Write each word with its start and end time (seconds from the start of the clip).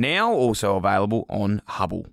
Now 0.00 0.32
also 0.32 0.76
available 0.76 1.26
on 1.28 1.60
Hubbl. 1.68 2.06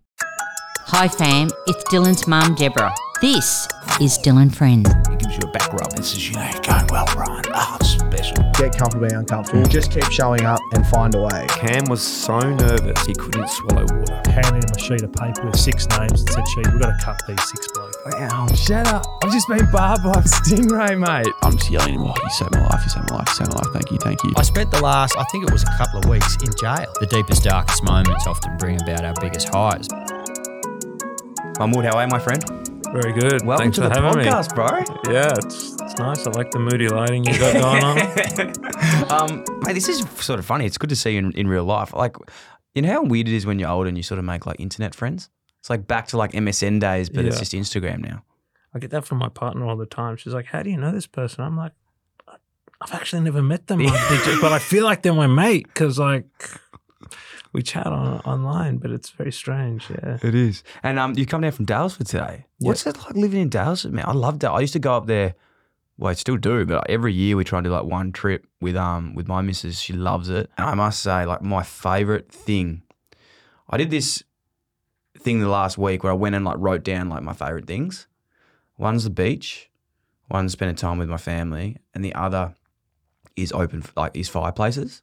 Hi 0.87 1.07
fam, 1.07 1.47
it's 1.67 1.85
Dylan's 1.85 2.27
mum 2.27 2.53
Deborah. 2.55 2.93
This 3.19 3.67
is 3.99 4.19
Dylan 4.19 4.53
Friend. 4.53 4.85
He 5.09 5.15
gives 5.15 5.37
you 5.37 5.49
a 5.49 5.51
back 5.51 5.73
rub 5.73 5.91
and 5.95 6.05
says, 6.05 6.29
you 6.29 6.35
know, 6.35 6.51
going 6.61 6.85
well, 6.91 7.05
Brian. 7.15 7.43
Ah, 7.51 7.75
it's 7.81 7.97
special. 7.97 8.35
get 8.53 8.77
comfortable 8.77 9.07
being 9.07 9.19
uncomfortable. 9.19 9.65
Just 9.65 9.89
keep 9.89 10.03
showing 10.11 10.45
up 10.45 10.59
and 10.73 10.85
find 10.85 11.15
a 11.15 11.21
way. 11.21 11.47
Cam 11.49 11.85
was 11.85 12.03
so 12.03 12.37
nervous 12.37 13.05
he 13.07 13.15
couldn't 13.15 13.49
swallow 13.49 13.87
water. 13.89 14.21
handed 14.29 14.65
him 14.65 14.75
a 14.75 14.79
sheet 14.79 15.01
of 15.01 15.11
paper 15.13 15.47
with 15.47 15.59
six 15.59 15.89
names 15.97 16.21
and 16.21 16.29
said, 16.29 16.45
Chief, 16.45 16.71
we've 16.71 16.79
got 16.79 16.93
to 16.95 17.03
cut 17.03 17.19
these 17.27 17.41
six 17.49 17.67
blokes. 17.73 17.97
Wow, 18.05 18.47
shut 18.53 18.87
up. 18.87 19.03
I've 19.23 19.31
just 19.31 19.47
been 19.47 19.65
barbed 19.71 20.03
by 20.03 20.11
a 20.11 20.21
stingray, 20.21 20.93
mate. 20.93 21.33
I'm 21.41 21.57
just 21.57 21.71
yelling 21.71 21.95
at 21.95 21.99
him, 21.99 22.03
oh, 22.03 22.13
you 22.21 22.29
saved 22.29 22.51
my 22.51 22.67
life, 22.67 22.83
you 22.83 22.89
saved 22.89 23.09
my 23.09 23.17
life, 23.17 23.27
you 23.29 23.33
saved 23.33 23.49
my 23.49 23.55
life. 23.55 23.73
Thank 23.73 23.91
you, 23.91 23.97
thank 23.97 24.23
you. 24.25 24.33
I 24.37 24.43
spent 24.43 24.69
the 24.69 24.81
last, 24.83 25.17
I 25.17 25.23
think 25.31 25.47
it 25.47 25.51
was 25.51 25.63
a 25.63 25.75
couple 25.75 26.01
of 26.01 26.05
weeks 26.05 26.37
in 26.43 26.53
jail. 26.61 26.85
The 26.99 27.07
deepest, 27.07 27.43
darkest 27.43 27.83
moments 27.83 28.27
often 28.27 28.57
bring 28.57 28.79
about 28.79 29.03
our 29.03 29.15
biggest 29.19 29.49
highs. 29.49 29.89
Mahmood, 31.57 31.85
how 31.85 31.97
are 31.97 32.03
you, 32.03 32.09
my 32.09 32.19
friend? 32.19 32.66
Very 32.99 33.13
good. 33.13 33.45
Welcome 33.45 33.65
Thanks 33.65 33.75
to 33.75 33.83
for 33.83 33.89
the 33.89 34.01
having 34.01 34.23
podcast, 34.23 34.55
bro. 34.55 35.13
Yeah, 35.13 35.31
it's, 35.37 35.73
it's 35.79 35.99
nice. 35.99 36.25
I 36.25 36.31
like 36.31 36.49
the 36.49 36.57
moody 36.57 36.89
lighting 36.89 37.25
you 37.25 37.37
got 37.37 37.53
going 37.53 37.83
on. 37.83 39.11
um, 39.11 39.45
mate, 39.61 39.73
this 39.73 39.87
is 39.87 40.03
sort 40.19 40.39
of 40.39 40.47
funny. 40.47 40.65
It's 40.65 40.79
good 40.79 40.89
to 40.89 40.95
see 40.95 41.11
you 41.11 41.19
in, 41.19 41.31
in 41.33 41.47
real 41.47 41.63
life. 41.63 41.93
Like, 41.93 42.15
you 42.73 42.81
know 42.81 42.91
how 42.91 43.03
weird 43.03 43.27
it 43.27 43.35
is 43.35 43.45
when 43.45 43.59
you're 43.59 43.69
older 43.69 43.87
and 43.87 43.95
you 43.97 44.01
sort 44.01 44.17
of 44.17 44.25
make 44.25 44.47
like 44.47 44.59
internet 44.59 44.95
friends? 44.95 45.29
It's 45.59 45.69
like 45.69 45.85
back 45.85 46.07
to 46.07 46.17
like 46.17 46.31
MSN 46.31 46.79
days, 46.79 47.07
but 47.07 47.23
it's 47.23 47.37
just 47.37 47.51
Instagram 47.51 47.99
now. 47.99 48.23
I 48.73 48.79
get 48.79 48.89
that 48.89 49.05
from 49.05 49.19
my 49.19 49.29
partner 49.29 49.67
all 49.67 49.77
the 49.77 49.85
time. 49.85 50.17
She's 50.17 50.33
like, 50.33 50.47
How 50.47 50.63
do 50.63 50.71
you 50.71 50.77
know 50.77 50.91
this 50.91 51.05
person? 51.05 51.43
I'm 51.43 51.55
like, 51.55 51.73
I've 52.81 52.93
actually 52.95 53.21
never 53.21 53.43
met 53.43 53.67
them, 53.67 53.77
but 54.41 54.53
I 54.53 54.57
feel 54.57 54.83
like 54.83 55.03
they're 55.03 55.13
my 55.13 55.27
mate 55.27 55.67
because, 55.67 55.99
like, 55.99 56.25
we 57.57 57.63
chat 57.63 57.87
on, 57.87 58.19
online, 58.19 58.77
but 58.77 58.91
it's 58.91 59.09
very 59.09 59.31
strange. 59.31 59.89
Yeah. 59.89 60.19
It 60.21 60.35
is. 60.35 60.63
And 60.83 60.99
um, 60.99 61.15
you 61.17 61.25
come 61.25 61.41
down 61.41 61.53
from 61.53 61.65
Daylesford 61.65 62.07
today. 62.07 62.45
What's 62.59 62.85
it 62.85 62.95
like 62.99 63.15
living 63.15 63.41
in 63.41 63.49
Daylesford, 63.49 63.91
man? 63.93 64.05
I 64.07 64.13
love 64.13 64.39
that. 64.41 64.51
I 64.51 64.59
used 64.59 64.73
to 64.73 64.79
go 64.79 64.95
up 64.95 65.07
there. 65.07 65.33
Well, 65.97 66.11
I 66.11 66.13
still 66.13 66.37
do, 66.37 66.63
but 66.67 66.87
every 66.87 67.13
year 67.13 67.35
we 67.35 67.43
try 67.43 67.57
and 67.57 67.65
do 67.65 67.71
like 67.71 67.85
one 67.85 68.11
trip 68.11 68.45
with 68.61 68.75
um 68.75 69.15
with 69.15 69.27
my 69.27 69.41
missus. 69.41 69.79
She 69.79 69.93
loves 69.93 70.29
it, 70.29 70.51
and 70.55 70.69
I 70.69 70.75
must 70.75 70.99
say, 70.99 71.25
like 71.25 71.41
my 71.41 71.63
favorite 71.63 72.31
thing. 72.31 72.83
I 73.67 73.77
did 73.77 73.89
this 73.89 74.23
thing 75.17 75.39
the 75.39 75.49
last 75.49 75.79
week 75.79 76.03
where 76.03 76.13
I 76.13 76.15
went 76.15 76.35
and 76.35 76.45
like 76.45 76.57
wrote 76.59 76.83
down 76.83 77.09
like 77.09 77.23
my 77.23 77.33
favorite 77.33 77.65
things. 77.65 78.05
One's 78.77 79.05
the 79.05 79.09
beach, 79.09 79.71
one's 80.29 80.51
spending 80.51 80.75
time 80.75 80.99
with 80.99 81.09
my 81.09 81.17
family, 81.17 81.77
and 81.95 82.05
the 82.05 82.13
other 82.13 82.53
is 83.35 83.51
open 83.51 83.83
like 83.95 84.15
is 84.15 84.29
fireplaces. 84.29 85.01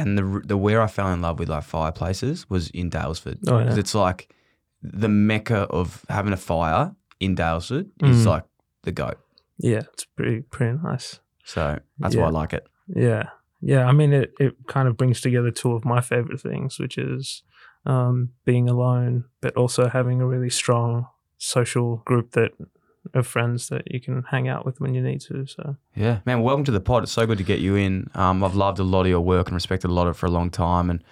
And 0.00 0.18
the 0.18 0.42
the 0.44 0.56
where 0.56 0.80
I 0.82 0.86
fell 0.88 1.12
in 1.12 1.20
love 1.22 1.38
with 1.38 1.48
like 1.48 1.64
fireplaces 1.64 2.48
was 2.50 2.70
in 2.70 2.90
Daylesford. 2.90 3.38
Oh, 3.48 3.58
yeah. 3.58 3.66
'Cause 3.68 3.78
It's 3.78 3.94
like 3.94 4.34
the 4.82 5.08
mecca 5.08 5.60
of 5.70 6.04
having 6.08 6.32
a 6.32 6.36
fire 6.36 6.94
in 7.20 7.34
Daylesford 7.36 7.86
is 8.02 8.24
Mm. 8.24 8.26
like 8.26 8.44
the 8.82 8.92
goat. 8.92 9.18
Yeah, 9.58 9.82
it's 9.92 10.04
pretty, 10.04 10.42
pretty 10.42 10.78
nice. 10.82 11.20
So 11.44 11.78
that's 11.98 12.14
why 12.14 12.22
Yeah. 12.22 12.28
I 12.28 12.30
like 12.30 12.52
it. 12.52 12.66
Yeah. 12.88 13.30
Yeah. 13.62 13.86
I 13.86 13.92
mean, 13.92 14.12
it, 14.12 14.32
it 14.38 14.54
kind 14.68 14.86
of 14.88 14.96
brings 14.96 15.20
together 15.20 15.50
two 15.50 15.72
of 15.72 15.84
my 15.84 16.00
favorite 16.00 16.40
things, 16.40 16.78
which 16.78 16.98
is 16.98 17.42
um, 17.86 18.30
being 18.44 18.68
alone, 18.68 19.24
but 19.40 19.56
also 19.56 19.88
having 19.88 20.20
a 20.20 20.26
really 20.26 20.50
strong 20.50 21.06
social 21.38 22.02
group 22.04 22.32
that 22.32 22.50
of 23.16 23.26
friends 23.26 23.68
that 23.68 23.92
you 23.92 24.00
can 24.00 24.22
hang 24.24 24.48
out 24.48 24.64
with 24.64 24.80
when 24.80 24.94
you 24.94 25.02
need 25.02 25.20
to. 25.22 25.46
So, 25.46 25.76
Yeah, 25.94 26.20
man. 26.24 26.42
Welcome 26.42 26.64
to 26.64 26.72
the 26.72 26.80
pod. 26.80 27.02
It's 27.02 27.12
so 27.12 27.26
good 27.26 27.38
to 27.38 27.44
get 27.44 27.60
you 27.60 27.74
in. 27.74 28.10
Um, 28.14 28.44
I've 28.44 28.54
loved 28.54 28.78
a 28.78 28.84
lot 28.84 29.02
of 29.02 29.08
your 29.08 29.20
work 29.20 29.48
and 29.48 29.54
respected 29.54 29.88
a 29.88 29.92
lot 29.92 30.06
of 30.06 30.16
it 30.16 30.18
for 30.18 30.26
a 30.26 30.30
long 30.30 30.50
time. 30.50 30.90
And 30.90 31.02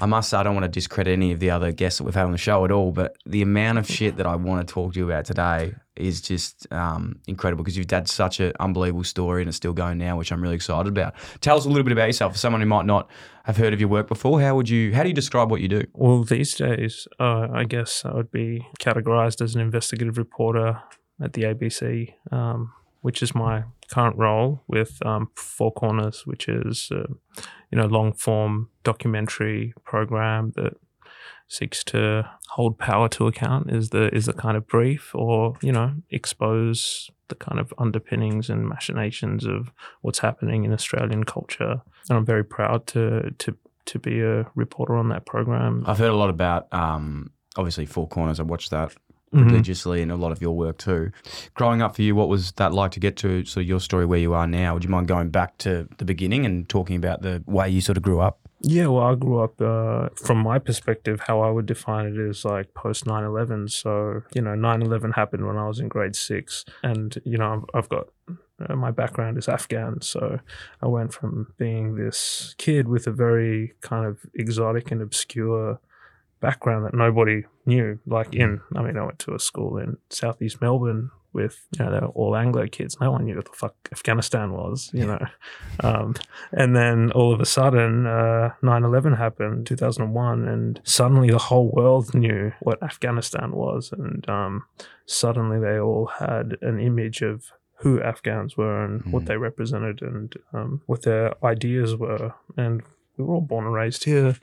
I 0.00 0.06
must 0.06 0.30
say, 0.30 0.36
I 0.36 0.44
don't 0.44 0.54
want 0.54 0.64
to 0.64 0.68
discredit 0.68 1.12
any 1.12 1.32
of 1.32 1.40
the 1.40 1.50
other 1.50 1.72
guests 1.72 1.98
that 1.98 2.04
we've 2.04 2.14
had 2.14 2.26
on 2.26 2.32
the 2.32 2.38
show 2.38 2.64
at 2.64 2.70
all. 2.70 2.92
But 2.92 3.16
the 3.26 3.42
amount 3.42 3.78
of 3.78 3.86
shit 3.88 4.16
that 4.16 4.26
I 4.26 4.36
want 4.36 4.66
to 4.66 4.72
talk 4.72 4.92
to 4.92 4.98
you 4.98 5.06
about 5.06 5.24
today 5.24 5.74
is 5.96 6.20
just 6.20 6.72
um, 6.72 7.18
incredible 7.26 7.64
because 7.64 7.76
you've 7.76 7.90
had 7.90 8.08
such 8.08 8.38
an 8.38 8.52
unbelievable 8.60 9.02
story 9.02 9.42
and 9.42 9.48
it's 9.48 9.56
still 9.56 9.72
going 9.72 9.98
now, 9.98 10.16
which 10.16 10.30
I'm 10.30 10.40
really 10.40 10.54
excited 10.54 10.86
about. 10.86 11.14
Tell 11.40 11.56
us 11.56 11.64
a 11.64 11.68
little 11.68 11.82
bit 11.82 11.92
about 11.92 12.06
yourself 12.06 12.32
for 12.32 12.38
someone 12.38 12.60
who 12.60 12.68
might 12.68 12.86
not 12.86 13.10
have 13.42 13.56
heard 13.56 13.72
of 13.72 13.80
your 13.80 13.88
work 13.88 14.06
before. 14.06 14.40
How 14.40 14.54
would 14.54 14.68
you? 14.68 14.94
How 14.94 15.02
do 15.02 15.08
you 15.08 15.14
describe 15.14 15.50
what 15.50 15.60
you 15.60 15.68
do? 15.68 15.82
well, 15.94 16.22
these 16.22 16.54
days, 16.54 17.08
uh, 17.18 17.48
I 17.52 17.64
guess 17.64 18.04
I 18.04 18.14
would 18.14 18.30
be 18.30 18.68
categorized 18.78 19.40
as 19.40 19.56
an 19.56 19.60
investigative 19.60 20.16
reporter 20.16 20.80
at 21.22 21.32
the 21.32 21.42
ABC, 21.42 22.14
um, 22.30 22.72
which 23.00 23.22
is 23.22 23.34
my 23.34 23.64
current 23.90 24.16
role 24.16 24.62
with 24.66 25.04
um, 25.04 25.30
Four 25.34 25.72
Corners, 25.72 26.26
which 26.26 26.48
is 26.48 26.90
uh, 26.92 27.12
you 27.70 27.78
know 27.78 27.86
long 27.86 28.12
form 28.12 28.70
documentary 28.84 29.74
program 29.84 30.52
that 30.56 30.74
seeks 31.48 31.82
to 31.82 32.28
hold 32.50 32.78
power 32.78 33.08
to 33.08 33.26
account 33.26 33.70
is 33.70 33.88
the 33.90 34.14
is 34.14 34.26
the 34.26 34.32
kind 34.34 34.56
of 34.56 34.66
brief 34.66 35.14
or 35.14 35.56
you 35.62 35.72
know 35.72 35.94
expose 36.10 37.10
the 37.28 37.34
kind 37.34 37.58
of 37.58 37.72
underpinnings 37.78 38.50
and 38.50 38.68
machinations 38.68 39.46
of 39.46 39.72
what's 40.02 40.18
happening 40.18 40.64
in 40.64 40.72
Australian 40.72 41.24
culture 41.24 41.80
and 42.10 42.18
I'm 42.18 42.26
very 42.26 42.44
proud 42.44 42.86
to 42.88 43.30
to 43.38 43.56
to 43.86 43.98
be 43.98 44.20
a 44.20 44.46
reporter 44.54 44.94
on 44.94 45.08
that 45.08 45.24
program 45.24 45.84
I've 45.86 45.98
heard 45.98 46.10
a 46.10 46.16
lot 46.16 46.28
about 46.28 46.70
um, 46.72 47.30
obviously 47.56 47.86
Four 47.86 48.08
Corners. 48.08 48.40
I 48.40 48.44
watched 48.44 48.70
that 48.70 48.94
Mhm. 49.32 49.46
religiously 49.46 50.00
and 50.02 50.10
a 50.10 50.16
lot 50.16 50.32
of 50.32 50.40
your 50.40 50.56
work 50.56 50.78
too. 50.78 51.10
Growing 51.54 51.82
up 51.82 51.96
for 51.96 52.02
you, 52.02 52.14
what 52.14 52.28
was 52.28 52.52
that 52.52 52.72
like 52.72 52.92
to 52.92 53.00
get 53.00 53.16
to 53.18 53.44
sort 53.44 53.64
of 53.64 53.68
your 53.68 53.80
story 53.80 54.06
where 54.06 54.18
you 54.18 54.32
are 54.34 54.46
now? 54.46 54.74
Would 54.74 54.84
you 54.84 54.90
mind 54.90 55.08
going 55.08 55.28
back 55.30 55.58
to 55.58 55.86
the 55.98 56.04
beginning 56.04 56.46
and 56.46 56.68
talking 56.68 56.96
about 56.96 57.22
the 57.22 57.42
way 57.46 57.68
you 57.68 57.80
sort 57.80 57.96
of 57.98 58.02
grew 58.02 58.20
up? 58.20 58.38
Yeah, 58.60 58.86
well, 58.88 59.04
I 59.04 59.14
grew 59.14 59.40
up, 59.40 59.60
uh, 59.60 60.08
from 60.16 60.38
my 60.38 60.58
perspective, 60.58 61.20
how 61.26 61.40
I 61.42 61.50
would 61.50 61.66
define 61.66 62.06
it 62.06 62.18
is 62.18 62.44
like 62.44 62.74
post 62.74 63.06
9 63.06 63.22
11. 63.22 63.68
So, 63.68 64.22
you 64.34 64.42
know, 64.42 64.56
9 64.56 64.82
11 64.82 65.12
happened 65.12 65.46
when 65.46 65.56
I 65.56 65.68
was 65.68 65.78
in 65.78 65.86
grade 65.88 66.16
six. 66.16 66.64
And, 66.82 67.16
you 67.24 67.38
know, 67.38 67.64
I've, 67.74 67.84
I've 67.84 67.88
got 67.88 68.08
uh, 68.68 68.74
my 68.74 68.90
background 68.90 69.38
is 69.38 69.46
Afghan. 69.48 70.00
So 70.00 70.40
I 70.82 70.86
went 70.88 71.12
from 71.12 71.52
being 71.56 71.94
this 71.94 72.56
kid 72.58 72.88
with 72.88 73.06
a 73.06 73.12
very 73.12 73.74
kind 73.80 74.04
of 74.06 74.18
exotic 74.34 74.90
and 74.90 75.00
obscure 75.02 75.78
background 76.40 76.84
that 76.84 76.94
nobody 76.94 77.44
knew. 77.66 77.98
Like 78.06 78.34
in, 78.34 78.60
I 78.74 78.82
mean, 78.82 78.96
I 78.96 79.04
went 79.04 79.18
to 79.20 79.34
a 79.34 79.38
school 79.38 79.78
in 79.78 79.96
southeast 80.10 80.60
Melbourne 80.60 81.10
with, 81.32 81.66
you 81.78 81.84
know, 81.84 81.92
they 81.92 82.00
were 82.00 82.12
all 82.12 82.36
Anglo 82.36 82.66
kids. 82.66 82.96
No 83.00 83.12
one 83.12 83.24
knew 83.24 83.36
what 83.36 83.44
the 83.44 83.56
fuck 83.56 83.74
Afghanistan 83.92 84.52
was, 84.52 84.90
you 84.92 85.06
know. 85.06 85.24
Um, 85.80 86.14
and 86.52 86.74
then 86.74 87.12
all 87.12 87.32
of 87.32 87.40
a 87.40 87.46
sudden, 87.46 88.06
uh, 88.06 88.50
9-11 88.62 89.16
happened, 89.18 89.66
2001, 89.66 90.48
and 90.48 90.80
suddenly 90.84 91.30
the 91.30 91.38
whole 91.38 91.70
world 91.70 92.14
knew 92.14 92.52
what 92.60 92.82
Afghanistan 92.82 93.52
was. 93.52 93.92
And 93.92 94.28
um, 94.28 94.64
suddenly 95.06 95.60
they 95.60 95.78
all 95.78 96.06
had 96.18 96.56
an 96.62 96.80
image 96.80 97.22
of 97.22 97.52
who 97.80 98.02
Afghans 98.02 98.56
were 98.56 98.84
and 98.84 99.04
what 99.12 99.26
they 99.26 99.36
represented 99.36 100.02
and 100.02 100.34
um, 100.52 100.82
what 100.86 101.02
their 101.02 101.32
ideas 101.44 101.94
were. 101.94 102.34
And 102.56 102.82
we 103.16 103.24
were 103.24 103.34
all 103.34 103.40
born 103.40 103.66
and 103.66 103.74
raised 103.74 104.04
here, 104.04 104.36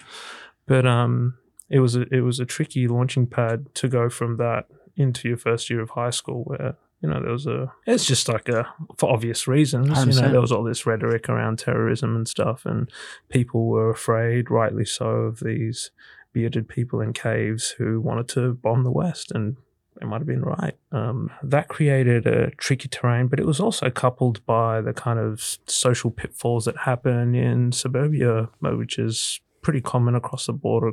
but 0.68 0.86
um, 0.86 1.38
it 1.70 1.80
was 1.80 1.96
a 1.96 2.02
it 2.14 2.22
was 2.22 2.40
a 2.40 2.46
tricky 2.46 2.88
launching 2.88 3.28
pad 3.28 3.74
to 3.76 3.88
go 3.88 4.10
from 4.10 4.38
that 4.38 4.66
into 4.96 5.28
your 5.28 5.38
first 5.38 5.70
year 5.70 5.82
of 5.82 5.92
high 5.92 6.12
school 6.12 6.44
where. 6.44 6.78
You 7.02 7.12
know, 7.12 7.22
there 7.22 7.34
was 7.34 7.46
a. 7.46 7.72
It's 7.86 8.06
just 8.06 8.28
like 8.30 8.50
a 8.50 8.68
for 8.98 9.12
obvious 9.12 9.48
reasons. 9.48 9.90
You 9.90 10.22
know, 10.22 10.32
there 10.32 10.42
was 10.42 10.52
all 10.52 10.64
this 10.64 10.88
rhetoric 10.88 11.30
around 11.30 11.60
terrorism 11.60 12.16
and 12.16 12.28
stuff, 12.28 12.66
and 12.66 12.90
people 13.30 13.68
were 13.68 13.92
afraid, 13.92 14.50
rightly 14.50 14.86
so, 14.86 15.06
of 15.06 15.42
these 15.42 15.92
bearded 16.34 16.68
people 16.68 17.02
in 17.02 17.14
caves 17.14 17.72
who 17.78 18.02
wanted 18.02 18.28
to 18.30 18.54
bomb 18.56 18.84
the 18.86 18.92
West, 18.92 19.32
and 19.32 19.58
they 20.00 20.06
might 20.06 20.18
have 20.18 20.28
been 20.28 20.42
right. 20.42 20.76
Um, 20.92 21.32
that 21.44 21.68
created 21.68 22.28
a 22.28 22.52
tricky 22.52 22.88
terrain, 22.88 23.28
but 23.28 23.40
it 23.40 23.46
was 23.46 23.60
also 23.60 23.90
coupled 23.90 24.46
by 24.46 24.82
the 24.82 24.94
kind 24.94 25.20
of 25.20 25.60
social 25.68 26.12
pitfalls 26.12 26.66
that 26.66 26.78
happen 26.78 27.36
in 27.36 27.72
suburbia, 27.72 28.50
which 28.62 28.98
is 28.98 29.40
pretty 29.66 29.82
common 29.82 30.14
across 30.14 30.46
the 30.46 30.54
border 30.54 30.92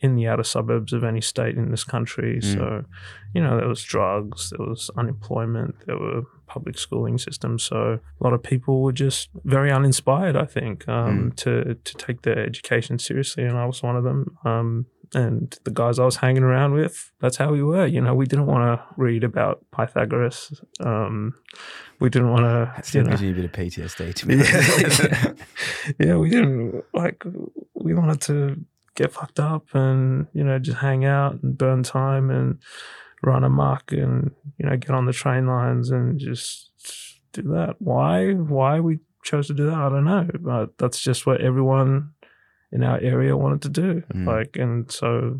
in 0.00 0.16
the 0.16 0.26
outer 0.26 0.42
suburbs 0.42 0.92
of 0.92 1.04
any 1.04 1.20
state 1.20 1.56
in 1.56 1.70
this 1.70 1.84
country. 1.84 2.40
Mm. 2.42 2.52
So, 2.52 2.84
you 3.32 3.40
know, 3.40 3.56
there 3.56 3.68
was 3.68 3.80
drugs, 3.84 4.50
there 4.50 4.66
was 4.66 4.90
unemployment, 4.96 5.76
there 5.86 5.96
were 5.96 6.22
public 6.48 6.76
schooling 6.76 7.16
systems. 7.16 7.62
So 7.62 8.00
a 8.20 8.24
lot 8.24 8.32
of 8.32 8.42
people 8.42 8.82
were 8.82 8.90
just 8.90 9.28
very 9.44 9.70
uninspired, 9.70 10.36
I 10.36 10.46
think, 10.46 10.88
um, 10.88 11.30
to 11.36 11.76
to 11.76 11.94
take 11.94 12.22
their 12.22 12.40
education 12.40 12.98
seriously, 12.98 13.44
and 13.44 13.56
I 13.56 13.66
was 13.66 13.84
one 13.84 13.94
of 13.94 14.02
them. 14.02 14.36
Um, 14.44 14.86
and 15.14 15.58
the 15.64 15.70
guys 15.70 15.98
I 15.98 16.04
was 16.04 16.16
hanging 16.16 16.42
around 16.42 16.74
with, 16.74 17.12
that's 17.20 17.36
how 17.36 17.52
we 17.52 17.62
were. 17.62 17.86
You 17.86 18.00
know, 18.00 18.14
we 18.14 18.26
didn't 18.26 18.46
want 18.46 18.78
to 18.78 18.84
read 18.96 19.24
about 19.24 19.64
Pythagoras. 19.70 20.60
Um, 20.80 21.34
we 22.00 22.10
didn't 22.10 22.30
want 22.30 22.44
to. 22.44 22.72
That 22.76 22.94
You 22.94 23.02
know, 23.02 23.10
gives 23.10 23.22
you 23.22 23.30
a 23.30 23.34
bit 23.34 23.44
of 23.44 23.52
PTSD 23.52 24.14
to 24.14 24.28
me. 24.28 25.36
yeah, 26.06 26.16
we 26.16 26.30
didn't 26.30 26.84
like. 26.94 27.24
We 27.74 27.94
wanted 27.94 28.20
to 28.22 28.64
get 28.94 29.12
fucked 29.12 29.38
up 29.38 29.64
and 29.74 30.26
you 30.32 30.42
know 30.42 30.58
just 30.58 30.78
hang 30.78 31.04
out 31.04 31.40
and 31.40 31.56
burn 31.56 31.84
time 31.84 32.30
and 32.30 32.58
run 33.22 33.44
amok 33.44 33.92
and 33.92 34.32
you 34.58 34.68
know 34.68 34.76
get 34.76 34.90
on 34.90 35.06
the 35.06 35.12
train 35.12 35.46
lines 35.46 35.90
and 35.90 36.18
just 36.18 36.70
do 37.32 37.42
that. 37.42 37.76
Why? 37.78 38.32
Why 38.32 38.80
we 38.80 38.98
chose 39.22 39.46
to 39.48 39.54
do 39.54 39.66
that? 39.66 39.74
I 39.74 39.88
don't 39.88 40.04
know, 40.04 40.28
but 40.40 40.78
that's 40.78 41.00
just 41.00 41.26
what 41.26 41.40
everyone 41.40 42.12
in 42.72 42.82
our 42.82 42.98
area 43.00 43.36
wanted 43.36 43.62
to 43.62 43.68
do. 43.68 44.02
Mm. 44.14 44.26
Like, 44.26 44.56
and 44.56 44.90
so 44.90 45.38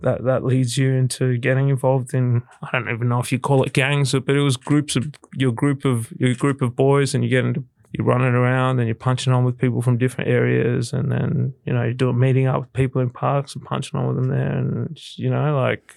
that 0.00 0.24
that 0.24 0.44
leads 0.44 0.76
you 0.76 0.92
into 0.92 1.38
getting 1.38 1.68
involved 1.68 2.12
in 2.12 2.42
I 2.62 2.68
don't 2.72 2.90
even 2.90 3.08
know 3.08 3.20
if 3.20 3.32
you 3.32 3.38
call 3.38 3.62
it 3.62 3.72
gangs, 3.72 4.12
but 4.12 4.34
it 4.34 4.40
was 4.40 4.56
groups 4.56 4.96
of 4.96 5.12
your 5.34 5.52
group 5.52 5.84
of 5.84 6.12
your 6.18 6.34
group 6.34 6.60
of 6.62 6.76
boys, 6.76 7.14
and 7.14 7.24
you 7.24 7.30
get 7.30 7.44
into 7.44 7.64
you're 7.92 8.06
running 8.06 8.34
around 8.34 8.78
and 8.78 8.88
you're 8.88 8.94
punching 8.94 9.32
on 9.32 9.44
with 9.44 9.58
people 9.58 9.82
from 9.82 9.98
different 9.98 10.30
areas, 10.30 10.92
and 10.92 11.12
then 11.12 11.54
you 11.64 11.72
know 11.72 11.84
you 11.84 11.94
do 11.94 12.08
a 12.08 12.12
meeting 12.12 12.46
up 12.46 12.60
with 12.60 12.72
people 12.72 13.00
in 13.00 13.10
parks 13.10 13.54
and 13.54 13.64
punching 13.64 13.98
on 13.98 14.08
with 14.08 14.16
them 14.16 14.28
there, 14.28 14.58
and 14.58 14.98
you 15.16 15.30
know 15.30 15.56
like 15.56 15.96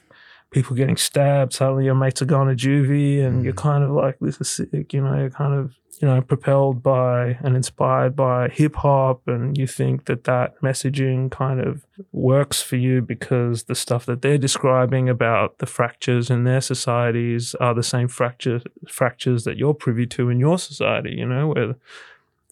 people 0.56 0.74
getting 0.74 0.96
stabbed. 0.96 1.52
Suddenly 1.52 1.84
your 1.84 1.96
mates 1.96 2.22
are 2.22 2.26
going 2.26 2.48
to 2.48 2.56
juvie, 2.56 3.22
and 3.22 3.44
you're 3.44 3.54
mm. 3.54 3.58
kind 3.58 3.84
of 3.84 3.92
like 3.92 4.18
this 4.22 4.40
is 4.40 4.50
sick. 4.50 4.94
You 4.94 5.04
know, 5.04 5.16
you're 5.20 5.30
kind 5.30 5.54
of 5.54 5.76
you 6.02 6.08
know 6.08 6.22
propelled 6.22 6.82
by 6.82 7.38
and 7.44 7.58
inspired 7.58 8.16
by 8.16 8.48
hip 8.48 8.76
hop, 8.78 9.28
and 9.28 9.58
you 9.58 9.68
think 9.68 10.06
that 10.06 10.24
that 10.24 10.60
messaging 10.62 11.30
kind 11.30 11.60
of 11.60 11.86
works 12.14 12.62
for 12.62 12.78
you 12.78 13.02
because 13.02 13.64
the 13.64 13.76
stuff 13.76 14.06
that 14.06 14.22
they're 14.22 14.38
describing 14.38 15.10
about 15.10 15.58
the 15.58 15.66
fractures 15.66 16.30
in 16.30 16.46
their 16.46 16.62
societies 16.62 17.54
are 17.56 17.74
the 17.76 17.84
same 17.84 18.08
fractures 18.08 18.64
fractures 18.88 19.44
that 19.44 19.58
you're 19.58 19.74
privy 19.74 20.08
to 20.08 20.30
in 20.30 20.40
your 20.40 20.58
society. 20.58 21.16
You 21.18 21.28
know, 21.28 21.50
where 21.50 21.76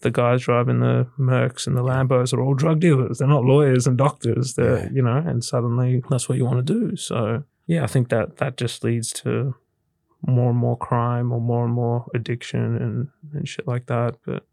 the 0.01 0.11
guys 0.11 0.41
driving 0.41 0.81
the 0.81 1.07
Mercs 1.17 1.65
and 1.67 1.77
the 1.77 1.83
Lambos 1.83 2.33
are 2.33 2.41
all 2.41 2.53
drug 2.53 2.81
dealers. 2.81 3.19
They're 3.19 3.27
not 3.29 3.45
lawyers 3.45 3.87
and 3.87 3.97
doctors. 3.97 4.55
They're 4.55 4.79
Yeah. 4.79 4.89
you 4.91 5.01
know, 5.01 5.23
and 5.25 5.41
suddenly 5.41 6.03
that's 6.09 6.27
what 6.27 6.37
you 6.37 6.43
want 6.43 6.67
to 6.67 6.73
do. 6.73 6.97
So 6.97 7.45
yeah, 7.67 7.83
I 7.83 7.87
think 7.87 8.09
that 8.09 8.37
that 8.37 8.57
just 8.57 8.83
leads 8.83 9.11
to 9.13 9.55
more 10.25 10.49
and 10.49 10.59
more 10.59 10.77
crime 10.77 11.31
or 11.31 11.41
more 11.41 11.65
and 11.65 11.73
more 11.73 12.05
addiction 12.13 12.77
and, 12.77 13.07
and 13.33 13.47
shit 13.47 13.67
like 13.67 13.87
that. 13.87 14.15
But 14.25 14.45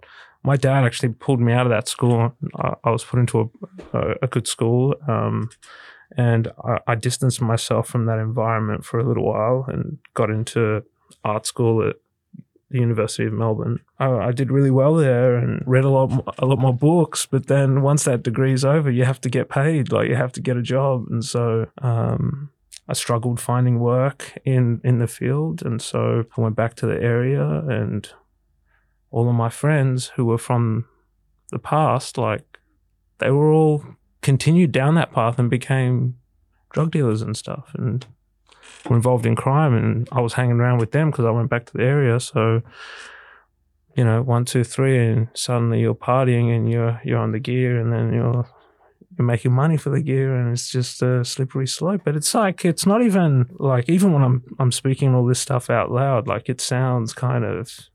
my 0.43 0.57
dad 0.57 0.85
actually 0.85 1.11
pulled 1.11 1.41
me 1.41 1.53
out 1.53 1.67
of 1.67 1.71
that 1.71 1.89
school. 1.89 2.35
I, 2.57 2.75
I 2.85 2.91
was 2.91 3.05
put 3.05 3.21
into 3.21 3.51
a, 3.93 3.99
a, 3.99 4.15
a 4.23 4.27
good 4.27 4.49
school. 4.49 4.95
Um, 5.07 5.51
and 6.17 6.49
I, 6.65 6.79
I 6.89 6.95
distanced 6.97 7.41
myself 7.41 7.89
from 7.89 8.07
that 8.07 8.19
environment 8.19 8.85
for 8.85 8.99
a 8.99 9.05
little 9.05 9.25
while 9.25 9.65
and 9.69 9.99
got 10.15 10.31
into 10.31 10.83
art 11.25 11.47
school 11.47 11.89
at 11.89 11.97
the 12.71 12.79
University 12.79 13.27
of 13.27 13.33
Melbourne. 13.33 13.81
I, 13.99 14.09
I 14.11 14.33
did 14.33 14.51
really 14.51 14.71
well 14.71 14.95
there 14.95 15.37
and 15.37 15.63
read 15.67 15.85
a 15.85 15.89
lot, 15.89 16.35
a 16.39 16.47
lot 16.47 16.59
more 16.59 16.75
books. 16.75 17.27
But 17.27 17.47
then 17.47 17.83
once 17.83 18.05
that 18.05 18.23
degree's 18.23 18.65
over, 18.65 18.91
you 18.91 19.05
have 19.05 19.21
to 19.23 19.29
get 19.29 19.49
paid. 19.49 19.93
Like 19.93 20.09
you 20.09 20.17
have 20.17 20.33
to 20.33 20.41
get 20.41 20.57
a 20.57 20.63
job, 20.63 21.07
and 21.11 21.25
so 21.25 21.67
um, 21.83 22.51
I 22.91 22.95
struggled 22.95 23.39
finding 23.41 23.79
work 23.79 24.37
in 24.45 24.81
in 24.83 24.99
the 24.99 25.07
field, 25.07 25.63
and 25.63 25.81
so 25.81 26.25
I 26.37 26.41
went 26.41 26.57
back 26.57 26.75
to 26.77 26.87
the 26.87 27.01
area, 27.01 27.47
and 27.69 28.11
all 29.13 29.29
of 29.29 29.35
my 29.35 29.49
friends 29.49 30.09
who 30.17 30.25
were 30.25 30.39
from 30.39 30.87
the 31.53 31.61
past, 31.61 32.19
like 32.19 32.59
they 33.19 33.31
were 33.31 33.53
all 33.53 33.85
continued 34.23 34.73
down 34.73 34.97
that 34.97 35.13
path 35.13 35.39
and 35.39 35.49
became 35.49 36.17
drug 36.75 36.91
dealers 36.91 37.23
and 37.23 37.37
stuff, 37.37 37.71
and 37.75 38.07
were 38.89 38.97
involved 38.97 39.27
in 39.27 39.37
crime. 39.37 39.75
And 39.75 40.09
I 40.11 40.21
was 40.21 40.35
hanging 40.35 40.61
around 40.61 40.81
with 40.81 40.91
them 40.91 41.11
because 41.11 41.27
I 41.27 41.31
went 41.31 41.51
back 41.51 41.67
to 41.67 41.73
the 41.77 41.85
area, 41.85 42.19
so. 42.21 42.63
You 43.97 44.05
know, 44.05 44.23
one, 44.23 44.45
two, 44.45 44.63
three, 44.63 44.99
and 45.05 45.29
suddenly 45.35 45.81
you're 45.81 45.97
partying 45.97 46.55
and 46.55 46.71
you're 46.71 47.01
you're 47.05 47.19
on 47.19 47.33
the 47.33 47.41
gear, 47.41 47.81
and 47.81 47.93
then 47.93 48.13
you're 48.15 48.47
you're 49.21 49.27
making 49.27 49.53
money 49.53 49.77
for 49.77 49.91
the 49.91 50.01
gear 50.01 50.35
and 50.35 50.51
it's 50.51 50.71
just 50.71 51.03
a 51.03 51.23
slippery 51.25 51.67
slope. 51.67 52.01
But 52.05 52.17
it's 52.17 52.35
like 52.35 52.65
it's 52.65 52.87
not 52.87 53.03
even 53.03 53.51
like 53.59 53.89
even 53.89 54.13
when 54.13 54.23
i'm 54.23 54.43
i'm 54.59 54.73
speaking 54.73 55.15
all 55.15 55.27
this 55.27 55.39
stuff 55.39 55.69
out 55.69 55.91
loud 55.91 56.27
like 56.27 56.49
it 56.49 56.61
sounds 56.61 57.13
kind 57.13 57.45
of 57.45 57.91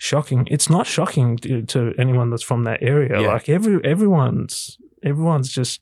shocking. 0.00 0.48
It's 0.50 0.70
not 0.70 0.86
shocking 0.86 1.36
to, 1.38 1.62
to 1.66 1.92
anyone 1.98 2.30
that's 2.30 2.42
from 2.42 2.64
that 2.64 2.82
area. 2.82 3.20
Yeah. 3.20 3.28
like 3.28 3.48
every 3.48 3.84
everyone's 3.84 4.78
everyone's 5.04 5.52
just 5.52 5.80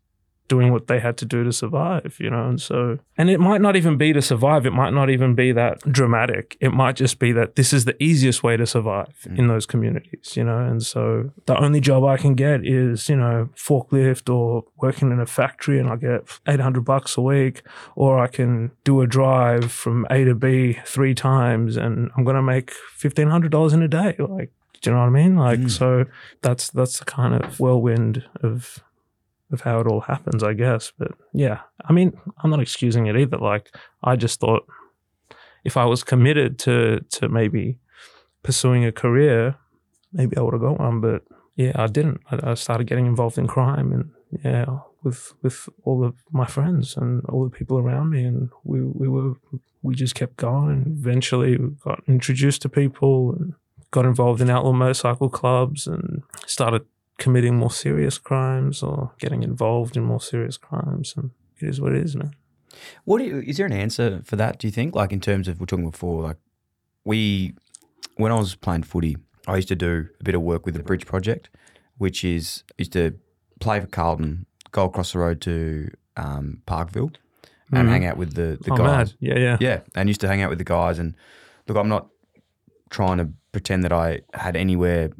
doing 0.49 0.73
what 0.73 0.87
they 0.87 0.99
had 0.99 1.17
to 1.19 1.25
do 1.25 1.45
to 1.45 1.53
survive 1.53 2.17
you 2.19 2.31
know? 2.31 2.49
And 2.49 2.61
so 2.61 2.99
and 3.17 3.31
it 3.31 3.41
might 3.41 3.61
not 3.61 3.77
even 3.77 3.97
be 3.97 4.13
to 4.13 4.23
survive. 4.23 4.67
It 4.67 4.73
might 4.73 4.93
not 4.93 5.11
even 5.11 5.35
be 5.35 5.53
that 5.53 5.81
dramatic. 5.91 6.57
It 6.61 6.73
might 6.73 6.97
just 6.97 7.19
be 7.19 7.33
that 7.33 7.57
this 7.57 7.73
is 7.73 7.85
the 7.85 8.01
easiest 8.03 8.43
way 8.43 8.57
to 8.57 8.67
survive 8.67 9.15
in 9.27 9.47
mm. 9.47 9.49
those 9.49 9.67
communities 9.67 10.37
you 10.37 10.45
know? 10.45 10.59
And 10.59 10.83
so 10.83 11.31
the 11.47 11.59
only 11.59 11.81
job 11.81 12.05
i 12.05 12.17
can 12.17 12.35
get 12.35 12.65
is 12.65 13.09
you 13.09 13.17
know 13.17 13.49
forklift 13.57 14.33
or 14.33 14.65
working 14.77 15.11
in 15.11 15.21
a 15.21 15.27
factory 15.27 15.79
and 15.79 15.89
i 15.89 15.97
get 15.97 16.23
800 16.47 16.85
bucks 16.85 17.17
a 17.17 17.21
week 17.21 17.63
or 17.97 18.19
i 18.19 18.27
can 18.27 18.71
do 18.85 19.01
a 19.01 19.07
drive 19.07 19.71
from 19.71 20.07
a 20.11 20.25
to 20.25 20.35
b 20.35 20.79
three 20.85 21.15
times 21.15 21.77
and 21.77 22.11
i'm 22.17 22.25
going 22.25 22.37
to 22.37 22.43
make 22.43 22.73
$1500 23.01 23.73
in 23.73 23.83
a 23.83 23.89
day 23.89 24.15
like 24.19 24.53
do 24.81 24.91
you 24.91 24.95
know 24.95 25.01
what 25.01 25.09
i 25.09 25.11
mean? 25.11 25.37
Like 25.37 25.59
mm. 25.59 25.71
so 25.71 26.05
that's 26.43 26.71
that's 26.71 27.01
the 27.01 27.05
kind 27.05 27.35
of 27.35 27.59
whirlwind 27.59 28.25
of 28.43 28.79
of 29.51 29.63
how 29.63 29.81
it 29.81 29.87
all 29.87 30.01
happens, 30.01 30.43
I 30.43 30.53
guess. 30.53 30.93
But 30.97 31.13
yeah, 31.33 31.61
I 31.85 31.93
mean, 31.93 32.19
I'm 32.43 32.51
not 32.51 32.61
excusing 32.61 33.07
it 33.07 33.17
either. 33.17 33.39
Like, 33.39 33.75
I 34.03 34.17
just 34.17 34.41
thought 34.41 34.67
if 35.65 35.77
I 35.77 35.85
was 35.85 36.05
committed 36.05 36.59
to 36.61 37.01
to 37.11 37.29
maybe 37.29 37.79
pursuing 38.43 38.85
a 38.85 38.93
career, 38.93 39.57
maybe 40.13 40.37
I 40.37 40.41
would 40.41 40.55
have 40.55 40.63
got 40.63 40.81
one. 40.81 41.01
But 41.01 41.23
yeah, 41.57 41.73
I 41.75 41.87
didn't. 41.87 42.21
I, 42.31 42.51
I 42.51 42.55
started 42.55 42.87
getting 42.87 43.07
involved 43.07 43.39
in 43.39 43.47
crime, 43.47 43.93
and 43.93 44.11
yeah, 44.45 44.81
with 45.03 45.35
with 45.43 45.69
all 45.85 46.05
of 46.05 46.15
my 46.31 46.47
friends 46.47 46.97
and 46.97 47.25
all 47.27 47.45
the 47.45 47.57
people 47.59 47.79
around 47.79 48.11
me, 48.11 48.25
and 48.25 48.51
we 48.65 48.81
we 48.83 49.09
were 49.09 49.35
we 49.83 49.95
just 49.95 50.15
kept 50.15 50.37
going, 50.37 50.71
and 50.71 50.99
eventually 50.99 51.57
we 51.57 51.71
got 51.85 52.03
introduced 52.07 52.63
to 52.63 52.69
people 52.69 53.35
and 53.35 53.55
got 53.91 54.05
involved 54.05 54.41
in 54.41 54.51
outlaw 54.51 54.73
motorcycle 54.73 55.31
clubs 55.31 55.87
and 55.87 56.23
started 56.47 56.85
committing 57.19 57.57
more 57.57 57.71
serious 57.71 58.17
crimes 58.19 58.83
or 58.83 59.13
getting 59.19 59.43
involved 59.43 59.97
in 59.97 60.05
more 60.05 60.21
serious 60.21 60.57
crimes. 60.57 61.15
And 61.17 61.31
it 61.61 61.69
is 61.69 61.81
what 61.81 61.93
it 61.93 62.03
is, 62.03 62.17
man. 62.17 62.33
What 63.05 63.19
do 63.19 63.25
you, 63.25 63.41
is 63.41 63.57
there 63.57 63.67
an 63.67 63.73
answer 63.73 64.23
for 64.25 64.37
that? 64.37 64.59
Do 64.59 64.67
you 64.67 64.73
think, 64.73 64.95
like 64.95 65.13
in 65.13 65.21
terms 65.21 65.49
of 65.49 65.59
we're 65.59 65.67
talking 65.67 65.91
before, 65.91 66.23
like 66.23 66.37
we, 67.05 67.55
when 68.17 68.31
I 68.33 68.37
was 68.37 68.55
playing 68.55 68.85
footy, 68.85 69.17
I 69.47 69.57
used 69.57 69.69
to 69.69 69.75
do 69.77 70.09
a 70.21 70.25
bit 70.25 70.35
of 70.35 70.43
work 70.43 70.65
with 70.65 70.75
the 70.75 70.83
Bridge 70.83 71.07
Project, 71.07 71.51
which 71.97 72.23
is 72.25 72.63
used 72.77 72.93
to 72.93 73.19
play 73.61 73.81
for 73.81 73.87
Carlton, 73.89 74.47
go 74.71 74.85
across 74.85 75.13
the 75.13 75.19
road 75.19 75.41
to 75.43 75.91
um, 76.17 76.63
Parkville, 76.67 77.11
and 77.73 77.89
Mhm. 77.89 77.91
hang 77.91 78.05
out 78.07 78.17
with 78.17 78.35
the 78.35 78.59
the 78.63 78.73
oh, 78.73 78.77
guys. 78.77 78.87
mad. 78.87 79.15
Yeah, 79.21 79.39
yeah. 79.39 79.57
Yeah, 79.61 79.81
and 79.95 80.09
used 80.09 80.21
to 80.21 80.29
hang 80.29 80.43
out 80.43 80.51
with 80.51 80.59
the 80.59 80.65
guys. 80.65 80.99
And 80.99 81.15
look, 81.67 81.77
I'm 81.77 81.89
not 81.89 82.09
trying 82.91 83.19
to 83.19 83.29
pretend 83.53 83.85
that 83.85 83.93
I 83.93 84.21
had 84.35 84.55
anywhere 84.57 85.11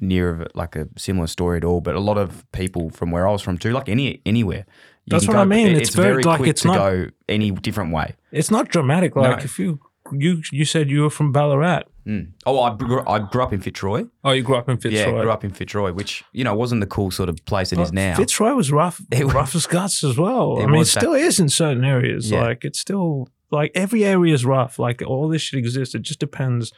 near 0.00 0.30
of 0.30 0.40
it, 0.40 0.52
like 0.54 0.76
a 0.76 0.88
similar 0.96 1.26
story 1.26 1.56
at 1.58 1.64
all, 1.64 1.80
but 1.80 1.94
a 1.94 2.00
lot 2.00 2.18
of 2.18 2.44
people 2.52 2.90
from 2.90 3.10
where 3.10 3.26
I 3.28 3.32
was 3.32 3.42
from 3.42 3.58
too, 3.58 3.72
like 3.72 3.88
any 3.88 4.20
anywhere. 4.26 4.66
That's 5.08 5.26
what 5.28 5.36
I 5.36 5.44
mean. 5.44 5.68
it- 5.68 5.76
It's 5.82 5.94
very- 5.94 6.22
like, 6.22 6.38
quick 6.38 6.50
it's 6.50 6.62
to 6.62 6.68
not- 6.68 6.76
go 6.78 7.06
any 7.28 7.50
different 7.52 7.92
way. 7.92 8.14
It's 8.32 8.50
not 8.50 8.68
dramatic. 8.68 9.14
Like 9.16 9.38
No. 9.38 9.44
if 9.44 9.58
you 9.58 9.80
you 10.12 10.40
you 10.52 10.64
said 10.64 10.88
you 10.88 11.02
were 11.02 11.10
from 11.10 11.32
Ballarat. 11.32 11.82
Mm. 12.06 12.28
Oh, 12.46 12.60
I 12.62 12.76
grew, 12.76 13.02
I 13.08 13.18
grew 13.18 13.42
up 13.42 13.52
in 13.52 13.60
Fitzroy. 13.60 14.04
Oh, 14.22 14.30
you 14.30 14.42
grew 14.44 14.54
up 14.54 14.68
in 14.68 14.76
Fitzroy. 14.76 15.00
Yeah, 15.16 15.20
grew 15.22 15.30
up 15.32 15.42
in 15.42 15.50
Fitzroy, 15.50 15.92
which 15.92 16.22
you 16.32 16.44
know 16.44 16.54
wasn't 16.54 16.80
the 16.80 16.86
cool 16.86 17.10
sort 17.10 17.28
of 17.28 17.44
place 17.46 17.72
it 17.72 17.80
is 17.80 17.92
now. 17.92 18.14
Fitzroy 18.16 18.52
was 18.54 18.70
rough, 18.70 19.00
It 19.10 19.24
was- 19.24 19.34
rough 19.34 19.54
as 19.56 19.66
guts 19.66 20.04
as 20.04 20.16
well. 20.16 20.62
I 20.62 20.66
mean, 20.66 20.82
it 20.82 20.86
still 20.86 21.14
is 21.14 21.40
in 21.40 21.48
certain 21.48 21.84
areas. 21.84 22.30
Yeah. 22.30 22.42
Like 22.42 22.64
it's 22.64 22.78
still 22.78 23.28
like 23.50 23.72
every 23.74 24.04
area 24.04 24.32
is 24.34 24.44
rough. 24.44 24.78
Like 24.78 25.02
all 25.06 25.28
this 25.28 25.42
shit 25.42 25.58
exists. 25.58 25.94
It 25.96 26.02
just 26.02 26.20
depends 26.20 26.72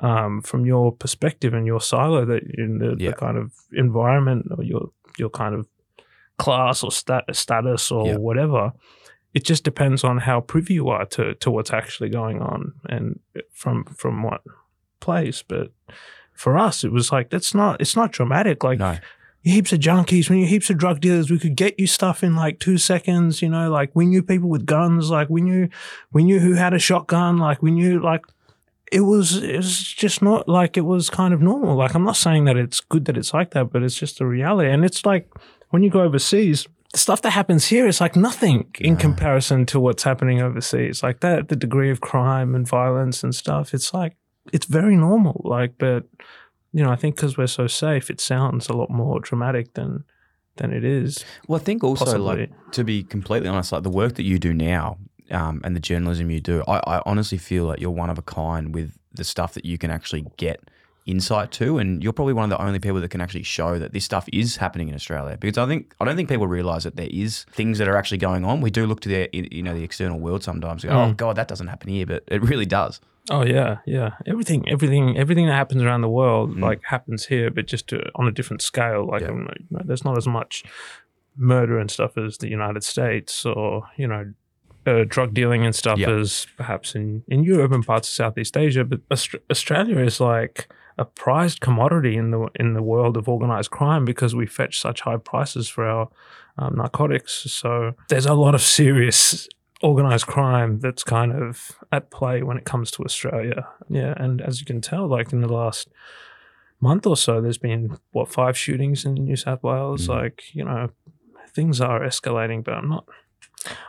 um, 0.00 0.40
from 0.42 0.64
your 0.66 0.92
perspective 0.92 1.52
and 1.54 1.66
your 1.66 1.80
silo 1.80 2.24
that 2.24 2.42
in 2.58 2.78
the, 2.78 2.96
Yeah. 2.98 3.10
the 3.10 3.16
kind 3.16 3.36
of 3.38 3.52
environment 3.72 4.46
or 4.56 4.64
your 4.64 4.90
your 5.18 5.30
kind 5.30 5.54
of 5.54 5.66
class 6.38 6.82
or 6.82 6.90
stat, 6.92 7.24
status 7.32 7.90
or 7.90 8.06
Yeah. 8.06 8.16
whatever. 8.16 8.72
It 9.34 9.44
just 9.44 9.62
depends 9.64 10.02
on 10.04 10.18
how 10.18 10.40
privy 10.40 10.74
you 10.74 10.88
are 10.88 11.04
to 11.06 11.34
to 11.34 11.50
what's 11.50 11.72
actually 11.72 12.08
going 12.10 12.40
on 12.40 12.72
and 12.88 13.20
from 13.52 13.84
from 13.84 14.22
what 14.22 14.40
place. 15.00 15.42
But 15.46 15.72
for 16.34 16.56
us, 16.58 16.84
it 16.84 16.92
was 16.92 17.12
like 17.12 17.30
that's 17.30 17.54
not 17.54 17.80
it's 17.80 17.94
not 17.96 18.10
dramatic. 18.12 18.64
Like 18.64 18.78
no, 18.80 18.96
heaps 19.42 19.72
of 19.72 19.78
junkies, 19.80 20.28
when 20.28 20.38
you 20.38 20.46
heaps 20.46 20.70
of 20.70 20.78
drug 20.78 21.00
dealers, 21.00 21.30
we 21.30 21.38
could 21.38 21.54
get 21.56 21.78
you 21.78 21.86
stuff 21.86 22.24
in 22.24 22.34
like 22.34 22.58
two 22.58 22.78
seconds. 22.78 23.40
You 23.42 23.50
know, 23.50 23.70
like 23.70 23.90
we 23.94 24.06
knew 24.06 24.22
people 24.22 24.48
with 24.48 24.66
guns, 24.66 25.10
like 25.10 25.28
we 25.28 25.42
knew 25.42 25.68
we 26.12 26.24
knew 26.24 26.40
who 26.40 26.54
had 26.54 26.74
a 26.74 26.78
shotgun, 26.78 27.36
like 27.38 27.62
we 27.62 27.70
knew 27.70 28.00
like 28.00 28.22
it 28.90 29.00
was 29.00 29.42
it 29.42 29.56
was 29.56 29.80
just 29.80 30.20
not 30.20 30.48
like 30.48 30.76
it 30.76 30.84
was 30.84 31.10
kind 31.10 31.32
of 31.32 31.40
normal. 31.40 31.76
Like 31.76 31.94
I'm 31.94 32.04
not 32.04 32.16
saying 32.16 32.44
that 32.46 32.56
it's 32.56 32.80
good 32.80 33.04
that 33.04 33.16
it's 33.16 33.32
like 33.32 33.52
that, 33.52 33.72
but 33.72 33.82
it's 33.82 33.96
just 33.96 34.20
a 34.20 34.26
reality. 34.26 34.70
And 34.70 34.84
it's 34.84 35.06
like 35.06 35.30
when 35.70 35.82
you 35.82 35.90
go 35.90 36.02
overseas, 36.02 36.66
the 36.92 36.98
stuff 36.98 37.22
that 37.22 37.30
happens 37.30 37.66
here 37.66 37.86
is 37.86 38.00
like 38.00 38.16
nothing 38.16 38.74
in 38.80 38.96
comparison 38.96 39.64
to 39.66 39.78
what's 39.78 40.02
happening 40.02 40.42
overseas. 40.42 41.02
Like 41.02 41.20
that, 41.20 41.48
the 41.48 41.56
degree 41.56 41.90
of 41.90 42.00
crime 42.00 42.54
and 42.54 42.66
violence 42.66 43.22
and 43.22 43.34
stuff, 43.34 43.72
it's 43.74 43.94
like 43.94 44.16
it's 44.52 44.66
very 44.66 44.96
normal. 44.96 45.40
Like, 45.44 45.74
but 45.78 46.04
you 46.72 46.82
know, 46.82 46.90
I 46.90 46.96
think 46.96 47.16
because 47.16 47.38
we're 47.38 47.46
so 47.46 47.68
safe, 47.68 48.10
it 48.10 48.20
sounds 48.20 48.68
a 48.68 48.72
lot 48.72 48.90
more 48.90 49.20
dramatic 49.20 49.74
than 49.74 50.04
than 50.56 50.72
it 50.72 50.84
is. 50.84 51.24
Well, 51.46 51.60
I 51.60 51.64
think 51.64 51.84
also, 51.84 52.04
Possibly. 52.04 52.48
like, 52.48 52.72
to 52.72 52.84
be 52.84 53.04
completely 53.04 53.48
honest, 53.48 53.70
like 53.70 53.84
the 53.84 53.90
work 53.90 54.16
that 54.16 54.24
you 54.24 54.38
do 54.38 54.52
now 54.52 54.98
um, 55.30 55.60
and 55.64 55.74
the 55.76 55.80
journalism 55.80 56.30
you 56.30 56.40
do, 56.40 56.62
I, 56.68 56.78
I 56.98 57.02
honestly 57.06 57.38
feel 57.38 57.64
like 57.64 57.80
you're 57.80 57.90
one 57.90 58.10
of 58.10 58.18
a 58.18 58.22
kind 58.22 58.74
with 58.74 58.98
the 59.12 59.24
stuff 59.24 59.54
that 59.54 59.64
you 59.64 59.78
can 59.78 59.90
actually 59.90 60.26
get 60.36 60.60
insight 61.06 61.50
to, 61.50 61.78
and 61.78 62.02
you're 62.02 62.12
probably 62.12 62.34
one 62.34 62.44
of 62.44 62.50
the 62.50 62.62
only 62.64 62.78
people 62.78 63.00
that 63.00 63.10
can 63.10 63.20
actually 63.20 63.42
show 63.42 63.78
that 63.78 63.92
this 63.92 64.04
stuff 64.04 64.28
is 64.32 64.56
happening 64.56 64.88
in 64.88 64.94
Australia. 64.94 65.36
Because 65.40 65.58
I 65.58 65.66
think 65.66 65.94
I 66.00 66.04
don't 66.04 66.14
think 66.16 66.28
people 66.28 66.46
realise 66.46 66.84
that 66.84 66.96
there 66.96 67.08
is 67.10 67.44
things 67.50 67.78
that 67.78 67.88
are 67.88 67.96
actually 67.96 68.18
going 68.18 68.44
on. 68.44 68.60
We 68.60 68.70
do 68.70 68.86
look 68.86 69.00
to 69.00 69.08
the 69.08 69.28
you 69.32 69.62
know 69.62 69.74
the 69.74 69.82
external 69.82 70.18
world 70.20 70.42
sometimes. 70.44 70.84
and 70.84 70.92
Go, 70.92 71.00
oh 71.02 71.12
God, 71.14 71.36
that 71.36 71.48
doesn't 71.48 71.66
happen 71.68 71.88
here, 71.88 72.06
but 72.06 72.22
it 72.28 72.42
really 72.42 72.66
does. 72.66 73.00
Oh 73.30 73.44
yeah, 73.44 73.78
yeah. 73.86 74.10
Everything, 74.26 74.68
everything, 74.68 75.16
everything 75.16 75.46
that 75.46 75.54
happens 75.54 75.82
around 75.82 76.00
the 76.02 76.08
world 76.08 76.56
Mm. 76.56 76.62
like 76.62 76.80
happens 76.84 77.26
here, 77.26 77.50
but 77.50 77.66
just 77.66 77.88
to, 77.88 78.02
on 78.16 78.26
a 78.26 78.32
different 78.32 78.60
scale. 78.62 79.06
Like, 79.06 79.22
Yeah. 79.22 79.30
there's 79.84 80.04
not 80.04 80.16
as 80.16 80.26
much 80.26 80.64
murder 81.36 81.78
and 81.78 81.90
stuff 81.90 82.16
as 82.18 82.38
the 82.38 82.48
United 82.48 82.82
States, 82.84 83.44
or 83.46 83.84
you 83.96 84.06
know, 84.06 84.32
uh, 84.86 85.04
drug 85.06 85.34
dealing 85.34 85.64
and 85.64 85.74
stuff 85.74 85.98
Yeah. 85.98 86.10
as 86.10 86.46
perhaps 86.56 86.94
in 86.94 87.22
in 87.28 87.44
Europe 87.44 87.72
and 87.72 87.84
parts 87.86 88.08
of 88.08 88.14
Southeast 88.14 88.56
Asia. 88.56 88.84
But 88.84 89.00
Aust- 89.10 89.34
Australia 89.50 89.98
is 89.98 90.20
like 90.20 90.72
a 90.98 91.04
prized 91.04 91.60
commodity 91.60 92.16
in 92.16 92.30
the 92.30 92.48
in 92.58 92.74
the 92.74 92.82
world 92.82 93.16
of 93.16 93.28
organized 93.28 93.70
crime 93.70 94.04
because 94.04 94.34
we 94.34 94.46
fetch 94.46 94.78
such 94.80 95.00
high 95.02 95.16
prices 95.18 95.68
for 95.68 95.84
our 95.84 96.08
um, 96.58 96.76
narcotics. 96.76 97.32
So 97.52 97.94
there's 98.08 98.26
a 98.26 98.34
lot 98.34 98.54
of 98.54 98.60
serious 98.62 99.48
organized 99.82 100.26
crime 100.26 100.78
that's 100.80 101.02
kind 101.02 101.32
of 101.32 101.72
at 101.90 102.10
play 102.10 102.42
when 102.42 102.58
it 102.58 102.64
comes 102.64 102.90
to 102.90 103.02
Australia. 103.04 103.66
Yeah, 103.88 104.12
and 104.16 104.42
as 104.42 104.60
you 104.60 104.66
can 104.66 104.80
tell, 104.80 105.08
like 105.08 105.32
in 105.32 105.40
the 105.40 105.48
last 105.52 105.88
month 106.80 107.06
or 107.06 107.16
so, 107.16 107.40
there's 107.40 107.58
been 107.58 107.96
what 108.12 108.28
five 108.28 108.56
shootings 108.58 109.04
in 109.04 109.14
New 109.14 109.36
South 109.36 109.62
Wales. 109.62 110.06
Mm. 110.06 110.08
Like 110.08 110.42
you 110.52 110.64
know, 110.64 110.90
things 111.54 111.80
are 111.80 112.00
escalating, 112.00 112.62
but 112.64 112.74
I'm 112.74 112.88
not. 112.88 113.04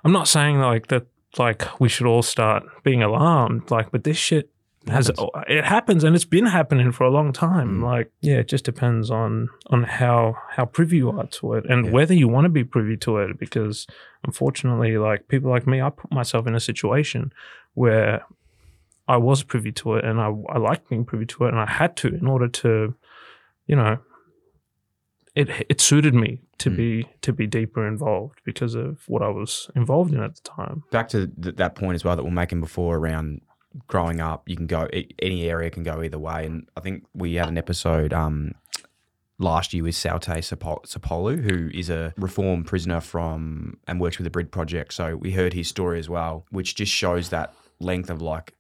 I'm 0.04 0.12
not 0.12 0.28
saying 0.28 0.60
like 0.60 0.88
that. 0.88 1.08
Like 1.38 1.80
we 1.80 1.88
should 1.88 2.08
all 2.08 2.24
start 2.24 2.64
being 2.84 3.02
alarmed. 3.02 3.72
Like, 3.72 3.90
but 3.92 4.04
this 4.04 4.18
shit 4.18 4.50
has 4.88 5.10
it 5.48 5.64
happens, 5.64 6.04
and 6.04 6.14
it's 6.16 6.26
been 6.26 6.48
happening 6.48 6.92
for 6.92 7.06
a 7.06 7.10
long 7.10 7.32
time. 7.32 7.78
Mm. 7.80 7.84
Like, 7.84 8.12
yeah, 8.20 8.38
it 8.40 8.50
just 8.50 8.66
depends 8.66 9.10
on 9.10 9.48
on 9.68 9.84
how 9.84 10.36
how 10.50 10.66
privy 10.66 10.98
you 10.98 11.10
are 11.12 11.28
to 11.28 11.54
it, 11.54 11.66
and 11.70 11.86
Yeah. 11.86 11.92
whether 11.92 12.14
you 12.14 12.28
want 12.28 12.46
to 12.46 12.50
be 12.50 12.66
privy 12.66 12.98
to 12.98 13.18
it. 13.20 13.40
Because 13.40 13.88
unfortunately, 14.26 14.98
like 14.98 15.28
people 15.30 15.50
like 15.50 15.66
me, 15.68 15.82
I 15.82 15.90
put 15.90 16.12
myself 16.12 16.48
in 16.48 16.56
a 16.56 16.60
situation 16.60 17.32
where 17.76 18.26
I 19.08 19.18
was 19.18 19.44
privy 19.44 19.72
to 19.74 19.96
it, 19.96 20.04
and 20.04 20.20
I 20.20 20.34
I 20.50 20.58
liked 20.58 20.90
being 20.90 21.06
privy 21.06 21.28
to 21.28 21.46
it, 21.46 21.50
and 21.50 21.60
I 21.60 21.66
had 21.66 21.96
to 21.98 22.08
in 22.10 22.28
order 22.28 22.50
to, 22.50 22.94
you 23.68 23.76
know, 23.78 24.00
it 25.36 25.50
it 25.70 25.80
suited 25.82 26.14
me 26.14 26.42
to 26.60 26.70
Mm. 26.70 26.76
be 26.78 27.08
to 27.22 27.34
be 27.34 27.48
deeper 27.48 27.88
involved 27.88 28.40
because 28.46 28.76
of 28.76 29.04
what 29.08 29.22
I 29.22 29.30
was 29.30 29.70
involved 29.76 30.14
in 30.14 30.22
at 30.22 30.36
the 30.36 30.42
time. 30.42 30.84
Back 30.92 31.08
to 31.10 31.28
th- 31.28 31.56
that 31.56 31.76
point 31.76 31.96
as 31.96 32.04
well 32.04 32.16
that 32.16 32.24
we 32.24 32.30
are 32.30 32.34
making 32.34 32.60
before 32.60 32.98
around 32.98 33.42
growing 33.88 34.20
up, 34.20 34.48
you 34.50 34.56
can 34.58 34.68
go 34.68 34.88
any 35.20 35.50
area 35.50 35.70
can 35.70 35.84
go 35.84 36.02
either 36.04 36.20
way, 36.20 36.46
and 36.46 36.68
I 36.76 36.82
think 36.82 37.06
we 37.14 37.36
had 37.36 37.48
an 37.48 37.58
episode 37.58 38.12
um, 38.14 38.52
last 39.40 39.74
year 39.74 39.84
with 39.84 39.96
Saute 39.96 40.42
Sapo- 40.42 40.84
Sapolu, 40.86 41.42
who 41.42 41.70
is 41.74 41.90
a 41.90 42.14
reformed 42.18 42.68
prisoner 42.68 43.00
from 43.02 43.78
and 43.88 44.00
works 44.00 44.18
with 44.18 44.26
the 44.26 44.30
Brid 44.30 44.52
Project. 44.52 44.94
So 44.94 45.16
we 45.16 45.32
heard 45.32 45.54
his 45.54 45.68
story 45.70 46.00
as 46.00 46.10
well, 46.10 46.46
which 46.52 46.76
just 46.76 46.92
shows 46.92 47.30
that 47.30 47.54
length 47.80 48.10
of 48.10 48.22
like 48.22 48.54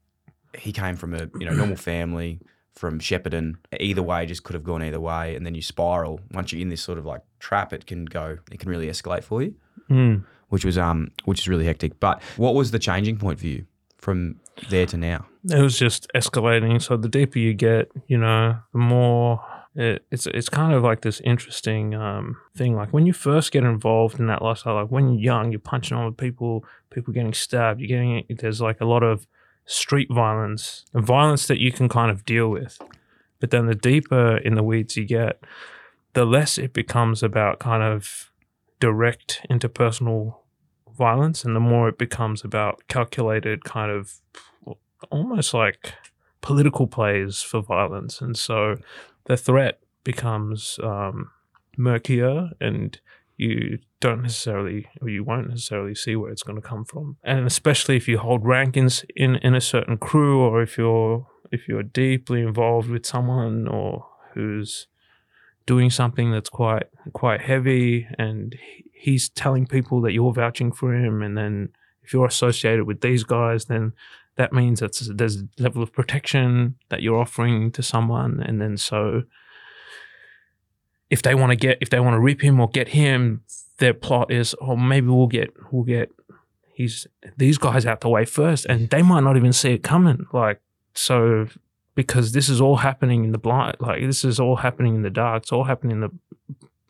he 0.57 0.71
came 0.71 0.95
from 0.95 1.13
a 1.13 1.29
you 1.39 1.45
know 1.45 1.53
normal 1.53 1.75
family 1.77 2.39
from 2.81 2.99
Shepparton. 2.99 3.57
Either 3.79 4.01
way, 4.01 4.25
just 4.25 4.43
could 4.43 4.55
have 4.55 4.63
gone 4.63 4.81
either 4.83 4.99
way, 4.99 5.35
and 5.35 5.45
then 5.45 5.53
you 5.53 5.61
spiral. 5.61 6.19
Once 6.33 6.51
you're 6.51 6.61
in 6.61 6.69
this 6.69 6.81
sort 6.81 6.97
of 6.97 7.05
like 7.05 7.21
trap, 7.39 7.71
it 7.71 7.85
can 7.85 8.05
go, 8.05 8.39
it 8.51 8.59
can 8.59 8.69
really 8.69 8.87
escalate 8.87 9.23
for 9.23 9.41
you 9.43 9.53
Mm. 9.89 10.23
which 10.49 10.65
was 10.65 10.77
um 10.77 11.11
which 11.25 11.39
is 11.41 11.47
really 11.47 11.65
hectic. 11.65 11.99
But 11.99 12.21
what 12.37 12.55
was 12.55 12.71
the 12.71 12.79
changing 12.79 13.17
point 13.17 13.39
for 13.39 13.45
you 13.47 13.65
from 13.97 14.39
there 14.69 14.85
to 14.87 14.97
now? 14.97 15.25
it 15.49 15.59
was 15.61 15.77
just 15.77 16.07
escalating. 16.15 16.81
So 16.81 16.97
the 16.97 17.09
deeper 17.09 17.39
you 17.39 17.53
get, 17.53 17.91
you 18.07 18.17
know, 18.17 18.57
the 18.73 18.79
more 18.79 19.43
it, 19.75 20.03
it's 20.11 20.25
it's 20.27 20.49
kind 20.49 20.73
of 20.73 20.81
like 20.83 21.01
this 21.01 21.19
interesting 21.21 21.93
um, 21.93 22.35
thing. 22.57 22.75
Like 22.75 22.91
when 22.93 23.05
you 23.05 23.13
first 23.13 23.51
get 23.51 23.63
involved 23.63 24.19
in 24.19 24.25
that 24.27 24.41
lifestyle, 24.41 24.75
like 24.81 24.91
when 24.91 25.09
you're 25.09 25.21
young, 25.31 25.51
you're 25.51 25.59
punching 25.73 25.95
on 25.97 26.05
with 26.05 26.17
people, 26.17 26.65
people 26.89 27.13
getting 27.13 27.33
stabbed. 27.33 27.79
You're 27.79 27.87
getting 27.95 28.25
there's 28.39 28.59
like 28.61 28.81
a 28.81 28.85
lot 28.85 29.03
of 29.03 29.27
street 29.65 30.09
violence, 30.11 30.85
and 30.93 31.05
violence 31.05 31.47
that 31.47 31.59
you 31.59 31.71
can 31.71 31.89
kind 31.89 32.11
of 32.11 32.25
deal 32.25 32.49
with. 32.49 32.79
But 33.39 33.51
then 33.51 33.65
the 33.65 33.75
deeper 33.75 34.37
in 34.37 34.55
the 34.55 34.63
weeds 34.63 34.97
you 34.97 35.05
get, 35.05 35.43
the 36.13 36.25
less 36.25 36.57
it 36.57 36.73
becomes 36.73 37.23
about 37.23 37.59
kind 37.59 37.83
of 37.83 38.31
direct 38.79 39.45
interpersonal 39.49 40.35
violence, 40.95 41.43
and 41.43 41.55
the 41.55 41.59
more 41.59 41.89
it 41.89 41.97
becomes 41.97 42.43
about 42.43 42.87
calculated 42.87 43.63
kind 43.63 43.91
of 43.91 44.15
almost 45.09 45.53
like 45.53 45.93
political 46.41 46.87
plays 46.87 47.41
for 47.41 47.61
violence. 47.61 48.21
And 48.21 48.37
so 48.37 48.77
the 49.25 49.37
threat 49.37 49.79
becomes 50.03 50.79
um, 50.83 51.31
murkier 51.77 52.49
and 52.59 52.99
you 53.41 53.79
don't 53.99 54.21
necessarily 54.21 54.87
or 55.01 55.09
you 55.09 55.23
won't 55.23 55.49
necessarily 55.49 55.95
see 55.95 56.15
where 56.15 56.31
it's 56.31 56.43
going 56.43 56.61
to 56.61 56.67
come 56.67 56.85
from. 56.85 57.17
And 57.23 57.47
especially 57.47 57.97
if 57.97 58.07
you 58.07 58.19
hold 58.19 58.43
rankings 58.43 59.03
in, 59.15 59.35
in, 59.37 59.55
a 59.55 59.61
certain 59.61 59.97
crew 59.97 60.39
or 60.41 60.61
if 60.61 60.77
you're 60.77 61.27
if 61.51 61.67
you're 61.67 61.83
deeply 61.83 62.41
involved 62.41 62.87
with 62.87 63.03
someone 63.03 63.67
or 63.67 64.05
who's 64.33 64.87
doing 65.65 65.89
something 65.89 66.31
that's 66.31 66.49
quite 66.49 66.83
quite 67.13 67.41
heavy 67.41 68.07
and 68.19 68.55
he's 68.93 69.29
telling 69.29 69.65
people 69.65 70.01
that 70.01 70.13
you're 70.13 70.33
vouching 70.33 70.71
for 70.71 70.93
him 70.93 71.23
and 71.23 71.35
then 71.35 71.69
if 72.03 72.13
you're 72.13 72.27
associated 72.27 72.85
with 72.85 73.01
these 73.01 73.23
guys 73.23 73.65
then 73.65 73.91
that 74.35 74.53
means 74.53 74.79
that 74.79 74.95
there's 75.15 75.37
a 75.37 75.47
level 75.57 75.83
of 75.83 75.91
protection 75.91 76.75
that 76.89 77.01
you're 77.01 77.19
offering 77.19 77.71
to 77.71 77.83
someone 77.83 78.39
and 78.39 78.61
then 78.61 78.77
so 78.77 79.23
if 81.11 81.21
they 81.21 81.35
want 81.35 81.51
to 81.51 81.55
get 81.55 81.77
if 81.81 81.91
they 81.91 81.99
want 81.99 82.15
to 82.15 82.19
rip 82.19 82.41
him 82.41 82.59
or 82.59 82.67
get 82.69 82.87
him 82.87 83.43
their 83.77 83.93
plot 83.93 84.31
is 84.31 84.55
oh 84.61 84.75
maybe 84.75 85.07
we'll 85.07 85.27
get 85.27 85.53
we'll 85.69 85.83
get 85.83 86.09
he's 86.73 87.05
these 87.37 87.59
guys 87.59 87.85
out 87.85 88.01
the 88.01 88.09
way 88.09 88.25
first 88.25 88.65
and 88.65 88.89
they 88.89 89.03
might 89.03 89.23
not 89.23 89.37
even 89.37 89.53
see 89.53 89.73
it 89.73 89.83
coming 89.83 90.25
like 90.33 90.59
so 90.95 91.47
because 91.93 92.31
this 92.31 92.49
is 92.49 92.61
all 92.61 92.77
happening 92.77 93.25
in 93.25 93.31
the 93.33 93.37
blind 93.37 93.75
like 93.79 94.01
this 94.01 94.23
is 94.23 94.39
all 94.39 94.55
happening 94.55 94.95
in 94.95 95.01
the 95.03 95.09
dark 95.09 95.43
it's 95.43 95.51
all 95.51 95.65
happening 95.65 95.97
in 95.97 96.01
the 96.01 96.09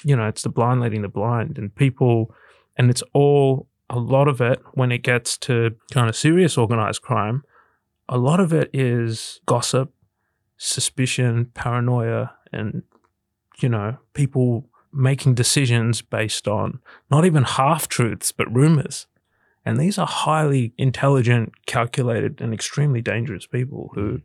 you 0.03 0.15
know 0.15 0.27
it's 0.27 0.43
the 0.43 0.49
blind 0.49 0.79
leading 0.79 1.01
the 1.01 1.09
blind 1.09 1.57
and 1.57 1.75
people 1.75 2.33
and 2.77 2.89
it's 2.89 3.03
all 3.13 3.67
a 3.89 3.99
lot 3.99 4.27
of 4.27 4.39
it 4.39 4.61
when 4.73 4.91
it 4.91 4.99
gets 4.99 5.37
to 5.37 5.71
kind 5.91 6.07
of 6.07 6.15
serious 6.15 6.57
organized 6.57 7.01
crime 7.01 7.43
a 8.07 8.17
lot 8.17 8.39
of 8.39 8.53
it 8.53 8.69
is 8.71 9.41
gossip 9.45 9.91
suspicion 10.57 11.45
paranoia 11.53 12.31
and 12.53 12.83
you 13.61 13.69
know 13.69 13.97
people 14.13 14.65
making 14.93 15.33
decisions 15.33 16.01
based 16.01 16.47
on 16.47 16.79
not 17.09 17.25
even 17.25 17.43
half 17.43 17.87
truths 17.87 18.31
but 18.31 18.53
rumors 18.53 19.07
And 19.65 19.79
these 19.79 19.97
are 19.97 20.07
highly 20.07 20.73
intelligent, 20.77 21.53
calculated, 21.65 22.41
and 22.41 22.53
extremely 22.53 23.01
dangerous 23.01 23.45
people 23.45 23.91
who, 23.93 24.21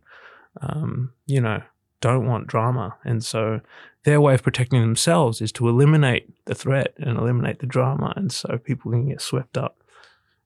um, 0.63 1.13
you 1.27 1.41
know, 1.41 1.63
don't 2.01 2.27
want 2.27 2.47
drama. 2.47 2.97
And 3.05 3.25
so 3.25 3.61
their 4.05 4.21
way 4.21 4.35
of 4.35 4.43
protecting 4.43 4.81
themselves 4.81 5.41
is 5.41 5.53
to 5.53 5.69
eliminate 5.69 6.31
the 6.47 6.55
threat 6.55 6.95
and 6.99 7.19
eliminate 7.19 7.59
the 7.59 7.67
drama. 7.67 8.13
And 8.17 8.33
so 8.33 8.59
people 8.59 8.91
can 8.93 9.09
get 9.09 9.21
swept 9.21 9.59
up 9.59 9.83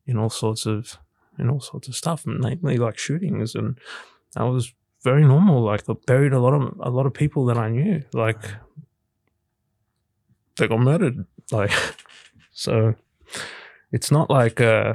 in 0.06 0.16
all 0.16 0.30
sorts 0.30 0.66
of 0.66 0.98
in 1.38 1.48
all 1.48 1.60
sorts 1.60 1.88
of 1.88 1.96
stuff, 1.96 2.24
namely 2.26 2.76
like 2.76 2.98
shootings. 2.98 3.54
And 3.54 3.78
that 4.34 4.42
was 4.42 4.74
very 5.02 5.24
normal. 5.24 5.62
Like 5.62 5.84
they 5.84 5.94
buried 6.06 6.32
a 6.32 6.40
lot 6.40 6.52
of 6.52 6.74
a 6.80 6.90
lot 6.90 7.06
of 7.06 7.14
people 7.14 7.44
that 7.46 7.56
I 7.56 7.68
knew. 7.70 8.02
Like 8.12 8.54
they 10.56 10.68
got 10.68 10.80
murdered. 10.80 11.24
Like 11.50 11.72
so 12.52 12.94
it's 13.92 14.10
not 14.10 14.30
like 14.30 14.60
uh 14.60 14.94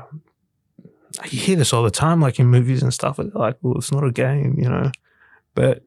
you 1.31 1.39
hear 1.39 1.55
this 1.55 1.71
all 1.73 1.83
the 1.83 1.91
time, 1.91 2.19
like 2.21 2.39
in 2.39 2.47
movies 2.47 2.83
and 2.83 2.93
stuff. 2.93 3.17
Like, 3.19 3.57
well, 3.61 3.77
it's 3.77 3.91
not 3.91 4.03
a 4.03 4.11
game, 4.11 4.55
you 4.59 4.67
know. 4.69 4.91
But 5.53 5.77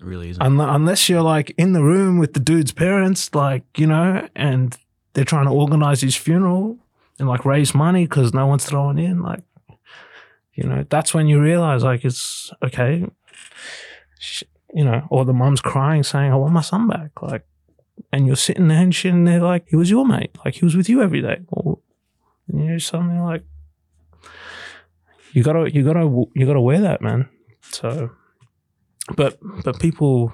It 0.00 0.04
really 0.04 0.30
isn't. 0.30 0.42
un- 0.42 0.60
unless 0.60 1.08
you're 1.08 1.22
like 1.22 1.54
in 1.56 1.72
the 1.72 1.82
room 1.84 2.18
with 2.18 2.32
the 2.34 2.40
dude's 2.40 2.72
parents, 2.72 3.32
like 3.34 3.62
you 3.78 3.86
know, 3.86 4.28
and 4.34 4.76
they're 5.12 5.24
trying 5.24 5.44
to 5.46 5.52
organize 5.52 6.00
his 6.00 6.16
funeral 6.16 6.78
and 7.18 7.28
like 7.28 7.44
raise 7.44 7.74
money 7.74 8.04
because 8.06 8.34
no 8.34 8.46
one's 8.48 8.64
throwing 8.64 8.98
in, 8.98 9.22
like 9.22 9.42
you 10.54 10.64
know, 10.64 10.84
that's 10.90 11.14
when 11.14 11.28
you 11.28 11.40
realize 11.40 11.84
like 11.84 12.04
it's 12.04 12.50
okay, 12.64 13.06
sh- 14.18 14.42
you 14.74 14.84
know, 14.84 15.06
or 15.10 15.24
the 15.24 15.32
mom's 15.32 15.60
crying 15.60 16.02
saying, 16.02 16.32
"I 16.32 16.34
want 16.36 16.52
my 16.52 16.60
son 16.60 16.88
back," 16.88 17.22
like, 17.22 17.46
and 18.12 18.26
you're 18.26 18.36
sitting 18.36 18.68
there 18.68 18.82
and 18.82 18.94
shit, 18.94 19.12
and 19.12 19.26
they're 19.26 19.40
like, 19.40 19.68
"He 19.68 19.76
was 19.76 19.90
your 19.90 20.06
mate, 20.06 20.36
like 20.44 20.54
he 20.54 20.64
was 20.64 20.76
with 20.76 20.88
you 20.88 21.02
every 21.02 21.20
day," 21.22 21.40
or 21.48 21.78
and 22.48 22.64
you're 22.64 22.78
something 22.78 23.22
like, 23.22 23.44
you 25.32 25.42
gotta, 25.42 25.72
you 25.72 25.82
gotta, 25.82 26.24
you 26.34 26.46
gotta 26.46 26.60
wear 26.60 26.80
that, 26.80 27.00
man. 27.00 27.28
So 27.70 28.10
but 29.16 29.38
but 29.64 29.80
people 29.80 30.32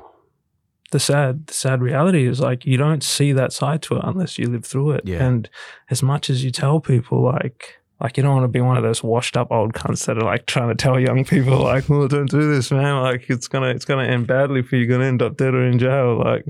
the 0.91 1.01
sad 1.01 1.47
the 1.47 1.55
sad 1.55 1.81
reality 1.83 2.27
is 2.27 2.41
like 2.41 2.65
you 2.65 2.77
don't 2.77 3.03
see 3.03 3.33
that 3.33 3.53
side 3.53 3.83
to 3.83 3.97
it 3.97 4.03
unless 4.05 4.39
you 4.39 4.47
live 4.47 4.65
through 4.65 4.93
it. 4.93 5.03
Yeah. 5.05 5.25
and 5.25 5.49
as 5.91 6.03
much 6.03 6.31
as 6.31 6.45
you 6.45 6.51
tell 6.51 6.81
people 6.81 7.23
like 7.23 7.79
like 8.01 8.17
you 8.17 8.23
don't 8.23 8.35
want 8.35 8.45
to 8.45 8.49
be 8.49 8.61
one 8.61 8.77
of 8.77 8.83
those 8.83 9.03
washed 9.03 9.37
up 9.37 9.51
old 9.51 9.73
cunts 9.73 10.07
that 10.07 10.17
are 10.19 10.25
like 10.25 10.47
trying 10.47 10.69
to 10.69 10.75
tell 10.75 10.99
young 11.01 11.25
people 11.25 11.59
like 11.59 11.89
well 11.89 12.09
don't 12.09 12.31
do 12.31 12.53
this 12.55 12.71
man. 12.71 13.03
Like 13.03 13.29
it's 13.29 13.49
gonna 13.49 13.69
it's 13.69 13.85
gonna 13.85 14.05
end 14.07 14.27
badly 14.27 14.63
for 14.63 14.77
you. 14.77 14.85
You're 14.85 14.97
gonna 14.97 15.09
end 15.09 15.23
up 15.23 15.37
dead 15.37 15.55
or 15.55 15.65
in 15.65 15.79
jail. 15.79 16.19
Like 16.19 16.45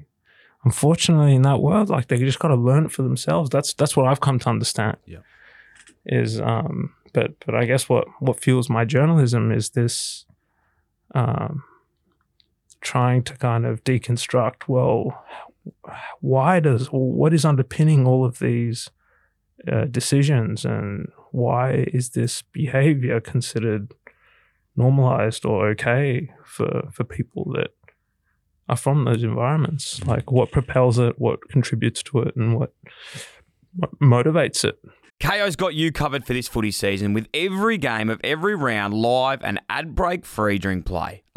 unfortunately 0.68 1.34
in 1.40 1.42
that 1.50 1.60
world 1.68 1.88
like 1.96 2.06
they 2.08 2.18
just 2.30 2.38
got 2.44 2.48
to 2.56 2.60
learn 2.68 2.84
it 2.87 2.92
for 2.96 3.02
themselves 3.08 3.46
that's 3.54 3.70
that's 3.78 3.94
what 3.96 4.06
i've 4.08 4.20
come 4.26 4.38
to 4.44 4.48
understand 4.56 4.96
Yeah. 5.14 5.22
is 6.22 6.30
um 6.52 6.75
but 7.14 7.28
but 7.44 7.54
i 7.60 7.64
guess 7.70 7.84
what 7.92 8.04
what 8.26 8.40
fuels 8.44 8.68
my 8.78 8.84
journalism 8.96 9.44
is 9.58 9.70
this 9.70 10.26
um 11.20 11.52
trying 12.90 13.22
to 13.28 13.34
kind 13.48 13.64
of 13.70 13.82
deconstruct 13.90 14.60
well 14.68 15.00
why 16.20 16.60
does 16.68 16.87
what 16.92 17.32
is 17.38 17.44
underpinning 17.44 18.06
all 18.06 18.22
of 18.25 18.34
these 18.38 18.78
uh, 19.72 19.87
decisions 20.00 20.64
and 20.64 21.08
why 21.32 21.66
is 21.98 22.10
this 22.10 22.42
behavior 22.62 23.20
considered 23.20 23.84
normalized 24.76 25.42
or 25.50 25.58
okay 25.72 26.30
for 26.44 26.70
for 26.94 27.04
people 27.04 27.42
that 27.56 27.70
are 28.68 28.76
from 28.76 29.04
those 29.04 29.22
environments. 29.22 30.00
Mm-hmm. 30.00 30.10
Like 30.10 30.30
what 30.30 30.52
propels 30.52 30.98
it 30.98 31.18
what 31.18 31.48
contributes 31.48 32.02
to 32.04 32.20
it 32.20 32.37
and 32.37 32.58
what, 32.58 32.75
what 33.76 33.98
motivates 34.00 34.64
it. 34.64 34.78
Kayo's 35.20 35.56
got 35.56 35.75
you 35.75 35.90
covered 35.90 36.25
for 36.25 36.32
this 36.32 36.46
footy 36.46 36.70
season 36.70 37.12
with 37.12 37.26
every 37.34 37.76
game 37.76 38.08
of 38.08 38.20
every 38.22 38.54
round 38.54 38.94
live 38.94 39.42
and 39.42 39.60
ad 39.68 39.94
break 39.94 40.25
free 40.25 40.58
during 40.58 40.82
play. 40.82 41.25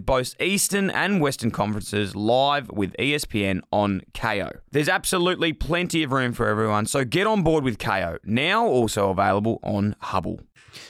both 0.00 0.40
Eastern 0.40 0.90
and 0.90 1.20
Western 1.20 1.50
conferences 1.50 2.14
live 2.16 2.70
with 2.70 2.94
ESPN 2.98 3.60
on 3.72 4.02
Kayo. 4.12 4.58
There's 4.70 4.88
absolutely 4.88 5.52
plenty 5.52 6.02
of 6.02 6.12
room 6.12 6.32
for 6.32 6.48
everyone, 6.48 6.86
so 6.86 7.04
get 7.04 7.26
on 7.26 7.42
board 7.42 7.64
with 7.64 7.78
Kayo. 7.78 8.18
Now 8.24 8.66
also 8.66 9.10
available 9.10 9.60
on 9.62 9.96
Hubbl. 10.02 10.40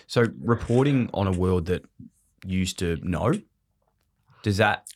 So 0.06 0.26
reporting 0.40 1.10
on 1.14 1.26
a 1.26 1.32
world 1.32 1.66
that 1.66 1.84
used 2.44 2.78
to 2.80 2.96
know, 3.02 3.34
does 4.42 4.56
that 4.56 4.88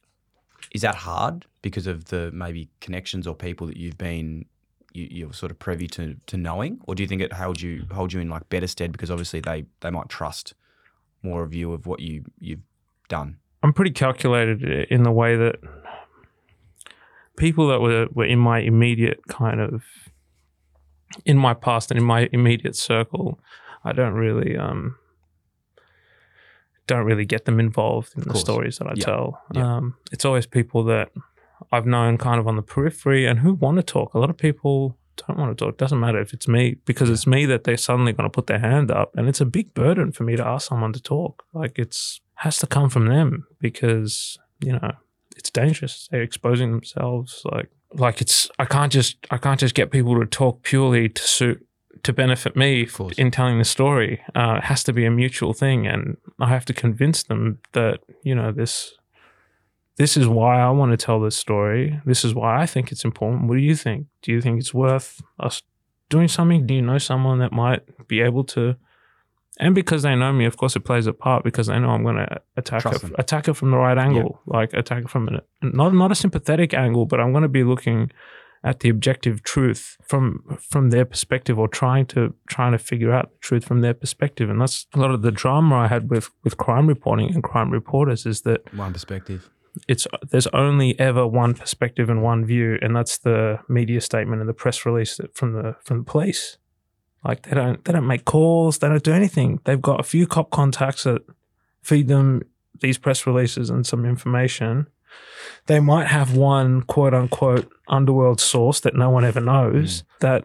is 0.72 0.82
that 0.82 0.96
hard 0.96 1.46
because 1.62 1.86
of 1.86 2.06
the 2.06 2.30
maybe 2.32 2.68
connections 2.80 3.26
or 3.26 3.34
people 3.34 3.66
that 3.66 3.76
you've 3.76 3.96
been 3.96 4.44
you, 4.92 5.08
you're 5.10 5.32
sort 5.32 5.50
of 5.50 5.58
privy 5.58 5.86
to, 5.88 6.16
to 6.26 6.36
knowing, 6.36 6.80
or 6.86 6.94
do 6.94 7.02
you 7.02 7.08
think 7.08 7.20
it 7.20 7.32
holds 7.32 7.62
you 7.62 7.84
holds 7.92 8.14
you 8.14 8.20
in 8.20 8.28
like 8.28 8.48
better 8.48 8.66
stead 8.66 8.92
because 8.92 9.10
obviously 9.10 9.40
they 9.40 9.64
they 9.80 9.90
might 9.90 10.08
trust 10.08 10.54
more 11.22 11.42
of 11.42 11.54
you 11.54 11.72
of 11.72 11.86
what 11.86 12.00
you 12.00 12.24
you've 12.38 12.62
done. 13.08 13.38
I'm 13.64 13.72
pretty 13.72 13.92
calculated 13.92 14.62
in 14.90 15.02
the 15.04 15.10
way 15.10 15.36
that 15.36 15.56
people 17.38 17.66
that 17.68 17.80
were, 17.80 18.06
were 18.12 18.26
in 18.26 18.38
my 18.38 18.58
immediate 18.60 19.26
kind 19.26 19.58
of 19.60 19.82
in 21.24 21.38
my 21.38 21.54
past 21.54 21.90
and 21.90 21.98
in 21.98 22.04
my 22.04 22.28
immediate 22.32 22.76
circle, 22.76 23.40
I 23.82 23.92
don't 23.92 24.12
really 24.14 24.56
um 24.56 24.96
don't 26.86 27.06
really 27.06 27.24
get 27.24 27.46
them 27.46 27.58
involved 27.58 28.12
in 28.16 28.24
the 28.24 28.34
stories 28.34 28.76
that 28.78 28.86
I 28.86 28.92
Yeah. 28.96 29.04
tell. 29.04 29.42
Yeah. 29.54 29.76
Um, 29.76 29.96
it's 30.12 30.26
always 30.26 30.44
people 30.46 30.84
that 30.84 31.10
I've 31.72 31.86
known 31.86 32.18
kind 32.18 32.38
of 32.38 32.46
on 32.46 32.56
the 32.56 32.62
periphery 32.62 33.24
and 33.24 33.38
who 33.38 33.54
want 33.54 33.78
to 33.78 33.82
talk. 33.82 34.12
A 34.12 34.18
lot 34.18 34.28
of 34.28 34.36
people 34.36 34.98
don't 35.26 35.38
want 35.38 35.56
to 35.56 35.64
talk. 35.64 35.74
It 35.74 35.78
doesn't 35.78 35.98
matter 36.00 36.20
if 36.20 36.34
it's 36.34 36.46
me 36.46 36.76
because 36.84 37.08
it's 37.08 37.26
me 37.26 37.46
that 37.46 37.64
they're 37.64 37.78
suddenly 37.78 38.12
going 38.12 38.26
to 38.28 38.30
put 38.38 38.46
their 38.48 38.58
hand 38.58 38.90
up, 38.90 39.12
and 39.16 39.26
it's 39.30 39.40
a 39.40 39.46
big 39.46 39.72
burden 39.72 40.12
for 40.12 40.24
me 40.24 40.36
to 40.36 40.46
ask 40.46 40.68
someone 40.68 40.92
to 40.92 41.00
talk. 41.00 41.44
Like 41.54 41.78
it's 41.78 42.20
has 42.44 42.58
to 42.58 42.66
come 42.66 42.90
from 42.90 43.06
them 43.06 43.46
because 43.58 44.38
you 44.60 44.72
know 44.72 44.92
it's 45.34 45.50
dangerous. 45.50 46.08
They're 46.10 46.22
exposing 46.22 46.70
themselves. 46.70 47.42
Like 47.50 47.70
like 47.94 48.20
it's 48.20 48.50
I 48.58 48.66
can't 48.66 48.92
just 48.92 49.16
I 49.30 49.38
can't 49.38 49.58
just 49.58 49.74
get 49.74 49.90
people 49.90 50.20
to 50.20 50.26
talk 50.26 50.62
purely 50.62 51.08
to 51.08 51.22
suit 51.22 51.66
to 52.02 52.12
benefit 52.12 52.54
me 52.54 52.86
in 53.16 53.30
telling 53.30 53.58
the 53.58 53.64
story. 53.64 54.20
Uh, 54.34 54.56
it 54.58 54.64
has 54.64 54.84
to 54.84 54.92
be 54.92 55.06
a 55.06 55.10
mutual 55.10 55.54
thing, 55.54 55.86
and 55.86 56.18
I 56.38 56.48
have 56.50 56.66
to 56.66 56.74
convince 56.74 57.22
them 57.22 57.60
that 57.72 58.00
you 58.22 58.34
know 58.34 58.52
this. 58.52 58.94
This 59.96 60.16
is 60.16 60.26
why 60.26 60.60
I 60.60 60.70
want 60.70 60.90
to 60.90 61.02
tell 61.06 61.20
this 61.20 61.36
story. 61.36 62.00
This 62.04 62.24
is 62.24 62.34
why 62.34 62.60
I 62.60 62.66
think 62.66 62.92
it's 62.92 63.04
important. 63.04 63.48
What 63.48 63.54
do 63.54 63.62
you 63.62 63.76
think? 63.76 64.08
Do 64.22 64.32
you 64.32 64.40
think 64.42 64.58
it's 64.58 64.74
worth 64.74 65.22
us 65.38 65.62
doing 66.10 66.28
something? 66.28 66.66
Do 66.66 66.74
you 66.74 66.82
know 66.82 66.98
someone 66.98 67.38
that 67.38 67.52
might 67.52 67.82
be 68.06 68.20
able 68.20 68.44
to? 68.56 68.76
And 69.60 69.74
because 69.74 70.02
they 70.02 70.16
know 70.16 70.32
me, 70.32 70.46
of 70.46 70.56
course, 70.56 70.74
it 70.74 70.80
plays 70.80 71.06
a 71.06 71.12
part 71.12 71.44
because 71.44 71.68
they 71.68 71.78
know 71.78 71.90
I'm 71.90 72.02
going 72.02 72.16
to 72.16 72.40
attack 72.56 72.82
Trust 72.82 72.96
it, 73.04 73.06
them. 73.06 73.14
attack 73.18 73.46
it 73.48 73.54
from 73.54 73.70
the 73.70 73.76
right 73.76 73.96
angle, 73.96 74.40
like 74.46 74.72
attack 74.72 75.04
it 75.04 75.10
from 75.10 75.28
an, 75.28 75.40
not 75.62 75.94
not 75.94 76.10
a 76.10 76.14
sympathetic 76.16 76.74
angle, 76.74 77.06
but 77.06 77.20
I'm 77.20 77.30
going 77.32 77.42
to 77.42 77.48
be 77.48 77.62
looking 77.64 78.10
at 78.64 78.80
the 78.80 78.88
objective 78.88 79.42
truth 79.44 79.96
from 80.02 80.42
from 80.58 80.90
their 80.90 81.04
perspective, 81.04 81.56
or 81.58 81.68
trying 81.68 82.06
to 82.06 82.34
trying 82.48 82.72
to 82.72 82.78
figure 82.78 83.12
out 83.12 83.30
the 83.30 83.38
truth 83.40 83.64
from 83.64 83.80
their 83.80 83.94
perspective. 83.94 84.50
And 84.50 84.60
that's 84.60 84.86
a 84.94 84.98
lot 84.98 85.12
of 85.12 85.22
the 85.22 85.30
drama 85.30 85.76
I 85.76 85.86
had 85.86 86.10
with 86.10 86.30
with 86.42 86.56
crime 86.56 86.86
reporting 86.88 87.32
and 87.32 87.42
crime 87.42 87.70
reporters 87.70 88.26
is 88.26 88.40
that 88.42 88.60
One 88.74 88.92
perspective. 88.92 89.50
it's 89.86 90.06
there's 90.30 90.48
only 90.48 90.98
ever 90.98 91.24
one 91.26 91.54
perspective 91.54 92.10
and 92.10 92.22
one 92.24 92.44
view, 92.44 92.78
and 92.82 92.96
that's 92.96 93.18
the 93.18 93.60
media 93.68 94.00
statement 94.00 94.40
and 94.40 94.48
the 94.48 94.54
press 94.54 94.84
release 94.86 95.16
that- 95.18 95.36
from 95.36 95.52
the 95.52 95.76
from 95.84 95.98
the 95.98 96.04
police. 96.04 96.58
Like 97.24 97.42
they 97.42 97.54
don't 97.54 97.82
they 97.84 97.92
don't 97.92 98.06
make 98.06 98.24
calls, 98.24 98.78
they 98.78 98.88
don't 98.88 99.02
do 99.02 99.12
anything. 99.12 99.60
They've 99.64 99.80
got 99.80 100.00
a 100.00 100.04
few 100.04 100.26
cop 100.26 100.50
contacts 100.50 101.04
that 101.04 101.22
feed 101.82 102.08
them 102.08 102.42
these 102.80 102.98
press 102.98 103.26
releases 103.26 103.70
and 103.70 103.86
some 103.86 104.04
information. 104.04 104.88
They 105.66 105.80
might 105.80 106.08
have 106.08 106.36
one 106.36 106.82
quote 106.82 107.14
unquote 107.14 107.72
underworld 107.88 108.40
source 108.40 108.80
that 108.80 108.94
no 108.94 109.10
one 109.10 109.24
ever 109.24 109.40
knows 109.40 110.04
that 110.20 110.44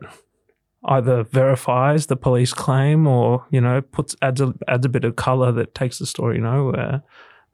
either 0.86 1.24
verifies 1.24 2.06
the 2.06 2.16
police 2.16 2.54
claim 2.54 3.06
or 3.06 3.46
you 3.50 3.60
know 3.60 3.82
puts 3.82 4.16
adds 4.22 4.40
a 4.40 4.54
adds 4.68 4.86
a 4.86 4.90
bit 4.90 5.04
of 5.04 5.16
color 5.16 5.52
that 5.52 5.76
takes 5.76 6.00
the 6.00 6.06
story 6.06 6.40
nowhere. 6.40 7.04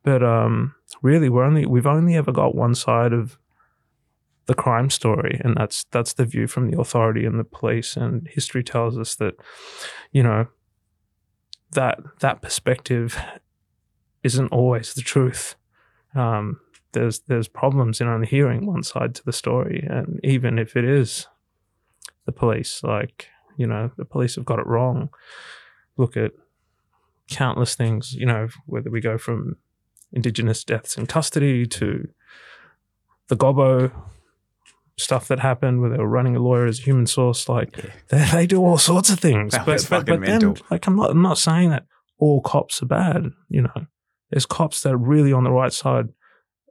But 0.03 0.21
um, 0.21 0.75
really, 1.01 1.29
we're 1.29 1.43
only 1.43 1.65
we've 1.65 1.87
only 1.87 2.15
ever 2.15 2.31
got 2.31 2.53
one 2.53 2.75
side 2.75 3.11
of 3.11 3.39
the 4.47 4.53
crime 4.53 4.89
story, 4.89 5.39
and 5.43 5.55
that's 5.57 5.85
that's 5.91 6.13
the 6.13 6.25
view 6.25 6.47
from 6.47 6.69
the 6.69 6.79
authority 6.79 7.25
and 7.25 7.39
the 7.39 7.43
police. 7.43 7.97
And 7.97 8.27
history 8.27 8.63
tells 8.63 8.97
us 8.97 9.15
that, 9.15 9.35
you 10.11 10.23
know, 10.23 10.47
that 11.71 11.99
that 12.19 12.41
perspective 12.41 13.17
isn't 14.23 14.51
always 14.51 14.93
the 14.93 15.01
truth. 15.01 15.55
Um, 16.13 16.59
there's 16.91 17.19
there's 17.21 17.47
problems 17.47 18.01
in 18.01 18.07
only 18.07 18.27
hearing 18.27 18.65
one 18.65 18.83
side 18.83 19.15
to 19.15 19.25
the 19.25 19.33
story, 19.33 19.85
and 19.89 20.19
even 20.23 20.59
if 20.59 20.75
it 20.75 20.85
is 20.85 21.27
the 22.25 22.31
police, 22.31 22.83
like 22.83 23.27
you 23.57 23.67
know, 23.67 23.91
the 23.97 24.05
police 24.05 24.35
have 24.35 24.45
got 24.45 24.59
it 24.59 24.67
wrong. 24.67 25.09
Look 25.97 26.17
at 26.17 26.31
countless 27.29 27.75
things, 27.75 28.13
you 28.13 28.25
know, 28.25 28.49
whether 28.65 28.89
we 28.89 29.01
go 29.01 29.17
from 29.17 29.55
Indigenous 30.11 30.63
deaths 30.63 30.97
in 30.97 31.07
custody 31.07 31.65
to 31.65 32.07
the 33.27 33.35
Gobbo 33.35 33.91
stuff 34.97 35.27
that 35.27 35.39
happened 35.39 35.81
where 35.81 35.89
they 35.89 35.97
were 35.97 36.07
running 36.07 36.35
a 36.35 36.39
lawyer 36.39 36.65
as 36.65 36.79
a 36.79 36.83
human 36.83 37.05
source. 37.05 37.49
Like 37.49 37.77
Yeah. 37.77 37.91
they, 38.09 38.25
they 38.31 38.47
do 38.47 38.61
all 38.61 38.77
sorts 38.77 39.09
of 39.09 39.19
things. 39.19 39.53
That 39.53 39.65
but 39.65 39.85
but, 39.89 40.05
but 40.05 40.21
then, 40.21 40.55
like 40.71 40.87
I'm 40.87 40.95
not 40.95 41.11
I'm 41.11 41.21
not 41.21 41.37
saying 41.37 41.69
that 41.71 41.85
all 42.17 42.41
cops 42.41 42.81
are 42.81 42.85
bad. 42.87 43.25
You 43.49 43.63
know, 43.63 43.85
there's 44.31 44.45
cops 44.45 44.81
that 44.81 44.93
are 44.93 44.97
really 44.97 45.33
on 45.33 45.43
the 45.43 45.51
right 45.51 45.73
side 45.73 46.07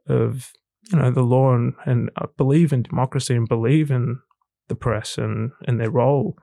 of 0.07 0.51
you 0.91 0.97
know 0.99 1.11
the 1.11 1.23
law 1.23 1.53
and 1.53 1.73
and 1.85 2.09
uh, 2.19 2.27
believe 2.37 2.73
in 2.73 2.83
democracy 2.83 3.35
and 3.35 3.47
believe 3.47 3.91
in 3.91 4.19
the 4.67 4.75
press 4.75 5.17
and 5.17 5.51
and 5.67 5.79
their 5.79 5.91
role 5.91 6.35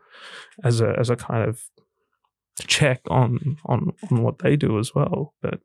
as 0.62 0.80
a 0.80 0.94
as 0.98 1.10
a 1.10 1.16
kind 1.16 1.48
of 1.48 1.62
check 2.60 3.00
on 3.10 3.56
on 3.66 3.90
on 4.10 4.22
what 4.22 4.38
they 4.38 4.54
do 4.56 4.78
as 4.78 4.94
well. 4.94 5.34
But 5.42 5.60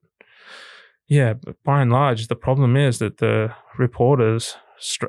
yeah, 1.07 1.33
but 1.33 1.55
by 1.63 1.81
and 1.81 1.91
large, 1.91 2.27
the 2.27 2.35
problem 2.35 2.75
is 2.75 2.99
that 2.99 3.17
the 3.17 3.53
reporters, 3.77 4.55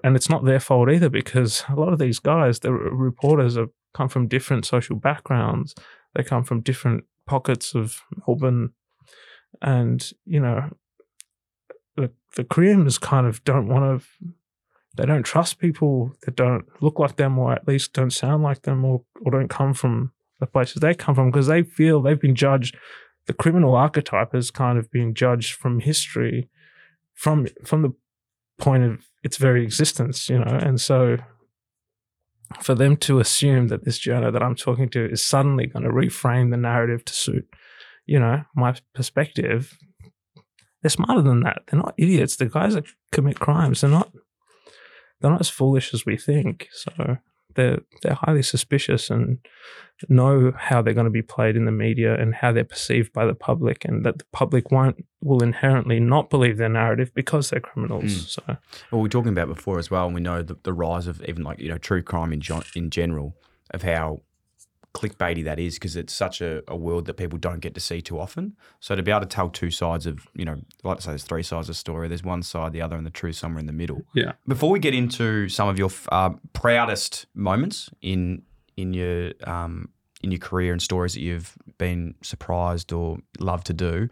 and 0.03 0.17
it's 0.17 0.29
not 0.29 0.45
their 0.45 0.61
fault 0.61 0.91
either, 0.91 1.09
because 1.09 1.65
a 1.69 1.75
lot 1.75 1.93
of 1.93 1.99
these 1.99 2.19
guys, 2.19 2.61
the 2.61 2.73
reporters, 2.73 3.57
have 3.57 3.71
come 3.95 4.09
from 4.09 4.29
different 4.29 4.65
social 4.65 4.97
backgrounds. 4.97 5.75
They 6.15 6.23
come 6.23 6.45
from 6.45 6.61
different 6.61 7.05
pockets 7.27 7.75
of 7.75 8.03
Melbourne, 8.27 8.71
and 9.63 10.11
you 10.25 10.41
know, 10.41 10.71
the 11.97 12.11
the 12.37 12.45
Koreans 12.45 12.99
kind 12.99 13.27
of 13.27 13.43
don't 13.45 13.69
want 13.69 14.03
to. 14.03 14.07
They 14.97 15.07
don't 15.07 15.23
trust 15.23 15.61
people 15.61 16.13
that 16.23 16.35
don't 16.35 16.65
look 16.81 16.99
like 16.99 17.17
them, 17.17 17.39
or 17.39 17.53
at 17.53 17.69
least 17.69 17.93
don't 17.93 18.13
sound 18.13 18.43
like 18.43 18.63
them, 18.63 18.85
or 18.85 19.03
or 19.25 19.33
don't 19.33 19.49
come 19.49 19.75
from 19.75 20.13
the 20.41 20.47
places 20.47 20.77
they 20.81 20.95
come 20.95 21.15
from, 21.15 21.31
because 21.31 21.47
they 21.47 21.63
feel 21.63 22.01
they've 22.01 22.21
been 22.21 22.35
judged 22.35 22.77
the 23.29 23.35
criminal 23.35 23.77
archetype 23.77 24.33
has 24.33 24.51
kind 24.51 24.79
of 24.79 24.91
been 24.91 25.15
judged 25.15 25.53
from 25.53 25.81
history 25.81 26.49
from 27.15 27.47
from 27.65 27.83
the 27.83 27.93
point 28.59 28.83
of 28.83 29.07
its 29.29 29.37
very 29.37 29.63
existence 29.63 30.29
you 30.29 30.39
know 30.39 30.59
and 30.69 30.81
so 30.81 31.17
for 32.63 32.75
them 32.75 32.97
to 32.97 33.21
assume 33.21 33.69
that 33.69 33.85
this 33.85 33.99
journal 33.99 34.33
that 34.33 34.43
i'm 34.43 34.55
talking 34.57 34.89
to 34.89 35.11
is 35.11 35.23
suddenly 35.23 35.67
going 35.67 35.85
to 35.85 35.91
reframe 35.91 36.51
the 36.51 36.57
narrative 36.57 37.05
to 37.05 37.13
suit 37.13 37.47
you 38.07 38.19
know 38.19 38.43
my 38.55 38.75
perspective 38.95 39.79
they're 40.83 40.91
smarter 40.91 41.23
than 41.23 41.41
that. 41.41 41.63
They're 41.67 41.81
not 41.81 41.95
idiots. 41.97 42.37
The 42.37 42.47
guys 42.47 42.75
that 42.75 42.87
commit 43.13 43.41
crimes 43.41 43.81
they're 43.81 43.91
not 43.91 44.13
they're 45.21 45.31
not 45.31 45.41
as 45.41 45.51
foolish 45.51 45.93
as 45.93 46.07
we 46.07 46.17
think. 46.17 46.69
So 46.73 47.19
they're 47.59 47.81
they're 48.03 48.15
highly 48.25 48.43
suspicious 48.43 49.11
and 49.11 49.39
know 50.09 50.53
how 50.57 50.81
they're 50.81 50.95
going 50.95 51.05
to 51.05 51.11
be 51.11 51.23
played 51.23 51.57
in 51.57 51.65
the 51.65 51.73
media 51.73 52.15
and 52.21 52.33
how 52.37 52.53
they're 52.53 52.65
perceived 52.65 53.13
by 53.13 53.27
the 53.27 53.35
public 53.35 53.85
and 53.85 54.05
that 54.07 54.19
the 54.19 54.25
public 54.33 54.71
won't 54.71 55.05
will 55.21 55.43
inherently 55.43 55.99
not 55.99 56.31
believe 56.31 56.57
their 56.57 56.69
narrative 56.69 57.11
because 57.15 57.51
they're 57.51 57.61
criminals 57.61 58.05
Mm. 58.05 58.29
so 58.37 58.43
Well, 58.91 59.01
we 59.03 59.07
are 59.09 59.11
talking 59.11 59.33
about 59.33 59.49
before 59.49 59.79
as 59.81 59.91
well, 59.91 60.07
and 60.07 60.15
we 60.15 60.21
know 60.21 60.41
the, 60.43 60.57
the 60.63 60.73
rise 60.73 61.07
of 61.09 61.21
even 61.29 61.43
like 61.43 61.59
you 61.59 61.69
know 61.69 61.79
true 61.79 62.03
crime 62.03 62.33
in 62.33 62.41
gen- 62.41 62.71
in 62.77 62.91
general 62.91 63.37
of 63.77 63.83
how 63.83 64.21
clickbaity 64.95 65.45
that 65.45 65.59
is 65.59 65.75
because 65.75 65.97
it's 65.97 66.13
such 66.13 66.41
a, 66.41 66.63
a 66.67 66.77
world 66.77 67.07
that 67.07 67.15
people 67.15 67.39
don't 67.39 67.61
get 67.61 67.75
to 67.75 67.81
see 67.81 68.01
too 68.01 68.19
often. 68.19 68.57
So 68.81 68.97
to 68.97 69.03
be 69.03 69.11
able 69.11 69.21
to 69.21 69.27
tell 69.27 69.49
two 69.49 69.71
sides 69.71 70.07
of 70.07 70.27
you 70.35 70.45
know, 70.45 70.61
like 70.83 70.99
I 70.99 71.01
say, 71.01 71.11
there's 71.11 71.25
three 71.25 71.43
sides 71.43 71.69
of 71.69 71.73
a 71.73 71.75
story. 71.75 72.09
There's 72.09 72.25
one 72.25 72.43
side, 72.43 72.73
the 72.73 72.83
other, 72.83 72.97
and 72.97 73.07
the 73.07 73.11
truth 73.11 73.37
somewhere 73.37 73.61
in 73.61 73.67
the 73.67 73.73
middle. 73.73 74.03
Yeah. 74.15 74.33
Before 74.47 74.71
we 74.71 74.79
get 74.79 74.95
into 74.95 75.49
some 75.49 75.69
of 75.69 75.79
your 75.79 75.91
uh, 76.11 76.31
proudest 76.53 77.27
moments 77.35 77.91
in 78.01 78.43
in 78.77 78.95
your 78.95 79.33
um, 79.45 79.91
in 80.23 80.31
your 80.31 80.41
career 80.41 80.73
and 80.73 80.83
stories 80.83 81.15
that 81.15 81.21
you've 81.21 81.57
been 81.79 82.15
surprised 82.23 82.93
or 82.93 83.19
loved 83.39 83.67
to 83.67 83.73
do. 83.73 84.09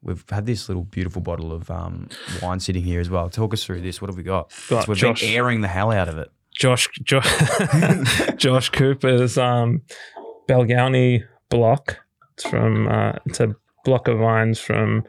We've 0.00 0.24
had 0.30 0.46
this 0.46 0.68
little 0.68 0.84
beautiful 0.84 1.20
bottle 1.22 1.52
of 1.52 1.70
um, 1.72 2.08
wine 2.40 2.60
sitting 2.60 2.84
here 2.84 3.00
as 3.00 3.10
well. 3.10 3.28
Talk 3.28 3.52
us 3.52 3.64
through 3.64 3.80
this. 3.80 4.00
What 4.00 4.08
have 4.08 4.16
we 4.16 4.22
got? 4.22 4.52
Got 4.68 4.86
we've 4.86 4.96
Josh. 4.96 5.22
been 5.22 5.34
airing 5.34 5.60
the 5.60 5.68
hell 5.68 5.90
out 5.90 6.08
of 6.08 6.18
it. 6.18 6.30
Josh 6.58 6.88
josh, 7.04 7.26
josh 8.36 8.68
cooper's 8.70 9.38
um 9.38 9.80
belgowney 10.48 11.22
block 11.50 11.98
it's 12.34 12.48
from 12.48 12.88
uh, 12.88 13.12
it's 13.26 13.40
a 13.40 13.54
block 13.84 14.08
of 14.08 14.18
vines 14.18 14.58
from 14.58 15.04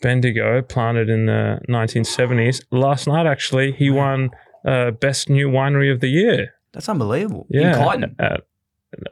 bendigo 0.00 0.62
planted 0.62 1.08
in 1.08 1.26
the 1.26 1.58
1970s 1.68 2.62
last 2.70 3.06
night 3.06 3.26
actually 3.26 3.72
he 3.72 3.90
won 3.90 4.30
uh, 4.66 4.90
best 4.92 5.28
new 5.28 5.48
winery 5.48 5.92
of 5.92 6.00
the 6.00 6.08
year 6.08 6.54
That's 6.72 6.88
unbelievable. 6.88 7.46
Yeah, 7.50 7.72
In 7.76 7.82
Kyneton. 7.82 8.14
uh, 8.20 8.36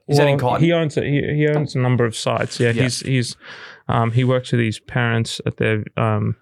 Is 0.09 0.19
that 0.19 0.29
in? 0.29 0.61
He 0.61 0.73
owns 0.73 0.97
a, 0.97 1.03
he, 1.03 1.21
he 1.35 1.49
owns 1.49 1.75
a 1.75 1.79
number 1.81 2.05
of 2.07 2.15
sites. 2.17 2.61
Yeah, 2.61 2.71
Yeah. 2.71 2.85
he's 2.85 3.01
he's 3.01 3.37
um, 3.89 4.13
he 4.13 4.23
works 4.25 4.53
with 4.53 4.61
his 4.61 4.79
parents 4.79 5.41
at 5.45 5.57
their 5.57 5.85
um, 5.97 6.37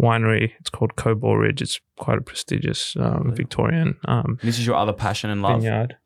winery. 0.00 0.52
It's 0.60 0.70
called 0.70 0.96
Cobaw 0.96 1.38
Ridge. 1.40 1.60
It's 1.62 1.80
quite 1.98 2.18
a 2.18 2.22
prestigious 2.22 2.96
um, 2.96 3.32
Victorian 3.34 3.96
um, 4.06 4.38
This 4.42 4.58
is 4.58 4.66
your 4.66 4.76
other 4.76 4.92
passion 4.92 5.30
and 5.30 5.42
love. 5.42 5.60
vineyard. 5.62 5.96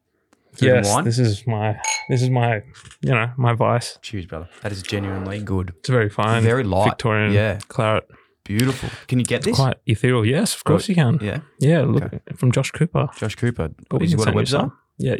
Yes, 0.60 0.94
this 1.02 1.18
is 1.18 1.46
my 1.48 1.76
this 2.08 2.22
is 2.22 2.30
my 2.30 2.62
you 3.00 3.10
know 3.10 3.30
my 3.36 3.54
vice. 3.54 3.98
Cheers, 4.02 4.26
brother. 4.26 4.48
That 4.62 4.70
is 4.70 4.82
genuinely 4.82 5.40
good. 5.42 5.72
It's 5.80 5.88
very 5.88 6.08
fine, 6.08 6.42
Very 6.44 6.62
light. 6.62 6.90
Victorian 6.90 7.32
Yeah. 7.32 7.58
claret. 7.68 8.04
Beautiful. 8.44 8.90
Can 9.08 9.18
you 9.18 9.24
get 9.24 9.42
this? 9.42 9.56
Quite 9.56 9.78
ethereal. 9.86 10.24
Yes, 10.24 10.54
of 10.54 10.62
course 10.64 10.88
you 10.88 10.94
can. 10.94 11.18
Yeah. 11.22 11.38
Yeah, 11.58 11.80
look 11.82 12.04
from 12.36 12.52
Josh 12.52 12.70
Cooper. 12.70 13.08
Josh 13.16 13.34
Cooper. 13.36 13.70
But 13.88 14.00
we 14.00 14.04
Has 14.04 14.10
he 14.12 14.16
can 14.16 14.24
got 14.26 14.34
a 14.34 14.36
website? 14.38 14.48
some. 14.48 14.72
Yeah, 14.98 15.16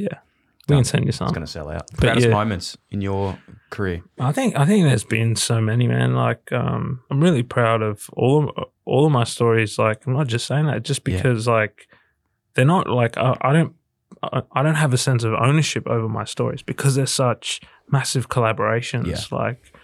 yeah. 0.68 0.77
We 0.77 0.79
can 0.79 0.85
send 0.85 1.07
you 1.07 1.12
some. 1.12 1.27
It's 1.27 1.35
going 1.35 1.46
to 1.46 1.50
sell 1.53 1.70
out. 1.70 1.90
But 1.92 2.00
Proudest 2.00 2.27
yeah. 2.29 2.33
moments 2.33 2.77
in 2.90 3.00
your 3.00 3.38
career. 3.70 4.03
I 4.18 4.33
think 4.33 4.57
I 4.57 4.64
think 4.66 4.87
there's 4.87 5.05
been 5.05 5.37
so 5.37 5.61
many, 5.61 5.87
man. 5.88 6.14
Like, 6.14 6.50
um, 6.53 7.00
I'm 7.11 7.20
really 7.20 7.42
proud 7.42 7.83
of 7.83 8.09
all 8.14 8.48
of 8.57 8.64
all 8.85 9.07
of 9.07 9.12
my 9.12 9.24
stories. 9.24 9.79
Like, 9.79 10.07
I'm 10.07 10.12
not 10.14 10.27
just 10.27 10.46
saying 10.46 10.66
that 10.66 10.83
just 10.83 11.07
Yeah. 11.07 11.16
because 11.16 11.46
like 11.46 11.88
they're 12.55 12.64
not 12.64 12.88
like 12.88 13.16
I, 13.16 13.37
I 13.40 13.53
don't 13.53 13.74
I, 14.22 14.42
I 14.53 14.62
don't 14.62 14.77
have 14.77 14.92
a 14.94 14.98
sense 14.98 15.24
of 15.24 15.35
ownership 15.35 15.87
over 15.87 16.09
my 16.09 16.24
stories 16.24 16.62
because 16.62 16.94
they're 16.94 17.07
such 17.07 17.61
massive 17.90 18.29
collaborations. 18.29 19.07
Yeah. 19.07 19.37
Like, 19.37 19.74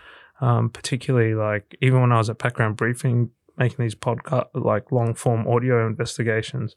um, 0.41 0.71
particularly 0.71 1.35
like 1.35 1.77
even 1.83 2.01
when 2.01 2.13
I 2.13 2.19
was 2.19 2.31
at 2.31 2.39
background 2.39 2.77
briefing 2.77 3.31
making 3.59 3.83
these 3.85 3.95
podcast 3.95 4.47
like 4.55 4.91
long 4.91 5.15
form 5.15 5.47
audio 5.47 5.87
investigations. 5.87 6.75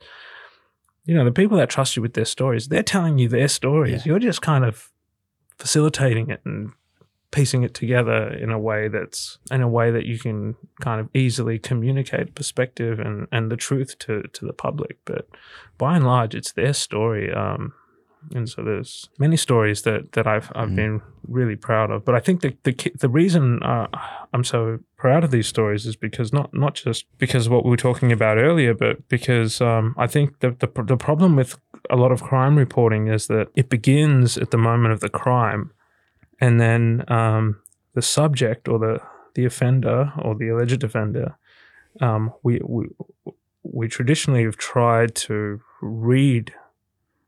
You 1.05 1.15
know, 1.15 1.25
the 1.25 1.31
people 1.31 1.57
that 1.57 1.69
trust 1.69 1.95
you 1.95 2.01
with 2.01 2.13
their 2.13 2.25
stories, 2.25 2.67
they're 2.67 2.83
telling 2.83 3.17
you 3.17 3.27
their 3.27 3.47
stories. 3.47 4.05
You're 4.05 4.19
just 4.19 4.41
kind 4.41 4.63
of 4.63 4.89
facilitating 5.57 6.29
it 6.29 6.41
and 6.45 6.71
piecing 7.31 7.63
it 7.63 7.73
together 7.73 8.27
in 8.27 8.51
a 8.51 8.59
way 8.59 8.87
that's 8.87 9.39
in 9.51 9.61
a 9.61 9.67
way 9.67 9.91
that 9.91 10.05
you 10.05 10.19
can 10.19 10.55
kind 10.81 11.01
of 11.01 11.09
easily 11.13 11.57
communicate 11.59 12.35
perspective 12.35 12.99
and, 12.99 13.27
and 13.31 13.51
the 13.51 13.57
truth 13.57 13.97
to, 13.99 14.21
to 14.33 14.45
the 14.45 14.53
public. 14.53 14.97
But 15.03 15.27
by 15.77 15.95
and 15.95 16.05
large, 16.05 16.35
it's 16.35 16.51
their 16.51 16.73
story. 16.73 17.33
Um, 17.33 17.73
and 18.35 18.49
so 18.49 18.63
there's 18.63 19.09
many 19.19 19.37
stories 19.37 19.81
that, 19.83 20.11
that 20.13 20.25
I've 20.27 20.51
I've 20.55 20.69
Mm. 20.69 20.75
been 20.75 21.01
really 21.27 21.55
proud 21.55 21.91
of. 21.91 22.03
But 22.05 22.15
I 22.15 22.19
think 22.19 22.41
the 22.41 22.55
the 22.63 22.73
the 22.99 23.09
reason 23.09 23.61
uh, 23.63 23.87
I'm 24.33 24.43
so 24.43 24.79
proud 24.97 25.23
of 25.23 25.31
these 25.31 25.47
stories 25.47 25.85
is 25.85 25.95
because 25.95 26.33
not 26.33 26.53
not 26.53 26.73
just 26.75 27.05
because 27.17 27.45
of 27.47 27.51
what 27.53 27.63
we 27.65 27.69
were 27.71 27.77
talking 27.77 28.11
about 28.11 28.37
earlier, 28.37 28.73
but 28.73 29.07
because 29.09 29.61
um, 29.61 29.93
I 29.97 30.07
think 30.07 30.39
the, 30.39 30.51
the 30.51 30.83
the 30.83 30.97
problem 30.97 31.35
with 31.35 31.57
a 31.89 31.95
lot 31.95 32.11
of 32.11 32.21
crime 32.23 32.57
reporting 32.57 33.07
is 33.07 33.27
that 33.27 33.47
it 33.55 33.69
begins 33.69 34.37
at 34.37 34.51
the 34.51 34.57
moment 34.57 34.93
of 34.93 34.99
the 34.99 35.09
crime, 35.09 35.71
and 36.39 36.59
then 36.59 37.03
um, 37.09 37.61
the 37.93 38.01
subject 38.01 38.67
or 38.67 38.79
the 38.79 38.99
the 39.35 39.45
offender 39.45 40.11
or 40.21 40.35
the 40.35 40.49
alleged 40.49 40.83
offender, 40.83 41.35
um, 42.01 42.31
we 42.43 42.59
we 42.63 42.87
we 43.63 43.87
traditionally 43.87 44.43
have 44.43 44.57
tried 44.57 45.15
to 45.15 45.61
read 45.81 46.53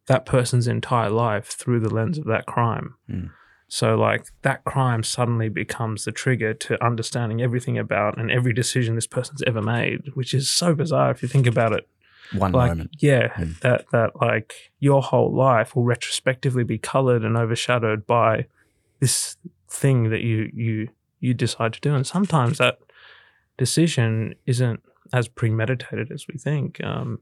that 0.08 0.26
person's 0.26 0.68
entire 0.68 1.10
life 1.10 1.48
through 1.48 1.80
the 1.80 1.94
lens 1.94 2.18
of 2.18 2.26
that 2.26 2.46
crime. 2.46 2.96
Mm. 3.10 3.32
So, 3.68 3.96
like, 3.96 4.28
that 4.44 4.64
crime 4.64 5.02
suddenly 5.04 5.50
becomes 5.50 6.06
the 6.06 6.12
trigger 6.12 6.54
to 6.54 6.84
understanding 6.86 7.42
everything 7.42 7.78
about 7.80 8.18
and 8.20 8.30
every 8.30 8.54
decision 8.54 8.94
this 8.94 9.08
person's 9.08 9.42
ever 9.48 9.62
made, 9.62 10.12
which 10.14 10.34
is 10.36 10.50
so 10.50 10.76
bizarre 10.76 11.10
if 11.12 11.24
you 11.24 11.28
think 11.28 11.48
about 11.48 11.74
it. 11.74 11.88
One 12.38 12.52
Like, 12.52 12.70
moment. 12.72 12.92
yeah, 13.00 13.30
Mm. 13.30 13.60
that 13.62 13.86
that 13.92 14.12
like 14.22 14.72
your 14.80 15.02
whole 15.02 15.34
life 15.34 15.76
will 15.76 15.84
retrospectively 15.84 16.64
be 16.64 16.78
colored 16.78 17.24
and 17.24 17.36
overshadowed 17.38 18.06
by 18.08 18.46
this 19.00 19.38
thing 19.70 20.10
that 20.10 20.22
you 20.22 20.50
you 20.54 20.90
you 21.20 21.34
decide 21.34 21.74
to 21.74 21.82
do, 21.82 21.94
and 21.96 22.06
sometimes 22.06 22.58
that 22.60 22.78
decision 23.58 24.36
isn't 24.46 24.82
as 25.14 25.28
premeditated 25.28 26.12
as 26.12 26.26
we 26.28 26.38
think. 26.38 26.84
Um, 26.84 27.20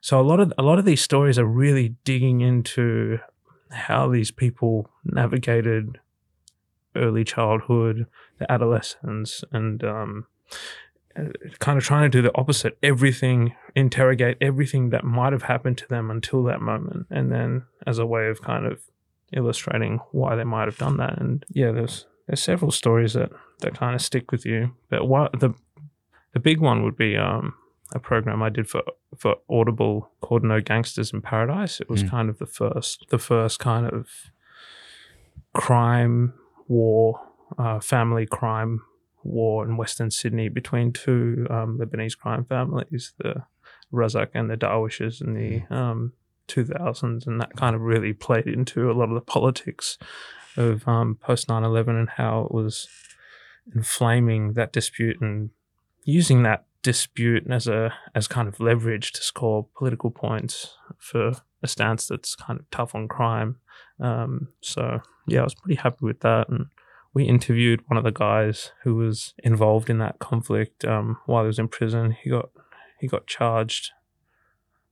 so 0.00 0.20
a 0.20 0.22
lot 0.22 0.40
of 0.40 0.52
a 0.58 0.62
lot 0.62 0.78
of 0.78 0.84
these 0.84 1.00
stories 1.00 1.38
are 1.38 1.44
really 1.44 1.96
digging 2.04 2.40
into 2.40 3.18
how 3.70 4.08
these 4.08 4.30
people 4.30 4.90
navigated 5.04 5.98
early 6.96 7.24
childhood, 7.24 8.06
the 8.38 8.50
adolescence, 8.50 9.44
and 9.52 9.84
um, 9.84 10.26
uh, 11.16 11.24
kind 11.58 11.78
of 11.78 11.84
trying 11.84 12.10
to 12.10 12.18
do 12.18 12.22
the 12.22 12.36
opposite. 12.36 12.78
Everything, 12.82 13.54
interrogate 13.74 14.36
everything 14.40 14.90
that 14.90 15.04
might 15.04 15.32
have 15.32 15.42
happened 15.42 15.78
to 15.78 15.88
them 15.88 16.10
until 16.10 16.42
that 16.44 16.60
moment, 16.60 17.06
and 17.10 17.30
then 17.30 17.64
as 17.86 17.98
a 17.98 18.06
way 18.06 18.28
of 18.28 18.42
kind 18.42 18.66
of 18.66 18.82
illustrating 19.32 20.00
why 20.10 20.34
they 20.34 20.44
might 20.44 20.66
have 20.66 20.78
done 20.78 20.96
that. 20.96 21.18
And 21.20 21.44
yeah, 21.50 21.70
there's 21.70 22.06
there's 22.26 22.42
several 22.42 22.70
stories 22.70 23.12
that 23.14 23.30
that 23.60 23.74
kind 23.74 23.94
of 23.94 24.02
stick 24.02 24.32
with 24.32 24.44
you. 24.44 24.74
But 24.88 25.06
what 25.06 25.38
the 25.38 25.54
the 26.32 26.40
big 26.40 26.60
one 26.60 26.82
would 26.84 26.96
be 26.96 27.16
um, 27.16 27.54
a 27.94 27.98
program 27.98 28.42
I 28.42 28.48
did 28.50 28.68
for 28.68 28.82
for 29.16 29.36
Audible 29.48 30.10
called 30.20 30.44
No 30.44 30.60
Gangsters 30.60 31.12
in 31.12 31.20
Paradise. 31.22 31.80
It 31.80 31.88
was 31.90 32.04
Mm. 32.04 32.10
kind 32.10 32.28
of 32.30 32.38
the 32.38 32.46
first 32.46 33.06
the 33.10 33.18
first 33.18 33.58
kind 33.58 33.86
of 33.86 34.08
crime 35.54 36.34
war, 36.68 37.20
uh, 37.58 37.80
family 37.80 38.26
crime 38.26 38.80
war 39.22 39.64
in 39.64 39.76
Western 39.76 40.10
Sydney 40.10 40.48
between 40.48 40.92
two 40.92 41.46
um, 41.50 41.78
Lebanese 41.78 42.16
crime 42.16 42.44
families, 42.44 43.12
the 43.18 43.44
Razzak 43.92 44.28
and 44.34 44.48
the 44.48 44.56
Darwiches 44.56 45.20
in 45.20 45.34
the 45.34 45.62
um, 45.74 46.12
2000s, 46.48 47.26
and 47.26 47.40
that 47.40 47.56
kind 47.56 47.74
of 47.74 47.82
really 47.82 48.12
played 48.12 48.46
into 48.46 48.90
a 48.90 48.94
lot 48.94 49.08
of 49.08 49.14
the 49.14 49.20
politics 49.20 49.98
of 50.56 50.86
um, 50.88 51.16
post 51.20 51.48
9/11 51.48 51.88
and 51.98 52.08
how 52.10 52.42
it 52.42 52.52
was 52.52 52.88
inflaming 53.74 54.54
that 54.54 54.72
dispute 54.72 55.20
and 55.20 55.50
using 56.04 56.42
that 56.42 56.64
dispute 56.82 57.46
as 57.50 57.66
a 57.66 57.92
as 58.14 58.26
kind 58.26 58.48
of 58.48 58.60
leverage 58.60 59.12
to 59.12 59.22
score 59.22 59.66
political 59.76 60.10
points 60.10 60.76
for 60.98 61.32
a 61.62 61.68
stance 61.68 62.06
that's 62.06 62.34
kind 62.34 62.58
of 62.58 62.70
tough 62.70 62.94
on 62.94 63.06
crime. 63.06 63.56
Um, 64.00 64.48
so 64.60 65.00
yeah, 65.26 65.40
I 65.40 65.44
was 65.44 65.54
pretty 65.54 65.80
happy 65.80 66.04
with 66.04 66.20
that, 66.20 66.48
and 66.48 66.66
we 67.12 67.24
interviewed 67.24 67.82
one 67.88 67.98
of 67.98 68.04
the 68.04 68.12
guys 68.12 68.72
who 68.82 68.96
was 68.96 69.34
involved 69.38 69.90
in 69.90 69.98
that 69.98 70.18
conflict 70.18 70.84
um, 70.84 71.18
while 71.26 71.42
he 71.42 71.48
was 71.48 71.58
in 71.58 71.68
prison. 71.68 72.12
He 72.12 72.30
got 72.30 72.50
he 72.98 73.06
got 73.06 73.26
charged 73.26 73.90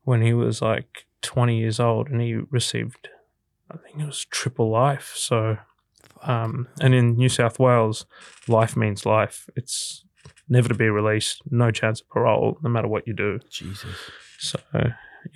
when 0.02 0.22
he 0.22 0.32
was 0.32 0.62
like 0.62 1.06
20 1.22 1.58
years 1.58 1.80
old, 1.80 2.08
and 2.08 2.20
he 2.20 2.34
received 2.34 3.08
I 3.70 3.76
think 3.76 4.00
it 4.00 4.06
was 4.06 4.24
triple 4.26 4.70
life. 4.70 5.12
So 5.14 5.58
um, 6.22 6.68
and 6.80 6.94
in 6.94 7.16
New 7.16 7.28
South 7.28 7.58
Wales, 7.58 8.06
life 8.46 8.76
means 8.76 9.06
life. 9.06 9.48
It's 9.56 10.04
never 10.48 10.68
to 10.68 10.74
be 10.74 10.88
released, 10.88 11.42
no 11.50 11.70
chance 11.70 12.00
of 12.00 12.08
parole, 12.08 12.58
no 12.62 12.68
matter 12.70 12.88
what 12.88 13.06
you 13.06 13.12
do. 13.14 13.38
Jesus. 13.50 13.94
So, 14.38 14.58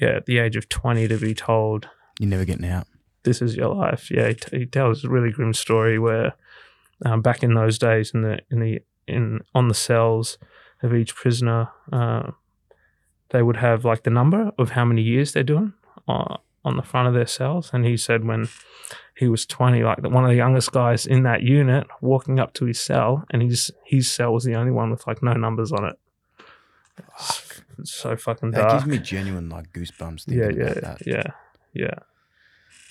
yeah, 0.01 0.16
at 0.16 0.27
the 0.27 0.38
age 0.38 0.57
of 0.57 0.68
20, 0.68 1.09
to 1.09 1.18
be 1.18 1.35
told, 1.35 1.88
You're 2.18 2.31
never 2.31 2.44
getting 2.44 2.64
out. 2.66 2.87
this 3.25 3.42
is 3.42 3.57
your 3.57 3.75
life. 3.75 4.11
Yeah, 4.11 4.29
he, 4.29 4.35
t- 4.35 4.59
he 4.59 4.66
tells 4.66 5.05
a 5.05 5.09
really 5.09 5.31
grim 5.33 5.53
story 5.55 5.98
where 5.98 6.35
um, 7.05 7.20
back 7.22 7.42
in 7.42 7.55
those 7.55 7.79
days, 7.79 8.12
in 8.14 8.22
the 8.22 8.38
in 8.51 8.61
the 8.61 8.81
in 9.09 9.40
on 9.55 9.68
the 9.68 9.75
cells 9.75 10.38
of 10.83 10.94
each 10.94 11.14
prisoner, 11.14 11.68
uh, 11.92 12.31
they 13.31 13.42
would 13.42 13.57
have 13.57 13.85
like 13.85 14.05
the 14.05 14.11
number 14.11 14.53
of 14.59 14.70
how 14.70 14.85
many 14.85 15.03
years 15.03 15.33
they're 15.33 15.42
doing 15.42 15.72
uh, 16.07 16.37
on 16.64 16.77
the 16.77 16.83
front 16.83 17.09
of 17.09 17.14
their 17.14 17.27
cells. 17.27 17.70
And 17.72 17.85
he 17.85 17.96
said 17.96 18.25
when 18.25 18.48
he 19.22 19.28
was 19.28 19.46
20, 19.46 19.82
like 19.82 20.02
one 20.02 20.24
of 20.24 20.30
the 20.30 20.37
youngest 20.37 20.72
guys 20.72 21.06
in 21.06 21.22
that 21.22 21.42
unit, 21.42 21.87
walking 22.00 22.38
up 22.40 22.52
to 22.54 22.64
his 22.66 22.80
cell, 22.80 23.24
and 23.30 23.42
his 23.42 23.70
his 23.85 24.11
cell 24.11 24.32
was 24.32 24.44
the 24.44 24.54
only 24.54 24.72
one 24.72 24.90
with 24.90 25.06
like 25.06 25.22
no 25.22 25.32
numbers 25.32 25.72
on 25.72 25.85
it. 25.87 25.98
It's, 27.18 27.62
it's 27.78 27.92
so 27.92 28.16
fucking 28.16 28.50
That 28.52 28.61
dark. 28.68 28.72
gives 28.72 28.87
me 28.87 28.98
genuine 28.98 29.48
like 29.48 29.72
goosebumps 29.72 30.24
thinking 30.24 30.38
yeah, 30.38 30.64
yeah, 30.64 30.70
about 30.72 30.98
that. 30.98 31.06
yeah, 31.06 31.22
yeah. 31.72 31.94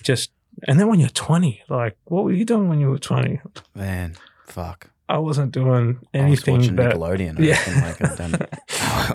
Just 0.02 0.30
and 0.68 0.78
then 0.78 0.88
when 0.88 1.00
you're 1.00 1.08
20, 1.08 1.62
like 1.68 1.96
what 2.04 2.24
were 2.24 2.32
you 2.32 2.44
doing 2.44 2.68
when 2.68 2.80
you 2.80 2.88
were 2.90 2.98
20? 2.98 3.40
Man, 3.74 4.16
fuck. 4.46 4.90
I 5.08 5.18
wasn't 5.18 5.52
doing 5.52 5.98
I 6.14 6.28
was 6.28 6.40
watching 6.46 6.54
anything 6.54 6.76
that 6.76 6.94
Nickelodeon. 6.96 7.38
I 7.38 7.42
Yeah. 7.42 7.82
like 7.86 8.02
I've 8.02 8.16
done. 8.18 8.34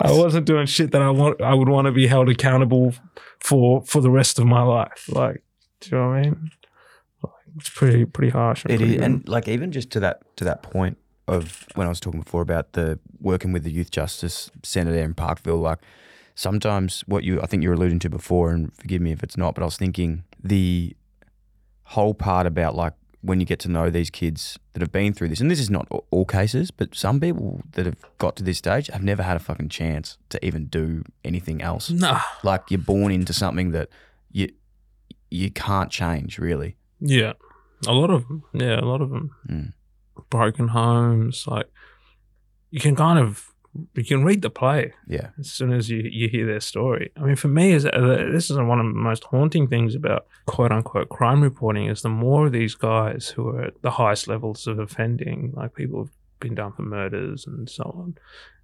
I 0.00 0.12
wasn't 0.12 0.46
doing 0.46 0.66
shit 0.66 0.92
that 0.92 1.02
I 1.02 1.10
want. 1.10 1.42
I 1.42 1.54
would 1.54 1.68
want 1.68 1.86
to 1.86 1.92
be 1.92 2.06
held 2.06 2.28
accountable 2.28 2.94
for 3.40 3.82
for 3.84 4.00
the 4.00 4.10
rest 4.10 4.38
of 4.38 4.46
my 4.46 4.62
life. 4.62 5.08
Like, 5.08 5.42
do 5.80 5.90
you 5.90 5.96
know 5.98 6.08
what 6.08 6.14
I 6.16 6.22
mean? 6.22 6.50
It's 7.56 7.68
pretty 7.70 8.04
pretty 8.04 8.30
harsh. 8.30 8.64
It 8.64 8.78
pretty 8.78 8.96
is, 8.96 9.02
and 9.02 9.28
like 9.28 9.48
even 9.48 9.72
just 9.72 9.90
to 9.90 10.00
that 10.00 10.22
to 10.36 10.44
that 10.44 10.62
point 10.62 10.98
of 11.26 11.66
when 11.74 11.86
I 11.86 11.90
was 11.90 12.00
talking 12.00 12.20
before 12.20 12.42
about 12.42 12.72
the 12.72 12.98
working 13.20 13.52
with 13.52 13.64
the 13.64 13.70
youth 13.70 13.90
justice 13.90 14.50
centre 14.62 14.92
there 14.92 15.04
in 15.04 15.14
Parkville, 15.14 15.58
like 15.58 15.78
sometimes 16.34 17.02
what 17.06 17.24
you 17.24 17.40
I 17.42 17.46
think 17.46 17.62
you're 17.62 17.74
alluding 17.74 17.98
to 18.00 18.10
before, 18.10 18.50
and 18.50 18.72
forgive 18.74 19.02
me 19.02 19.12
if 19.12 19.22
it's 19.22 19.36
not, 19.36 19.54
but 19.54 19.62
I 19.62 19.64
was 19.64 19.76
thinking 19.76 20.24
the 20.42 20.96
whole 21.84 22.14
part 22.14 22.46
about 22.46 22.74
like 22.74 22.94
when 23.20 23.40
you 23.40 23.46
get 23.46 23.58
to 23.58 23.68
know 23.68 23.90
these 23.90 24.10
kids 24.10 24.58
that 24.72 24.80
have 24.80 24.92
been 24.92 25.12
through 25.12 25.28
this, 25.28 25.40
and 25.40 25.50
this 25.50 25.58
is 25.58 25.68
not 25.68 25.88
all 26.10 26.24
cases, 26.24 26.70
but 26.70 26.94
some 26.94 27.18
people 27.18 27.60
that 27.72 27.84
have 27.84 27.96
got 28.18 28.36
to 28.36 28.44
this 28.44 28.58
stage 28.58 28.86
have 28.88 29.02
never 29.02 29.24
had 29.24 29.36
a 29.36 29.40
fucking 29.40 29.68
chance 29.68 30.16
to 30.28 30.44
even 30.44 30.66
do 30.66 31.02
anything 31.24 31.60
else. 31.60 31.90
nah, 31.90 32.20
Like 32.44 32.70
you're 32.70 32.78
born 32.78 33.10
into 33.10 33.32
something 33.32 33.72
that 33.72 33.88
you 34.30 34.48
you 35.30 35.50
can't 35.50 35.90
change 35.90 36.38
really. 36.38 36.76
Yeah, 37.00 37.32
a 37.86 37.92
lot 37.92 38.10
of 38.10 38.28
them. 38.28 38.44
Yeah, 38.52 38.80
a 38.80 38.84
lot 38.86 39.00
of 39.00 39.10
them. 39.10 39.34
Mm. 39.48 39.72
Broken 40.30 40.68
homes. 40.68 41.44
Like, 41.46 41.70
you 42.70 42.80
can 42.80 42.96
kind 42.96 43.18
of 43.18 43.52
you 43.94 44.04
can 44.04 44.24
read 44.24 44.42
the 44.42 44.50
play. 44.50 44.92
Yeah. 45.06 45.28
as 45.38 45.50
soon 45.50 45.72
as 45.72 45.90
you, 45.90 45.98
you 46.10 46.28
hear 46.28 46.46
their 46.46 46.60
story. 46.60 47.12
I 47.16 47.20
mean, 47.20 47.36
for 47.36 47.48
me, 47.48 47.72
is 47.72 47.86
uh, 47.86 48.28
this 48.32 48.50
is 48.50 48.56
one 48.56 48.80
of 48.80 48.86
the 48.86 48.92
most 48.92 49.24
haunting 49.24 49.68
things 49.68 49.94
about 49.94 50.26
quote 50.46 50.72
unquote 50.72 51.08
crime 51.08 51.42
reporting 51.42 51.86
is 51.86 52.02
the 52.02 52.08
more 52.08 52.46
of 52.46 52.52
these 52.52 52.74
guys 52.74 53.28
who 53.28 53.48
are 53.48 53.64
at 53.64 53.82
the 53.82 53.92
highest 53.92 54.28
levels 54.28 54.66
of 54.66 54.78
offending, 54.78 55.52
like 55.54 55.74
people 55.74 56.04
have 56.04 56.12
been 56.40 56.54
done 56.54 56.72
for 56.72 56.82
murders 56.82 57.46
and 57.46 57.68
so 57.68 57.84
on, 57.84 58.16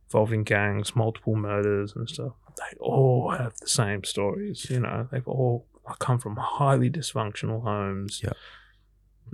involving 0.07 0.45
gangs, 0.45 0.97
multiple 0.97 1.37
murders 1.37 1.95
and 1.95 2.09
stuff. 2.09 2.33
They 2.57 2.79
all 2.79 3.31
have 3.31 3.57
the 3.59 3.69
same 3.69 4.05
stories. 4.05 4.69
You 4.71 4.81
know, 4.81 5.09
they've 5.11 5.27
all 5.27 5.67
come 5.99 6.19
from 6.19 6.37
highly 6.37 6.91
dysfunctional 6.91 7.63
homes. 7.63 8.21
Yeah. 8.25 8.33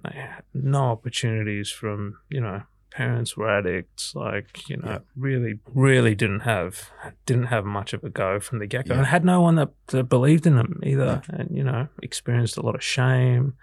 They 0.05 0.17
had 0.19 0.45
no 0.55 0.91
opportunities 0.91 1.71
from 1.71 2.19
you 2.29 2.41
know 2.41 2.63
parents 2.91 3.37
were 3.37 3.49
addicts 3.49 4.15
like 4.17 4.69
you 4.69 4.77
know 4.77 4.89
Yeah. 4.91 4.99
really 5.17 5.59
really 5.75 6.15
didn't 6.17 6.41
have 6.41 6.91
didn't 7.27 7.47
have 7.47 7.65
much 7.65 7.93
of 7.93 8.03
a 8.03 8.11
go 8.11 8.41
from 8.41 8.59
the 8.59 8.67
get-go 8.67 8.95
Yeah. 8.95 8.99
and 8.99 9.07
had 9.07 9.25
no 9.25 9.41
one 9.41 9.55
that, 9.57 9.71
that 9.89 10.05
believed 10.05 10.45
in 10.47 10.57
them 10.57 10.81
either 10.83 11.23
and 11.29 11.57
you 11.57 11.63
know 11.63 11.87
experienced 12.03 12.57
a 12.57 12.63
lot 12.63 12.75
of 12.75 12.83
shame 12.83 13.55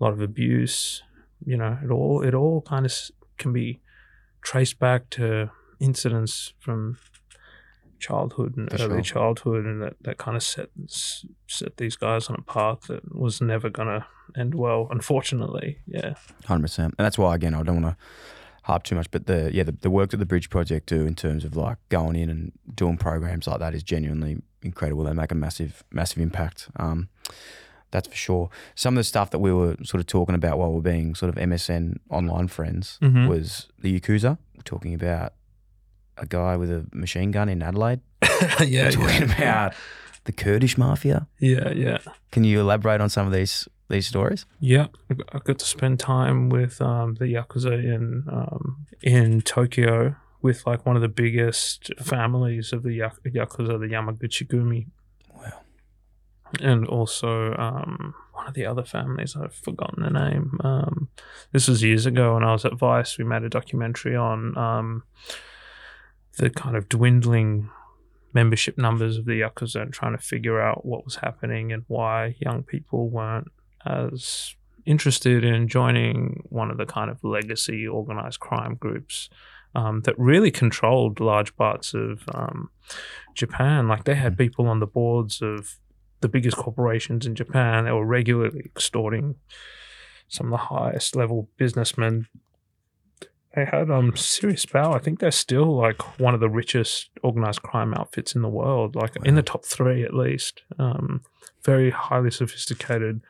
a 0.00 0.04
lot 0.04 0.12
of 0.12 0.20
abuse 0.20 1.02
you 1.44 1.56
know 1.56 1.76
it 1.82 1.90
all 1.90 2.22
it 2.22 2.34
all 2.34 2.60
kind 2.62 2.86
of 2.86 2.92
can 3.36 3.52
be 3.52 3.80
traced 4.42 4.78
back 4.78 5.10
to 5.10 5.50
incidents 5.80 6.54
from 6.60 6.98
childhood 7.98 8.56
and 8.56 8.70
For 8.70 8.76
early 8.82 9.02
sure. 9.02 9.14
childhood 9.20 9.64
and 9.66 9.82
that, 9.82 9.96
that 10.02 10.18
kind 10.18 10.36
of 10.36 10.42
set 10.42 10.68
set 11.46 11.76
these 11.76 11.96
guys 11.96 12.28
on 12.28 12.36
a 12.38 12.42
path 12.42 12.82
that 12.88 13.14
was 13.14 13.40
never 13.40 13.68
gonna 13.70 14.06
end 14.36 14.54
well 14.54 14.88
unfortunately 14.90 15.78
yeah 15.86 16.14
Hundred 16.46 16.62
percent, 16.62 16.94
and 16.98 17.04
that's 17.04 17.18
why 17.18 17.34
again 17.34 17.54
I 17.54 17.62
don't 17.62 17.82
want 17.82 17.96
to 17.98 18.04
harp 18.64 18.82
too 18.82 18.94
much, 18.96 19.10
but 19.10 19.26
the 19.26 19.50
yeah 19.52 19.62
the, 19.62 19.72
the 19.72 19.90
work 19.90 20.10
that 20.10 20.18
the 20.18 20.26
Bridge 20.26 20.50
Project 20.50 20.88
do 20.88 21.06
in 21.06 21.14
terms 21.14 21.44
of 21.44 21.56
like 21.56 21.78
going 21.88 22.16
in 22.16 22.28
and 22.30 22.52
doing 22.74 22.96
programs 22.98 23.46
like 23.46 23.60
that 23.60 23.74
is 23.74 23.82
genuinely 23.82 24.42
incredible. 24.62 25.04
They 25.04 25.12
make 25.14 25.32
a 25.32 25.34
massive 25.34 25.82
massive 25.90 26.18
impact. 26.18 26.68
Um, 26.76 27.08
that's 27.90 28.06
for 28.08 28.14
sure. 28.14 28.50
Some 28.74 28.94
of 28.94 29.00
the 29.00 29.04
stuff 29.04 29.30
that 29.30 29.38
we 29.38 29.50
were 29.50 29.74
sort 29.82 30.00
of 30.02 30.06
talking 30.06 30.34
about 30.34 30.58
while 30.58 30.70
we 30.72 30.78
are 30.80 30.82
being 30.82 31.14
sort 31.14 31.30
of 31.30 31.36
MSN 31.36 31.96
online 32.10 32.48
friends 32.48 32.98
Mhm. 33.00 33.26
was 33.28 33.68
the 33.80 33.98
Yakuza. 33.98 34.36
We're 34.54 34.62
talking 34.64 34.92
about 34.92 35.32
a 36.20 36.26
guy 36.26 36.56
with 36.56 36.70
a 36.70 36.86
machine 36.92 37.30
gun 37.30 37.48
in 37.48 37.62
Adelaide. 37.62 38.00
yeah 38.60 38.90
talking 38.90 39.22
about 39.30 39.74
the 40.24 40.32
Kurdish 40.32 40.76
mafia. 40.76 41.26
yeah 41.38 41.70
yeah 41.72 41.98
Can 42.32 42.44
you 42.44 42.60
elaborate 42.60 43.00
on 43.00 43.08
some 43.08 43.26
of 43.26 43.32
these 43.32 43.68
these 43.88 44.06
stories? 44.06 44.44
Yeah, 44.60 44.88
I 45.32 45.38
got- 45.38 45.58
to 45.60 45.64
spend 45.64 45.98
time 45.98 46.50
with 46.50 46.80
um, 46.82 47.14
the 47.14 47.24
yakuza 47.24 47.72
in 47.72 48.24
um, 48.30 48.84
in 49.02 49.40
Tokyo 49.40 50.14
with 50.42 50.66
like 50.66 50.84
one 50.84 50.94
of 50.96 51.00
the 51.02 51.08
biggest 51.08 51.90
families 51.98 52.72
of 52.74 52.82
the 52.82 52.92
yak- 52.92 53.22
yakuza, 53.24 53.78
the 53.80 53.88
Yamaguchi-gumi, 53.88 54.86
Wow. 55.34 55.60
and 56.60 56.86
also 56.86 57.54
um, 57.56 58.14
one 58.34 58.46
of 58.46 58.52
the 58.54 58.66
other 58.66 58.84
families. 58.84 59.34
I've 59.36 59.54
forgotten 59.54 60.02
the 60.02 60.10
name. 60.10 60.58
Um, 60.62 61.08
this 61.52 61.66
was 61.66 61.82
years 61.82 62.04
ago 62.06 62.34
when 62.34 62.44
I 62.44 62.52
was 62.52 62.64
at 62.66 62.74
Vice. 62.74 63.16
We 63.18 63.24
made 63.24 63.42
a 63.42 63.48
documentary 63.48 64.14
on 64.16 64.56
um, 64.58 65.02
the 66.38 66.50
kind 66.50 66.76
of 66.76 66.88
dwindling 66.88 67.70
membership 68.32 68.78
numbers 68.78 69.16
of 69.16 69.24
the 69.24 69.40
yakuza 69.40 69.82
and 69.82 69.92
trying 69.92 70.16
to 70.16 70.22
figure 70.22 70.60
out 70.60 70.84
what 70.84 71.04
was 71.04 71.16
happening 71.16 71.72
and 71.72 71.84
why 71.88 72.34
young 72.40 72.62
people 72.62 73.08
weren't 73.08 73.48
as 73.86 74.54
interested 74.86 75.44
in 75.44 75.68
joining 75.68 76.42
one 76.48 76.70
of 76.70 76.78
the 76.78 76.86
kind 76.86 77.10
of 77.10 77.22
legacy 77.22 77.86
organized 77.86 78.40
crime 78.40 78.74
groups 78.74 79.28
um, 79.74 80.00
that 80.02 80.18
really 80.18 80.50
controlled 80.50 81.20
large 81.20 81.54
parts 81.56 81.94
of 81.94 82.22
um, 82.34 82.70
Japan. 83.34 83.86
Like 83.88 84.04
they 84.04 84.14
had 84.14 84.38
people 84.38 84.66
on 84.66 84.80
the 84.80 84.86
boards 84.86 85.42
of 85.42 85.76
the 86.20 86.28
biggest 86.28 86.56
corporations 86.56 87.26
in 87.26 87.34
Japan 87.34 87.84
that 87.84 87.94
were 87.94 88.06
regularly 88.06 88.60
extorting 88.64 89.36
some 90.28 90.46
of 90.46 90.50
the 90.52 90.66
highest 90.74 91.16
level 91.16 91.48
businessmen. 91.56 92.26
They 93.54 93.64
had 93.64 93.90
um 93.90 94.14
serious 94.16 94.66
power. 94.66 94.94
I 94.94 94.98
think 94.98 95.20
they're 95.20 95.30
still 95.30 95.76
like 95.76 96.20
one 96.20 96.34
of 96.34 96.40
the 96.40 96.50
richest 96.50 97.10
organized 97.22 97.62
crime 97.62 97.94
outfits 97.94 98.34
in 98.34 98.42
the 98.42 98.48
world, 98.48 98.94
like 98.94 99.16
in 99.24 99.34
the 99.34 99.42
top 99.42 99.64
three 99.64 100.02
at 100.04 100.14
least. 100.14 100.62
Um, 100.78 101.22
very 101.64 101.90
highly 101.90 102.30
sophisticated, 102.30 103.22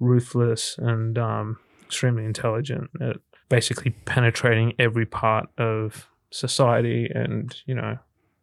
ruthless, 0.00 0.76
and 0.78 1.18
um, 1.18 1.58
extremely 1.84 2.24
intelligent 2.24 2.90
at 3.00 3.16
basically 3.48 3.90
penetrating 4.04 4.72
every 4.78 5.06
part 5.06 5.48
of 5.58 6.08
society 6.30 7.08
and 7.14 7.62
you 7.66 7.74
know 7.74 7.98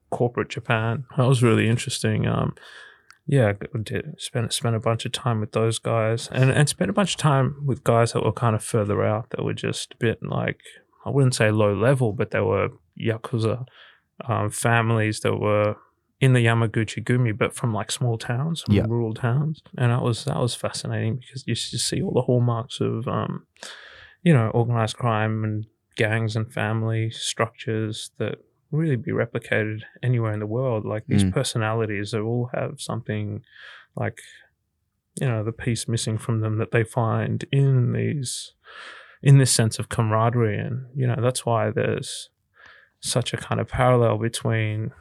corporate 0.10 0.50
Japan. 0.50 1.06
That 1.18 1.28
was 1.28 1.42
really 1.42 1.68
interesting. 1.68 2.28
Um, 2.28 2.54
yeah, 3.26 3.54
I 3.54 3.78
did 3.84 4.20
spend 4.20 4.52
spent 4.52 4.76
a 4.76 4.80
bunch 4.80 5.06
of 5.06 5.12
time 5.12 5.40
with 5.40 5.54
those 5.54 5.80
guys, 5.80 6.28
and 6.32 6.52
and 6.52 6.68
spent 6.68 6.90
a 6.90 6.94
bunch 6.94 7.14
of 7.14 7.18
time 7.18 7.64
with 7.66 7.84
guys 7.84 8.14
that 8.14 8.24
were 8.24 8.34
kind 8.34 8.56
of 8.56 8.64
further 8.64 9.04
out 9.04 9.30
that 9.32 9.44
were 9.44 9.54
just 9.54 9.94
a 9.94 9.98
bit 9.98 10.20
like 10.22 10.60
I 11.06 11.10
wouldn't 11.10 11.36
say 11.36 11.52
low 11.52 11.74
level, 11.74 12.14
but 12.14 12.32
they 12.32 12.42
were 12.42 12.70
yakuza 13.00 13.66
um, 14.28 14.50
families 14.52 15.22
that 15.22 15.38
were 15.38 15.76
in 16.20 16.34
the 16.34 16.46
Yamaguchi 16.46 17.04
Gumi, 17.04 17.36
but 17.36 17.56
from 17.56 17.74
like 17.74 17.92
small 17.92 18.18
towns, 18.18 18.62
from 18.62 18.76
Yeah. 18.76 18.86
rural 18.88 19.14
towns, 19.14 19.62
and 19.78 19.92
that 19.92 20.04
was 20.04 20.26
that 20.26 20.38
was 20.40 20.54
fascinating 20.56 21.16
because 21.16 21.44
you 21.48 21.56
just 21.56 21.88
see 21.88 22.02
all 22.02 22.14
the 22.14 22.22
hallmarks 22.22 22.80
of 22.80 23.08
um, 23.08 23.48
you 24.22 24.34
know 24.34 24.50
organized 24.50 24.98
crime 24.98 25.44
and 25.44 25.66
gangs 25.98 26.36
and 26.36 26.54
family 26.54 27.10
structures 27.10 28.12
that 28.20 28.36
really 28.72 28.96
be 28.96 29.12
replicated 29.12 29.82
anywhere 30.04 30.32
in 30.34 30.40
the 30.40 30.46
world. 30.48 30.86
Like 30.86 31.06
these 31.08 31.24
Mm. 31.26 31.34
personalities, 31.34 32.12
they 32.12 32.20
all 32.20 32.50
have 32.54 32.80
something 32.80 33.42
like 33.96 34.20
you 35.20 35.28
know 35.28 35.44
the 35.44 35.52
piece 35.52 35.88
missing 35.88 36.18
from 36.20 36.40
them 36.42 36.58
that 36.60 36.72
they 36.72 36.84
find 36.84 37.44
in 37.52 37.92
these 37.94 38.54
in 39.24 39.38
this 39.38 39.52
sense 39.52 39.80
of 39.80 39.90
camaraderie 39.90 40.58
and 40.58 40.86
you 40.96 41.06
know 41.06 41.18
that's 41.20 41.46
why 41.46 41.70
there's 41.70 42.30
such 43.00 43.34
a 43.34 43.38
kind 43.38 43.60
of 43.60 43.68
parallel 43.68 44.18
between 44.18 44.92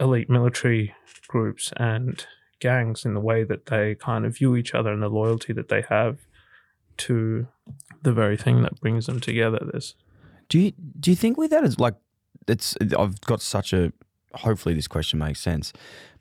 elite 0.00 0.30
military 0.30 0.94
groups 1.26 1.72
and 1.76 2.26
gangs 2.60 3.04
in 3.04 3.14
the 3.14 3.20
way 3.20 3.44
that 3.44 3.66
they 3.66 3.94
kind 3.94 4.24
of 4.24 4.36
view 4.36 4.56
each 4.56 4.74
other 4.74 4.92
and 4.92 5.02
the 5.02 5.08
loyalty 5.08 5.52
that 5.52 5.68
they 5.68 5.82
have 5.88 6.18
to 6.96 7.46
the 8.02 8.12
very 8.12 8.36
thing 8.36 8.62
that 8.62 8.80
brings 8.80 9.06
them 9.06 9.20
together 9.20 9.60
there's 9.70 9.94
Do 10.48 10.58
you 10.58 10.72
do 10.98 11.10
you 11.10 11.16
think 11.16 11.36
with 11.36 11.50
that 11.50 11.64
is 11.64 11.78
like 11.78 11.94
it's 12.48 12.76
I've 12.96 13.20
got 13.22 13.40
such 13.40 13.72
a 13.72 13.92
hopefully 14.34 14.74
this 14.74 14.88
question 14.88 15.18
makes 15.18 15.40
sense, 15.40 15.72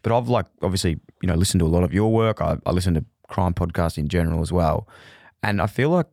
but 0.02 0.16
I've 0.16 0.28
like 0.28 0.46
obviously 0.62 1.00
you 1.22 1.28
know 1.28 1.36
listened 1.36 1.60
to 1.60 1.66
a 1.66 1.70
lot 1.70 1.84
of 1.84 1.94
your 1.94 2.12
work. 2.12 2.42
I, 2.42 2.58
I 2.66 2.72
listen 2.72 2.94
to 2.96 3.06
crime 3.28 3.54
podcasts 3.54 3.98
in 3.98 4.08
general 4.08 4.42
as 4.42 4.52
well, 4.52 4.88
and 5.42 5.62
I 5.62 5.68
feel 5.68 5.90
like 5.90 6.08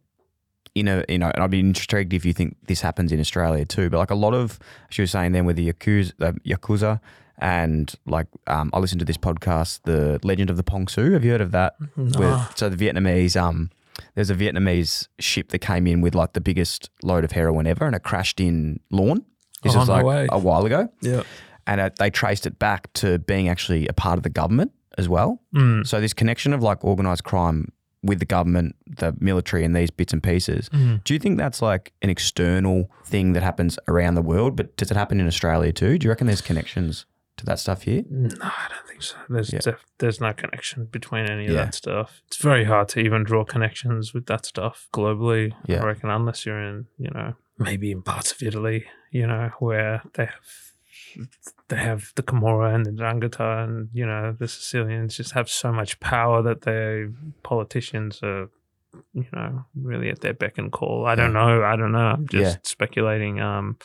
you 0.75 0.83
know 0.83 1.05
you 1.09 1.19
know 1.19 1.31
and 1.35 1.43
I'd 1.43 1.51
be 1.51 1.61
intrigued 1.61 2.13
if 2.15 2.25
you 2.25 2.33
think 2.33 2.57
this 2.67 2.81
happens 2.81 3.13
in 3.13 3.21
Australia 3.21 3.65
too. 3.65 3.91
But 3.91 3.99
like 3.99 4.11
a 4.11 4.15
lot 4.17 4.35
of 4.35 4.59
she 4.91 5.03
was 5.03 5.11
saying 5.11 5.33
then 5.33 5.45
with 5.45 5.57
the 5.57 5.73
yakuza, 5.73 6.13
the 6.19 6.33
yakuza. 6.47 7.01
And 7.39 7.93
like, 8.07 8.29
um, 8.47 8.71
I 8.73 8.79
listened 8.79 9.01
to 9.01 9.05
this 9.05 9.17
podcast, 9.17 9.81
"The 9.83 10.21
Legend 10.23 10.51
of 10.51 10.57
the 10.57 10.63
Pong 10.63 10.87
Su." 10.87 11.11
Have 11.13 11.25
you 11.25 11.33
heard 11.33 11.41
of 11.41 11.51
that? 11.51 11.75
With, 11.97 12.53
so 12.55 12.69
the 12.69 12.77
Vietnamese, 12.77 13.35
um, 13.41 13.71
there's 14.15 14.31
a 14.31 14.37
Vietnamese 14.37 15.09
ship 15.19 15.49
that 15.49 15.59
came 15.59 15.89
in 15.89 16.01
with 16.01 16.15
like 16.15 16.35
the 16.35 16.41
biggest 16.41 16.91
load 17.03 17.25
of 17.25 17.33
heroin 17.33 17.67
ever, 17.67 17.87
and 17.87 17.97
it 17.97 18.05
crashed 18.05 18.39
in 18.39 18.79
Lorne. 18.93 19.25
This 19.65 19.75
Oh, 19.75 19.81
was 19.81 19.89
like 19.89 20.05
way. 20.05 20.29
a 20.31 20.39
while 20.39 20.65
ago, 20.65 20.89
yeah 21.01 21.23
and 21.67 21.81
it, 21.81 21.97
they 21.97 22.11
traced 22.11 22.47
it 22.47 22.59
back 22.59 22.93
to 22.93 23.19
being 23.21 23.49
actually 23.49 23.89
a 23.89 23.93
part 23.95 24.19
of 24.19 24.23
the 24.23 24.29
government 24.29 24.71
as 24.99 25.09
well. 25.09 25.41
Mm. 25.55 25.87
So 25.87 25.99
this 26.01 26.13
connection 26.13 26.53
of 26.53 26.63
like 26.63 26.85
organized 26.85 27.25
crime 27.25 27.73
with 28.05 28.19
the 28.19 28.25
government, 28.27 28.77
the 28.87 29.15
military, 29.19 29.65
and 29.65 29.75
these 29.75 29.91
bits 29.91 30.13
and 30.13 30.23
pieces. 30.23 30.69
Mm. 30.69 31.03
Do 31.05 31.15
you 31.15 31.19
think 31.21 31.39
that's 31.39 31.63
like 31.63 31.93
an 32.03 32.11
external 32.11 32.91
thing 33.05 33.33
that 33.33 33.43
happens 33.43 33.79
around 33.89 34.15
the 34.15 34.23
world? 34.23 34.57
But 34.57 34.77
does 34.77 34.91
it 34.91 34.97
happen 34.97 35.21
in 35.21 35.27
Australia 35.27 35.73
too? 35.73 35.99
Do 35.99 36.05
you 36.07 36.11
reckon 36.11 36.27
there's 36.27 36.41
connections 36.41 37.07
to 37.39 37.47
that 37.47 37.59
stuff 37.59 37.83
here? 37.83 38.05
No, 38.11 38.29
I 38.43 38.67
don't 38.69 38.87
think 38.89 39.03
so. 39.03 39.17
There's 39.29 39.53
Yeah. 39.53 39.61
def- 39.61 39.85
there's 39.99 40.21
no 40.21 40.33
connection 40.33 40.85
between 40.85 41.25
any 41.31 41.47
of 41.47 41.53
Yeah. 41.55 41.65
that 41.65 41.75
stuff. 41.75 42.21
It's 42.27 42.37
very 42.37 42.65
hard 42.65 42.89
to 42.91 43.01
even 43.01 43.25
draw 43.25 43.45
connections 43.45 44.13
with 44.15 44.27
that 44.27 44.45
stuff 44.47 44.87
globally. 44.93 45.53
Yeah. 45.67 45.83
I 45.83 45.87
reckon 45.87 46.11
unless 46.11 46.45
you're 46.47 46.61
in, 46.61 46.87
you 46.99 47.11
know, 47.13 47.35
maybe 47.59 47.91
in 47.91 48.03
parts 48.03 48.33
of 48.33 48.43
Italy, 48.43 48.85
you 49.11 49.27
know, 49.27 49.51
where 49.59 50.03
they 50.15 50.27
have 50.27 51.27
they 51.69 51.77
have 51.77 52.13
the 52.17 52.23
Camorra 52.23 52.75
and 52.75 52.85
the 52.85 52.91
Ndrangheta 52.91 53.65
and 53.65 53.89
you 53.93 54.07
know 54.07 54.37
the 54.39 54.49
Sicilians 54.49 55.17
just 55.17 55.33
have 55.33 55.49
so 55.49 55.73
much 55.73 55.99
power 56.01 56.43
that 56.43 56.63
their 56.63 57.11
politicians 57.43 58.21
are 58.23 58.49
you 59.13 59.27
know 59.33 59.65
really 59.75 60.09
at 60.11 60.21
their 60.21 60.35
beck 60.35 60.59
and 60.59 60.71
call. 60.71 61.07
I 61.07 61.15
don't 61.15 61.33
know. 61.33 61.63
I 61.65 61.77
don't 61.77 61.93
know. 61.93 61.99
I'm 61.99 62.29
just 62.29 62.57
Yeah. 62.57 62.61
speculating. 62.63 63.41
Um, 63.41 63.77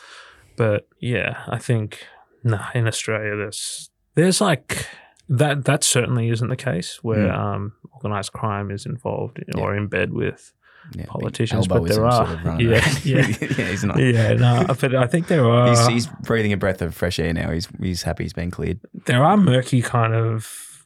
but 0.55 0.87
yeah, 0.99 1.43
I 1.47 1.57
think 1.57 2.05
nah, 2.43 2.67
in 2.73 2.87
Australia 2.87 3.35
there's 3.35 3.89
there's 4.15 4.41
like 4.41 4.85
that 5.29 5.65
that 5.65 5.83
certainly 5.83 6.29
isn't 6.29 6.49
the 6.49 6.55
case 6.55 6.99
where 7.03 7.27
Mm. 7.29 7.37
um 7.37 7.73
organized 7.93 8.31
crime 8.33 8.71
is 8.71 8.85
involved 8.85 9.39
or 9.57 9.75
in 9.75 9.87
bed 9.87 10.11
with 10.13 10.53
Yeah, 10.95 11.05
Politicians, 11.07 11.67
but 11.67 11.83
there 11.87 12.05
are. 12.05 12.25
sort 12.25 12.39
of 12.45 12.61
Yeah, 12.61 12.83
yeah. 13.03 13.27
yeah, 13.57 13.69
he's 13.69 13.83
not. 13.83 13.97
yeah 13.99 14.33
no 14.33 14.65
but 14.67 14.95
i 14.95 15.05
think 15.07 15.27
there 15.27 15.45
are 15.45 15.69
He's, 15.69 15.87
he's 15.87 16.07
breathing 16.23 16.51
a 16.53 16.57
breath 16.57 16.81
of 16.81 16.95
fresh 16.95 17.19
air 17.19 17.33
now. 17.33 17.51
He's 17.51 17.67
he's 17.79 18.01
happy 18.03 18.23
he's 18.23 18.33
been 18.33 18.51
cleared. 18.51 18.79
there 19.05 19.23
are 19.23 19.37
murky 19.37 19.81
kind 19.81 20.13
of 20.13 20.85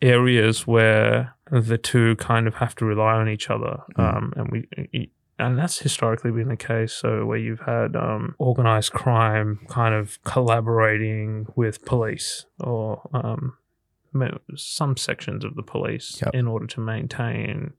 areas 0.00 0.66
where 0.66 1.34
the 1.50 1.76
two 1.78 2.14
kind 2.16 2.46
of 2.46 2.54
have 2.56 2.74
to 2.76 2.84
rely 2.84 3.14
on 3.14 3.28
each 3.28 3.50
other 3.50 3.78
Mm. 3.96 4.16
um 4.16 4.32
and 4.36 4.50
we 4.52 5.10
and 5.40 5.58
that's 5.58 5.78
historically 5.78 6.30
been 6.30 6.48
the 6.48 6.56
case 6.56 6.92
so 6.92 7.24
where 7.26 7.38
you've 7.38 7.60
had 7.60 7.96
um 7.96 8.34
organized 8.38 8.92
crime 8.92 9.60
kind 9.68 9.94
of 9.94 10.22
collaborating 10.24 11.46
with 11.56 11.84
police 11.84 12.46
or 12.60 13.08
um 13.12 13.54
some 14.56 14.96
sections 14.96 15.44
of 15.44 15.54
the 15.54 15.62
police 15.62 16.20
Yep. 16.24 16.34
in 16.34 16.46
order 16.48 16.66
to 16.66 16.80
maintain 16.80 17.72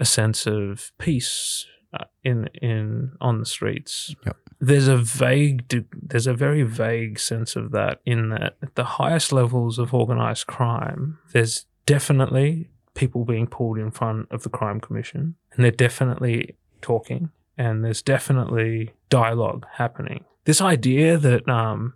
a 0.00 0.04
sense 0.04 0.46
of 0.46 0.92
peace 0.98 1.66
uh, 1.92 2.04
in 2.22 2.48
in 2.60 3.12
on 3.20 3.38
the 3.38 3.46
streets. 3.46 4.14
Yep. 4.24 4.36
There's 4.60 4.88
a 4.88 4.96
vague, 4.96 5.84
there's 5.92 6.26
a 6.26 6.34
very 6.34 6.62
vague 6.62 7.18
sense 7.18 7.54
of 7.54 7.72
that 7.72 8.00
in 8.06 8.30
that 8.30 8.56
at 8.62 8.74
the 8.76 8.84
highest 8.84 9.32
levels 9.32 9.78
of 9.78 9.92
organized 9.92 10.46
crime, 10.46 11.18
there's 11.32 11.66
definitely 11.86 12.70
people 12.94 13.24
being 13.24 13.46
pulled 13.46 13.78
in 13.78 13.90
front 13.90 14.28
of 14.30 14.42
the 14.42 14.48
crime 14.48 14.80
commission, 14.80 15.34
and 15.52 15.64
they're 15.64 15.70
definitely 15.70 16.56
talking, 16.80 17.30
and 17.58 17.84
there's 17.84 18.02
definitely 18.02 18.94
dialogue 19.10 19.66
happening. 19.72 20.24
This 20.44 20.60
idea 20.60 21.18
that 21.18 21.48
um, 21.48 21.94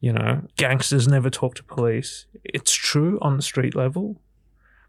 you 0.00 0.12
know, 0.12 0.42
gangsters 0.56 1.06
never 1.06 1.30
talk 1.30 1.54
to 1.56 1.62
police. 1.62 2.26
It's 2.42 2.72
true 2.72 3.18
on 3.20 3.36
the 3.36 3.42
street 3.42 3.76
level, 3.76 4.20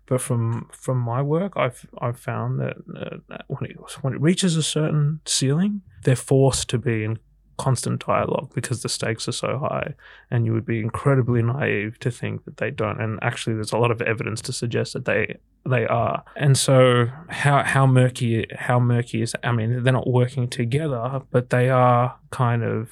but 0.06 0.22
from 0.22 0.70
from 0.72 0.98
my 0.98 1.22
work, 1.22 1.54
I've 1.56 1.88
I've 2.00 2.20
found 2.20 2.60
that 2.60 2.78
uh, 2.96 3.18
that 3.30 3.46
when 3.48 3.72
it 3.72 3.78
when 4.02 4.14
it 4.14 4.22
reaches 4.22 4.56
a 4.56 4.64
certain 4.64 5.22
ceiling, 5.26 5.82
they're 6.04 6.16
forced 6.16 6.70
to 6.70 6.78
be 6.78 7.04
in 7.04 7.20
constant 7.58 8.04
dialogue 8.06 8.52
because 8.56 8.82
the 8.82 8.90
stakes 8.90 9.28
are 9.28 9.32
so 9.32 9.60
high, 9.60 9.94
and 10.32 10.46
you 10.46 10.54
would 10.54 10.66
be 10.66 10.80
incredibly 10.80 11.44
naive 11.44 12.00
to 12.00 12.10
think 12.10 12.44
that 12.46 12.58
they 12.58 12.72
don't. 12.72 13.00
And 13.00 13.20
actually, 13.22 13.56
there's 13.56 13.72
a 13.72 13.78
lot 13.78 13.92
of 13.92 14.02
evidence 14.02 14.42
to 14.42 14.54
suggest 14.54 14.94
that 14.94 15.06
they 15.06 15.38
they 15.66 15.86
are. 15.86 16.24
And 16.36 16.58
so, 16.58 17.08
how 17.30 17.64
how 17.64 17.86
murky 17.86 18.48
how 18.56 18.80
murky 18.80 19.22
is? 19.22 19.36
I 19.44 19.52
mean, 19.52 19.84
they're 19.84 19.94
not 19.94 20.10
working 20.10 20.50
together, 20.50 21.22
but 21.30 21.52
they 21.52 21.70
are 21.70 22.18
kind 22.32 22.64
of 22.64 22.90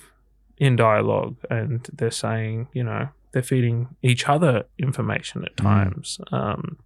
in 0.57 0.75
dialogue, 0.75 1.37
and 1.49 1.87
they're 1.93 2.11
saying, 2.11 2.67
you 2.73 2.83
know, 2.83 3.09
they're 3.31 3.43
feeding 3.43 3.87
each 4.01 4.27
other 4.27 4.63
information 4.77 5.43
at 5.45 5.55
Mm. 5.57 5.63
times. 5.63 6.19
Um, 6.31 6.77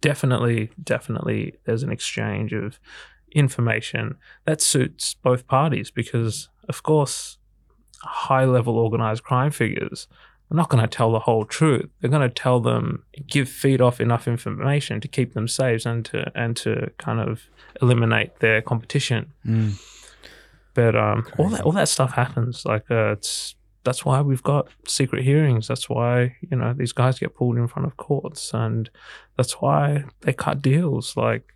definitely, 0.00 0.70
definitely, 0.82 1.54
there's 1.64 1.82
an 1.82 1.90
exchange 1.92 2.52
of 2.52 2.78
information 3.34 4.16
that 4.44 4.60
suits 4.60 5.14
both 5.14 5.46
parties 5.46 5.90
because, 5.90 6.48
of 6.68 6.82
course, 6.82 7.38
high 8.02 8.44
level 8.44 8.78
organized 8.78 9.22
crime 9.22 9.50
figures 9.50 10.06
are 10.50 10.56
not 10.56 10.68
going 10.68 10.82
to 10.82 10.88
tell 10.88 11.12
the 11.12 11.20
whole 11.20 11.44
truth. 11.46 11.88
They're 12.00 12.10
going 12.10 12.28
to 12.28 12.34
tell 12.34 12.60
them, 12.60 13.04
give 13.26 13.48
feed 13.48 13.80
off 13.80 14.00
enough 14.00 14.28
information 14.28 15.00
to 15.00 15.08
keep 15.08 15.32
them 15.32 15.48
safe 15.48 15.86
and 15.86 16.04
to 16.06 16.30
and 16.34 16.56
to 16.58 16.90
kind 16.98 17.20
of 17.20 17.44
eliminate 17.80 18.40
their 18.40 18.60
competition. 18.60 19.32
Mm. 19.46 19.80
But 20.74 20.96
um, 20.96 21.26
all 21.38 21.48
that 21.50 21.60
all 21.62 21.72
that 21.72 21.88
stuff 21.88 22.12
happens. 22.12 22.64
Like 22.66 22.90
uh, 22.90 23.12
it's 23.12 23.54
that's 23.84 24.04
why 24.04 24.20
we've 24.20 24.42
got 24.42 24.68
secret 24.86 25.24
hearings. 25.24 25.68
That's 25.68 25.88
why 25.88 26.36
you 26.40 26.56
know 26.56 26.72
these 26.72 26.92
guys 26.92 27.18
get 27.18 27.34
pulled 27.34 27.56
in 27.56 27.68
front 27.68 27.86
of 27.86 27.96
courts, 27.96 28.52
and 28.54 28.90
that's 29.36 29.54
why 29.60 30.04
they 30.20 30.32
cut 30.32 30.62
deals. 30.62 31.16
Like, 31.16 31.52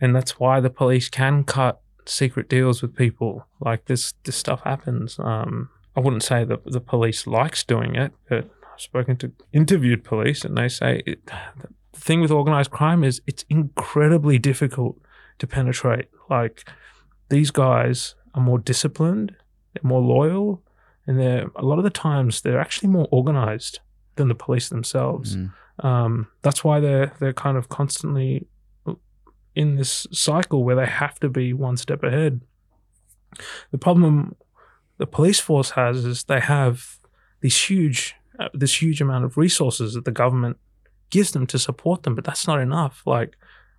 and 0.00 0.14
that's 0.14 0.40
why 0.40 0.60
the 0.60 0.70
police 0.70 1.08
can 1.08 1.44
cut 1.44 1.80
secret 2.06 2.48
deals 2.48 2.82
with 2.82 2.96
people. 2.96 3.46
Like 3.60 3.86
this 3.86 4.14
this 4.24 4.36
stuff 4.36 4.62
happens. 4.64 5.18
Um, 5.18 5.70
I 5.96 6.00
wouldn't 6.00 6.22
say 6.22 6.44
that 6.44 6.64
the 6.64 6.80
police 6.80 7.26
likes 7.26 7.64
doing 7.64 7.94
it, 7.94 8.12
but 8.28 8.50
I've 8.72 8.80
spoken 8.80 9.16
to 9.18 9.32
interviewed 9.52 10.04
police, 10.04 10.44
and 10.44 10.56
they 10.56 10.68
say 10.68 11.02
it, 11.06 11.26
the 11.26 12.00
thing 12.00 12.20
with 12.20 12.30
organized 12.30 12.70
crime 12.70 13.04
is 13.04 13.20
it's 13.26 13.44
incredibly 13.48 14.38
difficult 14.38 14.98
to 15.38 15.46
penetrate. 15.46 16.08
Like 16.28 16.68
these 17.28 17.50
guys 17.50 18.14
are 18.34 18.42
more 18.42 18.58
disciplined, 18.58 19.36
they're 19.74 19.88
more 19.88 20.00
loyal, 20.00 20.62
and 21.10 21.18
they're 21.18 21.50
a 21.56 21.64
lot 21.64 21.78
of 21.78 21.82
the 21.82 21.90
times 21.90 22.40
they're 22.40 22.60
actually 22.60 22.88
more 22.88 23.08
organized 23.10 23.80
than 24.14 24.28
the 24.28 24.34
police 24.36 24.68
themselves. 24.68 25.36
Mm. 25.36 25.52
Um, 25.80 26.28
that's 26.42 26.62
why 26.62 26.78
they're 26.78 27.12
they're 27.18 27.32
kind 27.32 27.56
of 27.56 27.68
constantly 27.68 28.46
in 29.56 29.74
this 29.74 30.06
cycle 30.12 30.62
where 30.62 30.76
they 30.76 30.86
have 30.86 31.18
to 31.18 31.28
be 31.28 31.52
one 31.52 31.76
step 31.76 32.04
ahead. 32.04 32.42
The 33.72 33.78
problem 33.78 34.36
the 34.98 35.06
police 35.06 35.40
force 35.40 35.70
has 35.70 36.04
is 36.04 36.22
they 36.22 36.38
have 36.38 36.98
these 37.40 37.60
huge 37.60 38.14
uh, 38.38 38.50
this 38.54 38.80
huge 38.80 39.00
amount 39.00 39.24
of 39.24 39.36
resources 39.36 39.94
that 39.94 40.04
the 40.04 40.12
government 40.12 40.58
gives 41.10 41.32
them 41.32 41.44
to 41.48 41.58
support 41.58 42.04
them, 42.04 42.14
but 42.14 42.22
that's 42.22 42.46
not 42.46 42.60
enough. 42.60 43.02
Like 43.04 43.36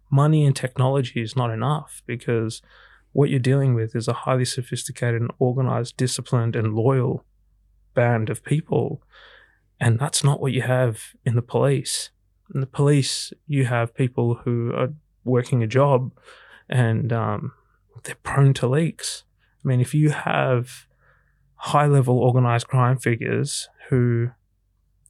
money 0.09 0.45
and 0.45 0.53
technology 0.53 1.21
is 1.21 1.37
not 1.37 1.49
enough 1.49 2.03
because 2.05 2.61
what 3.13 3.29
you're 3.29 3.39
dealing 3.39 3.73
with 3.73 3.95
is 3.95 4.07
a 4.07 4.13
highly 4.13 4.45
sophisticated 4.45 5.21
and 5.21 5.31
organized, 5.39 5.97
disciplined, 5.97 6.55
and 6.55 6.73
loyal 6.73 7.25
band 7.93 8.29
of 8.29 8.43
people. 8.43 9.01
And 9.79 9.99
that's 9.99 10.23
not 10.23 10.39
what 10.39 10.53
you 10.53 10.61
have 10.61 11.13
in 11.25 11.35
the 11.35 11.41
police. 11.41 12.09
In 12.53 12.61
the 12.61 12.67
police, 12.67 13.33
you 13.47 13.65
have 13.65 13.95
people 13.95 14.35
who 14.45 14.73
are 14.73 14.93
working 15.23 15.61
a 15.63 15.67
job 15.67 16.11
and 16.69 17.11
um, 17.11 17.53
they're 18.03 18.15
prone 18.15 18.53
to 18.55 18.67
leaks. 18.67 19.23
I 19.63 19.67
mean, 19.67 19.81
if 19.81 19.93
you 19.93 20.09
have 20.11 20.87
high 21.55 21.85
level 21.85 22.17
organized 22.17 22.67
crime 22.67 22.97
figures 22.97 23.69
who 23.89 24.29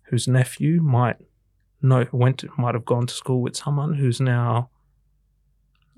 whose 0.10 0.28
nephew 0.28 0.82
might 0.82 1.16
know 1.82 2.06
went 2.12 2.43
might 2.58 2.76
have 2.76 2.84
gone 2.84 3.08
to 3.08 3.14
school 3.14 3.41
with 3.41 3.56
someone 3.56 3.93
who's 3.93 4.20
now 4.20 4.70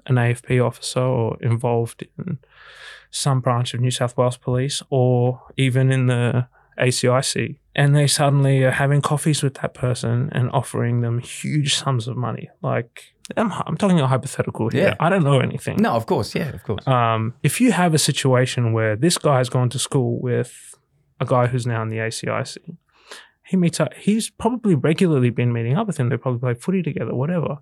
an 0.06 0.16
AFP 0.16 0.66
officer 0.66 1.02
or 1.02 1.38
involved 1.42 2.06
in 2.18 2.40
some 3.12 3.40
branch 3.40 3.74
of 3.74 3.82
New 3.82 3.92
South 3.92 4.18
Wales 4.18 4.38
Police 4.38 4.82
or 4.90 5.42
even 5.58 5.92
in 5.92 6.08
the 6.08 6.48
ACIC. 6.80 7.58
And 7.76 7.96
they 7.96 8.08
suddenly 8.08 8.64
are 8.64 8.72
having 8.72 9.02
coffees 9.02 9.42
with 9.44 9.56
that 9.56 9.74
person 9.74 10.30
and 10.32 10.50
offering 10.52 11.02
them 11.02 11.20
huge 11.20 11.76
sums 11.76 12.08
of 12.08 12.18
money. 12.18 12.50
Like, 12.62 13.14
I'm, 13.38 13.52
I'm 13.52 13.78
talking 13.78 14.00
a 14.00 14.08
hypothetical 14.08 14.70
here. 14.70 14.90
Yeah. 14.90 14.96
I 15.00 15.10
don't 15.10 15.24
know 15.24 15.40
anything. 15.40 15.78
No, 15.78 15.92
of 15.92 16.06
course, 16.06 16.36
yeah, 16.36 16.50
of 16.50 16.64
course. 16.64 16.88
Um, 16.88 17.34
if 17.42 17.62
you 17.62 17.72
have 17.72 17.94
a 17.94 18.00
situation 18.00 18.74
where 18.74 18.96
this 18.96 19.18
guy 19.18 19.38
has 19.38 19.50
gone 19.50 19.70
to 19.70 19.80
school 19.80 20.20
with 20.20 20.76
a 21.20 21.26
guy 21.26 21.48
who's 21.48 21.66
now 21.66 21.82
in 21.82 21.90
the 21.90 21.98
ACIC, 21.98 22.58
he 23.46 23.58
meets 23.58 23.80
up. 23.80 23.94
He's 23.94 24.30
probably 24.30 24.76
regularly 24.76 25.30
been 25.30 25.52
meeting 25.52 25.78
up 25.78 25.88
with 25.88 25.98
him. 25.98 26.10
They 26.10 26.18
probably 26.18 26.40
play 26.40 26.54
footy 26.54 26.82
together, 26.82 27.14
whatever. 27.14 27.58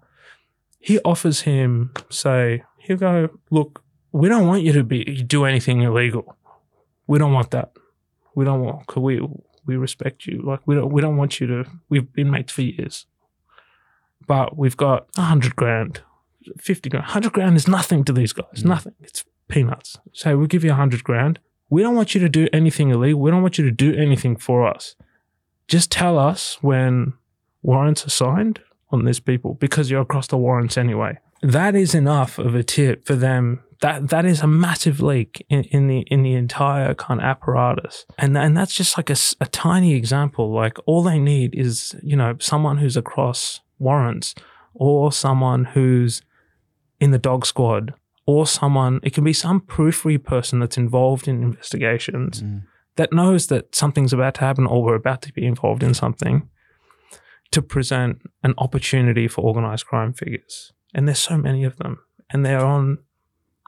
He 0.82 1.00
offers 1.06 1.42
him, 1.42 1.92
say, 2.10 2.64
he'll 2.80 2.98
go, 2.98 3.30
look, 3.52 3.84
we 4.12 4.28
don't 4.28 4.48
want 4.48 4.64
you 4.64 4.74
to 4.74 4.84
be 4.84 5.04
do 5.24 5.46
anything 5.46 5.82
illegal. 5.82 6.36
We 7.08 7.20
don't 7.20 7.34
want 7.34 7.52
that. 7.52 7.72
We 8.36 8.46
don't 8.46 8.62
want. 8.62 8.88
Cause 8.88 9.02
we 9.02 9.22
we 9.66 9.78
respect 9.78 10.26
you. 10.26 10.42
Like 10.42 10.62
we 10.66 10.76
don't 10.76 10.92
we 10.92 11.02
don't 11.02 11.18
want 11.18 11.40
you 11.40 11.48
to. 11.48 11.66
We've 11.90 12.12
been 12.12 12.32
mates 12.32 12.52
for 12.52 12.62
years, 12.62 13.06
but 14.28 14.58
we've 14.58 14.78
got 14.78 15.08
a 15.18 15.22
hundred 15.22 15.56
grand, 15.56 16.02
fifty 16.58 16.90
grand. 16.90 17.06
Hundred 17.06 17.34
grand 17.34 17.58
is 17.58 17.68
nothing 17.68 18.04
to 18.06 18.14
these 18.14 18.34
guys. 18.34 18.64
Mm. 18.64 18.66
Nothing. 18.66 18.94
It's 19.02 19.24
peanuts. 19.48 19.98
So 20.12 20.38
we'll 20.38 20.48
give 20.48 20.64
you 20.64 20.72
a 20.72 20.76
hundred 20.76 21.04
grand. 21.04 21.40
We 21.70 21.84
don't 21.84 21.96
want 21.96 22.14
you 22.14 22.22
to 22.22 22.30
do 22.30 22.50
anything 22.52 22.90
illegal. 22.90 23.22
We 23.22 23.32
don't 23.32 23.42
want 23.42 23.58
you 23.58 23.64
to 23.66 23.72
do 23.72 23.94
anything 23.96 24.36
for 24.36 24.68
us. 24.68 24.96
Just 25.68 25.92
tell 25.92 26.18
us 26.18 26.58
when 26.62 27.14
warrants 27.62 28.06
are 28.06 28.10
signed 28.10 28.60
on 28.94 29.06
these 29.06 29.20
people 29.20 29.56
because 29.56 29.90
you're 29.90 30.02
across 30.02 30.28
the 30.28 30.38
warrants 30.38 30.78
anyway. 30.78 31.18
That 31.42 31.76
is 31.76 31.96
enough 31.96 32.38
of 32.38 32.54
a 32.56 32.64
tip 32.64 33.06
for 33.06 33.16
them. 33.16 33.62
That 33.82 34.10
that 34.10 34.26
is 34.26 34.42
a 34.42 34.48
massive 34.48 35.02
leak 35.02 35.44
in, 35.50 35.64
in 35.66 35.88
the 35.88 36.00
in 36.12 36.22
the 36.22 36.36
entire 36.36 36.94
kind 36.94 37.20
of 37.20 37.26
apparatus, 37.26 38.06
and 38.20 38.38
and 38.38 38.56
that's 38.56 38.76
just 38.76 38.96
like 38.96 39.10
a, 39.10 39.16
a 39.40 39.48
tiny 39.48 39.96
example. 39.96 40.54
Like 40.54 40.78
all 40.86 41.02
they 41.02 41.18
need 41.18 41.56
is 41.56 41.96
you 42.04 42.16
know 42.16 42.36
someone 42.40 42.78
who's 42.78 42.96
across 42.96 43.60
warrants, 43.80 44.36
or 44.76 45.12
someone 45.12 45.66
who's 45.66 46.22
in 47.00 47.10
the 47.10 47.18
dog 47.18 47.44
squad, 47.44 47.96
or 48.28 48.46
someone. 48.46 49.00
It 49.02 49.14
can 49.16 49.24
be 49.24 49.34
some 49.34 49.62
periphery 49.62 50.20
person 50.20 50.60
that's 50.60 50.78
involved 50.78 51.28
in 51.28 51.42
investigations 51.42 52.44
Mm. 52.44 52.62
that 52.98 53.12
knows 53.12 53.48
that 53.48 53.74
something's 53.74 54.14
about 54.14 54.36
to 54.36 54.42
happen 54.42 54.68
or 54.68 54.84
we're 54.84 54.94
about 54.96 55.24
to 55.24 55.34
be 55.34 55.46
involved 55.48 55.82
in 55.82 55.96
something 55.96 56.48
to 57.52 57.62
present 57.62 58.22
an 58.44 58.54
opportunity 58.58 59.28
for 59.28 59.42
organized 59.42 59.86
crime 59.86 60.14
figures. 60.14 60.72
And 60.94 61.08
there's 61.08 61.20
so 61.20 61.38
many 61.38 61.64
of 61.64 61.78
them. 61.78 62.00
And 62.30 62.46
they're 62.46 62.66
on 62.66 63.00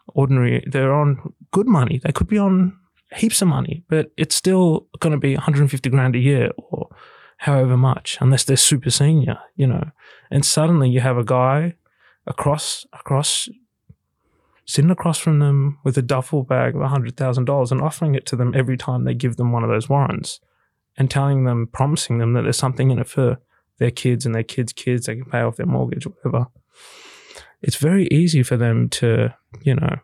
ordinary, 0.08 0.64
they're 0.70 0.94
on 0.94 1.34
good 1.52 1.68
money. 1.68 2.00
They 2.04 2.12
could 2.12 2.28
be 2.28 2.38
on 2.38 2.78
heaps 3.16 3.42
of 3.42 3.48
money, 3.48 3.84
but 3.90 4.12
it's 4.18 4.36
still 4.36 4.88
going 5.00 5.12
to 5.12 5.20
be 5.20 5.36
150 5.36 5.90
grand 5.90 6.16
a 6.16 6.20
year 6.20 6.52
or 6.58 6.90
however 7.38 7.78
much, 7.78 8.18
unless 8.22 8.44
they're 8.44 8.58
super 8.58 8.90
senior, 8.90 9.38
you 9.56 9.68
know. 9.68 9.92
And 10.32 10.46
suddenly 10.46 10.90
you 10.90 11.02
have 11.02 11.18
a 11.18 11.24
guy 11.24 11.76
across, 12.26 12.86
across, 12.94 13.50
sitting 14.66 14.92
across 14.92 15.20
from 15.20 15.40
them 15.40 15.80
with 15.84 15.98
a 15.98 16.02
duffel 16.02 16.44
bag 16.44 16.76
of 16.76 16.82
$100,000 16.82 17.72
and 17.72 17.82
offering 17.82 18.16
it 18.16 18.26
to 18.28 18.36
them 18.36 18.54
every 18.56 18.78
time 18.78 19.04
they 19.04 19.14
give 19.14 19.36
them 19.36 19.52
one 19.52 19.64
of 19.64 19.70
those 19.70 19.90
warrants 19.90 20.40
and 20.98 21.12
telling 21.12 21.44
them, 21.44 21.68
promising 21.72 22.20
them 22.20 22.34
that 22.34 22.44
there's 22.44 22.58
something 22.58 22.92
in 22.92 23.00
it 23.00 23.08
for 23.08 23.40
their 23.84 23.92
kids 23.92 24.26
and 24.26 24.34
their 24.34 24.44
kids' 24.56 24.74
kids. 24.74 25.06
They 25.06 25.16
can 25.18 25.26
pay 25.26 25.42
off 25.42 25.58
their 25.58 25.66
mortgage, 25.66 26.08
whatever. 26.08 26.48
It's 27.62 27.76
very 27.76 28.08
easy 28.12 28.44
for 28.44 28.58
them 28.58 28.90
to, 29.00 29.34
you 29.62 29.76
know, 29.76 29.96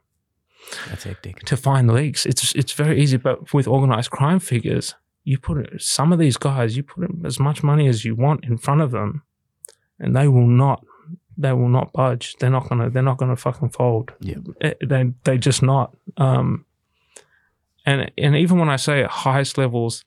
That's 0.89 1.03
hectic. 1.05 1.39
to 1.45 1.55
find 1.57 1.91
leaks. 1.91 2.25
It's 2.25 2.53
it's 2.55 2.73
very 2.73 3.01
easy, 3.01 3.17
but 3.17 3.53
with 3.53 3.67
organized 3.67 4.11
crime 4.11 4.39
figures, 4.39 4.95
you 5.23 5.37
put 5.39 5.81
some 5.81 6.13
of 6.13 6.19
these 6.19 6.37
guys, 6.37 6.75
you 6.77 6.83
put 6.83 7.09
as 7.25 7.39
much 7.39 7.63
money 7.63 7.87
as 7.87 8.03
you 8.05 8.15
want 8.15 8.45
in 8.45 8.57
front 8.57 8.81
of 8.81 8.91
them, 8.91 9.23
and 9.99 10.15
they 10.15 10.27
will 10.27 10.47
not, 10.47 10.85
they 11.37 11.53
will 11.53 11.69
not 11.69 11.91
budge. 11.93 12.35
They're 12.39 12.49
not 12.57 12.67
gonna, 12.69 12.89
they're 12.89 13.09
not 13.11 13.17
gonna 13.17 13.35
fucking 13.35 13.69
fold. 13.69 14.13
Yeah. 14.19 14.37
Eh, 14.61 14.73
they 14.85 15.13
they 15.23 15.37
just 15.37 15.61
not. 15.61 15.95
Um, 16.17 16.65
and 17.85 18.11
and 18.17 18.35
even 18.35 18.59
when 18.59 18.69
I 18.69 18.77
say 18.77 19.03
at 19.03 19.09
highest 19.25 19.57
levels, 19.57 20.05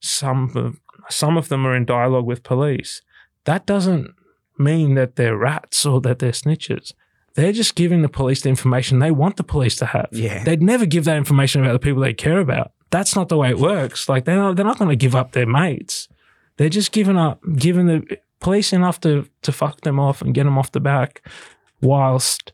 some 0.00 0.50
of 0.56 0.80
some 1.10 1.38
of 1.38 1.48
them 1.48 1.66
are 1.66 1.76
in 1.76 1.84
dialogue 1.84 2.26
with 2.26 2.42
police. 2.42 3.02
That 3.48 3.64
doesn't 3.64 4.14
mean 4.58 4.94
that 4.96 5.16
they're 5.16 5.34
rats 5.34 5.86
or 5.86 6.02
that 6.02 6.18
they're 6.18 6.32
snitches. 6.32 6.92
They're 7.32 7.50
just 7.50 7.74
giving 7.74 8.02
the 8.02 8.08
police 8.10 8.42
the 8.42 8.50
information 8.50 8.98
they 8.98 9.10
want 9.10 9.38
the 9.38 9.42
police 9.42 9.76
to 9.76 9.86
have. 9.86 10.08
Yeah. 10.12 10.44
They'd 10.44 10.60
never 10.60 10.84
give 10.84 11.06
that 11.06 11.16
information 11.16 11.62
about 11.62 11.72
the 11.72 11.78
people 11.78 12.02
they 12.02 12.12
care 12.12 12.40
about. 12.40 12.72
That's 12.90 13.16
not 13.16 13.30
the 13.30 13.38
way 13.38 13.48
it 13.48 13.58
works. 13.58 14.06
Like 14.06 14.26
they're 14.26 14.36
not, 14.36 14.56
they're 14.56 14.66
not 14.66 14.76
going 14.76 14.90
to 14.90 14.96
give 14.96 15.14
up 15.14 15.32
their 15.32 15.46
mates. 15.46 16.08
They're 16.58 16.68
just 16.68 16.92
giving 16.92 17.16
up, 17.16 17.40
giving 17.56 17.86
the 17.86 18.18
police 18.40 18.74
enough 18.74 19.00
to 19.00 19.26
to 19.40 19.50
fuck 19.50 19.80
them 19.80 19.98
off 19.98 20.20
and 20.20 20.34
get 20.34 20.44
them 20.44 20.58
off 20.58 20.72
the 20.72 20.80
back, 20.80 21.26
whilst 21.80 22.52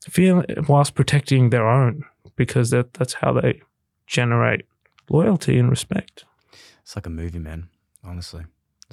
feel 0.00 0.44
whilst 0.66 0.96
protecting 0.96 1.50
their 1.50 1.68
own 1.68 2.04
because 2.34 2.70
that 2.70 2.94
that's 2.94 3.14
how 3.14 3.32
they 3.32 3.60
generate 4.08 4.64
loyalty 5.08 5.56
and 5.56 5.70
respect. 5.70 6.24
It's 6.82 6.96
like 6.96 7.06
a 7.06 7.10
movie, 7.10 7.38
man. 7.38 7.68
Honestly, 8.02 8.44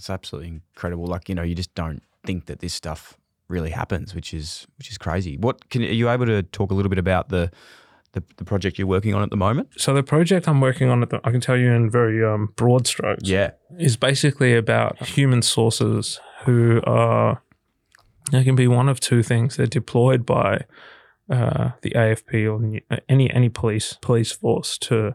it's 0.02 0.10
absolutely 0.10 0.50
incredible. 0.50 1.06
Like 1.06 1.30
you 1.30 1.36
know, 1.36 1.44
you 1.44 1.54
just 1.54 1.76
don't 1.76 2.02
think 2.26 2.48
that 2.48 2.60
this 2.60 2.74
stuff 2.74 3.18
really 3.48 3.70
happens, 3.70 4.16
which 4.16 4.34
is 4.34 4.66
which 4.80 4.90
is 4.90 4.98
crazy. 4.98 5.38
What 5.38 5.70
can 5.70 5.84
are 5.84 5.86
you 5.86 6.10
able 6.10 6.26
to 6.26 6.42
talk 6.42 6.72
a 6.72 6.74
little 6.74 6.90
bit 6.90 6.98
about 6.98 7.30
the 7.30 7.52
the, 8.14 8.24
the 8.38 8.44
project 8.44 8.80
you're 8.80 8.88
working 8.88 9.14
on 9.14 9.22
at 9.22 9.30
the 9.30 9.38
moment? 9.38 9.70
So 9.78 9.94
the 9.94 10.02
project 10.02 10.48
I'm 10.48 10.60
working 10.60 10.90
on, 10.90 11.04
at 11.04 11.12
the, 11.12 11.22
I 11.24 11.30
can 11.30 11.40
tell 11.40 11.56
you 11.56 11.72
in 11.72 11.92
very 11.92 12.26
um, 12.26 12.52
broad 12.56 12.88
strokes. 12.88 13.30
Yeah, 13.30 13.52
is 13.78 13.96
basically 13.96 14.56
about 14.56 14.98
human 15.06 15.44
sources 15.44 16.20
who 16.46 16.82
are 16.88 17.44
they 18.32 18.44
can 18.44 18.56
be 18.56 18.68
one 18.68 18.90
of 18.90 19.00
two 19.00 19.22
things. 19.22 19.56
They're 19.56 19.68
deployed 19.68 20.26
by 20.26 20.66
uh, 21.30 21.72
the 21.84 21.92
AFP 21.92 22.52
or 22.52 23.00
any 23.08 23.32
any 23.32 23.50
police 23.50 24.00
police 24.02 24.32
force 24.32 24.80
to 24.80 25.14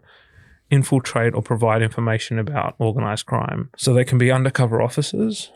infiltrate 0.71 1.35
or 1.35 1.43
provide 1.43 1.83
information 1.83 2.39
about 2.39 2.75
organized 2.79 3.27
crime. 3.27 3.71
So 3.77 3.95
they 3.95 4.05
can 4.05 4.19
be 4.19 4.31
undercover 4.31 4.83
officers 4.83 5.53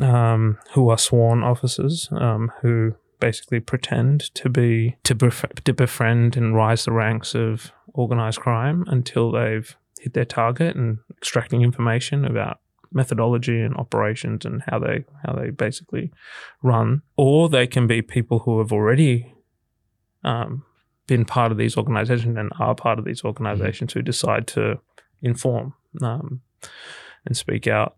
um, 0.00 0.58
who 0.72 0.88
are 0.88 0.98
sworn 0.98 1.42
officers 1.42 2.08
um, 2.12 2.52
who 2.62 2.94
basically 3.18 3.60
pretend 3.60 4.34
to 4.34 4.48
be 4.48 4.96
to, 5.04 5.14
bef- 5.14 5.64
to 5.64 5.72
befriend 5.72 6.36
and 6.36 6.54
rise 6.54 6.84
the 6.84 6.92
ranks 6.92 7.34
of 7.34 7.72
organized 7.94 8.40
crime 8.40 8.84
until 8.88 9.32
they've 9.32 9.76
hit 9.98 10.12
their 10.12 10.24
target 10.24 10.76
and 10.76 10.98
extracting 11.16 11.62
information 11.62 12.24
about 12.24 12.60
methodology 12.92 13.60
and 13.60 13.74
operations 13.76 14.44
and 14.44 14.62
how 14.68 14.78
they 14.78 15.04
how 15.24 15.32
they 15.32 15.50
basically 15.50 16.12
run 16.62 17.02
or 17.16 17.48
they 17.48 17.66
can 17.66 17.86
be 17.86 18.00
people 18.00 18.40
who 18.40 18.58
have 18.58 18.72
already 18.72 19.34
um, 20.24 20.64
been 21.06 21.24
part 21.24 21.52
of 21.52 21.58
these 21.58 21.76
organizations 21.76 22.36
and 22.36 22.50
are 22.58 22.74
part 22.74 22.98
of 22.98 23.04
these 23.04 23.24
organizations 23.24 23.92
who 23.92 24.02
decide 24.02 24.46
to 24.46 24.78
inform 25.22 25.74
um, 26.02 26.40
and 27.24 27.36
speak 27.36 27.66
out 27.66 27.96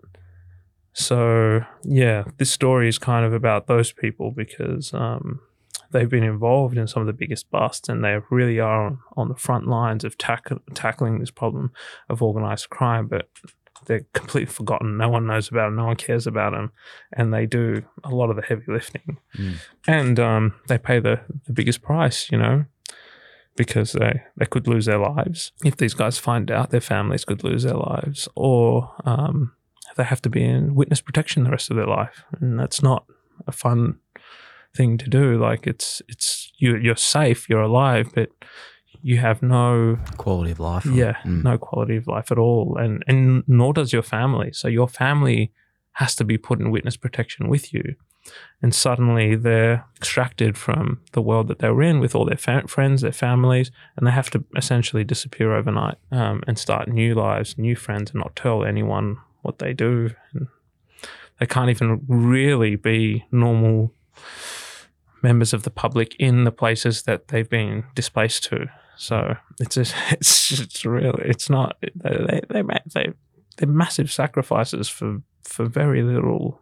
So 0.92 1.61
yeah, 1.84 2.24
this 2.38 2.50
story 2.50 2.88
is 2.88 2.98
kind 2.98 3.24
of 3.24 3.32
about 3.32 3.66
those 3.66 3.92
people 3.92 4.32
because 4.32 4.92
um, 4.92 5.40
they've 5.92 6.11
been 6.11 6.24
involved 6.24 6.76
in 6.76 6.88
some 6.88 7.02
of 7.02 7.06
the 7.06 7.12
biggest 7.12 7.50
busts, 7.50 7.88
and 7.88 8.02
they 8.02 8.18
really 8.30 8.59
are 8.59 8.86
on, 8.86 8.98
on 9.16 9.28
the 9.28 9.36
front 9.36 9.68
lines 9.68 10.04
of 10.04 10.18
tack- 10.18 10.50
tackling 10.74 11.20
this 11.20 11.30
problem 11.30 11.70
of 12.09 12.20
organized 12.22 12.68
crime. 12.70 13.06
But 13.06 13.28
they're 13.86 14.06
completely 14.12 14.52
forgotten. 14.52 14.96
No 14.96 15.09
one 15.09 15.26
knows 15.26 15.48
about 15.48 15.66
them. 15.68 15.76
No 15.76 15.86
one 15.86 15.96
cares 15.96 16.26
about 16.26 16.52
them, 16.52 16.72
and 17.12 17.32
they 17.32 17.46
do 17.46 17.84
a 18.02 18.11
lot 18.11 18.30
of 18.30 18.36
the 18.36 18.42
heavy 18.42 18.64
lifting, 18.66 19.18
and 19.86 20.18
um, 20.18 20.54
they 20.66 20.78
pay 20.78 20.98
the 21.00 21.20
the 21.46 21.52
biggest 21.52 21.80
price. 21.80 22.28
You 22.32 22.38
know. 22.38 22.64
Because 23.59 23.92
they, 23.92 24.22
they 24.38 24.46
could 24.46 24.66
lose 24.68 24.86
their 24.86 24.98
lives. 24.98 25.52
If 25.64 25.76
these 25.76 25.92
guys 25.94 26.16
find 26.18 26.50
out, 26.50 26.70
their 26.70 26.80
families 26.80 27.24
could 27.26 27.42
lose 27.44 27.64
their 27.64 27.74
lives, 27.92 28.28
or 28.34 28.94
um, 29.04 29.52
they 29.96 30.04
have 30.04 30.22
to 30.22 30.30
be 30.30 30.42
in 30.44 30.74
witness 30.74 31.00
protection 31.02 31.44
the 31.44 31.50
rest 31.50 31.70
of 31.70 31.76
their 31.76 31.86
life, 32.00 32.22
and 32.40 32.59
that's 32.59 32.82
not 32.82 33.04
a 33.46 33.52
fun 33.52 33.98
thing 34.76 34.96
to 34.98 35.09
do. 35.11 35.38
Like 35.38 35.66
it's 35.66 36.00
it's 36.09 36.52
you 36.59 36.76
you're 36.76 36.96
safe, 36.96 37.48
you're 37.50 37.62
alive, 37.72 38.11
but 38.14 38.30
you 39.02 39.18
have 39.18 39.42
no 39.42 39.98
Quality 40.16 40.52
of 40.52 40.61
life. 40.61 40.86
yeah 40.86 41.16
Mm. 41.24 41.42
no 41.44 41.59
quality 41.59 41.96
of 41.96 42.06
life 42.06 42.30
at 42.32 42.38
all, 42.38 42.76
and 42.78 43.02
and 43.09 43.42
nor 43.46 43.72
does 43.72 43.92
your 43.92 44.02
family. 44.04 44.50
So 44.52 44.68
your 44.68 44.88
family 44.88 45.52
has 45.92 46.14
to 46.16 46.24
be 46.24 46.38
put 46.38 46.61
in 46.61 46.70
witness 46.70 46.96
protection 46.96 47.48
with 47.48 47.72
you. 47.74 47.96
And 48.61 48.74
suddenly 48.74 49.37
they're 49.37 49.85
extracted 49.97 50.59
from 50.59 51.01
the 51.12 51.22
world 51.22 51.47
that 51.49 51.61
they 51.61 51.70
were 51.70 51.83
in 51.83 52.01
with 52.01 52.14
all 52.14 52.24
their 52.24 52.37
fa- 52.37 52.66
friends, 52.66 53.03
their 53.03 53.12
families, 53.12 53.70
and 53.97 54.07
they 54.07 54.11
have 54.11 54.31
to 54.31 54.45
essentially 54.57 55.05
disappear 55.05 55.55
overnight 55.55 55.97
um, 56.11 56.43
and 56.47 56.59
start 56.59 56.89
new 56.89 57.14
lives, 57.14 57.57
new 57.57 57.76
friends, 57.76 58.11
and 58.11 58.20
not 58.20 58.35
tell 58.35 58.64
anyone 58.64 59.18
what 59.43 59.61
they 59.61 59.72
do. 59.72 60.11
And 60.33 60.49
they 61.39 61.47
can't 61.47 61.70
even 61.70 62.05
really 62.09 62.74
be 62.74 63.24
normal 63.31 63.93
members 65.22 65.53
of 65.53 65.62
the 65.62 65.70
public 65.70 66.14
in 66.18 66.45
the 66.45 66.53
places 66.53 67.03
that 67.03 67.29
they've 67.29 67.49
been 67.49 67.85
displaced 67.95 68.45
to. 68.45 68.66
So 68.97 69.37
it's 69.61 69.76
just, 69.76 69.95
it's 70.11 70.61
it's 70.61 70.85
really 70.85 71.22
it's 71.24 71.49
not 71.49 71.76
they 71.81 71.91
they 71.95 72.41
they 72.51 72.62
they 72.93 73.12
they're 73.57 73.68
massive 73.68 74.12
sacrifices 74.12 74.89
for 74.89 75.22
for 75.45 75.66
very 75.66 76.03
little 76.03 76.61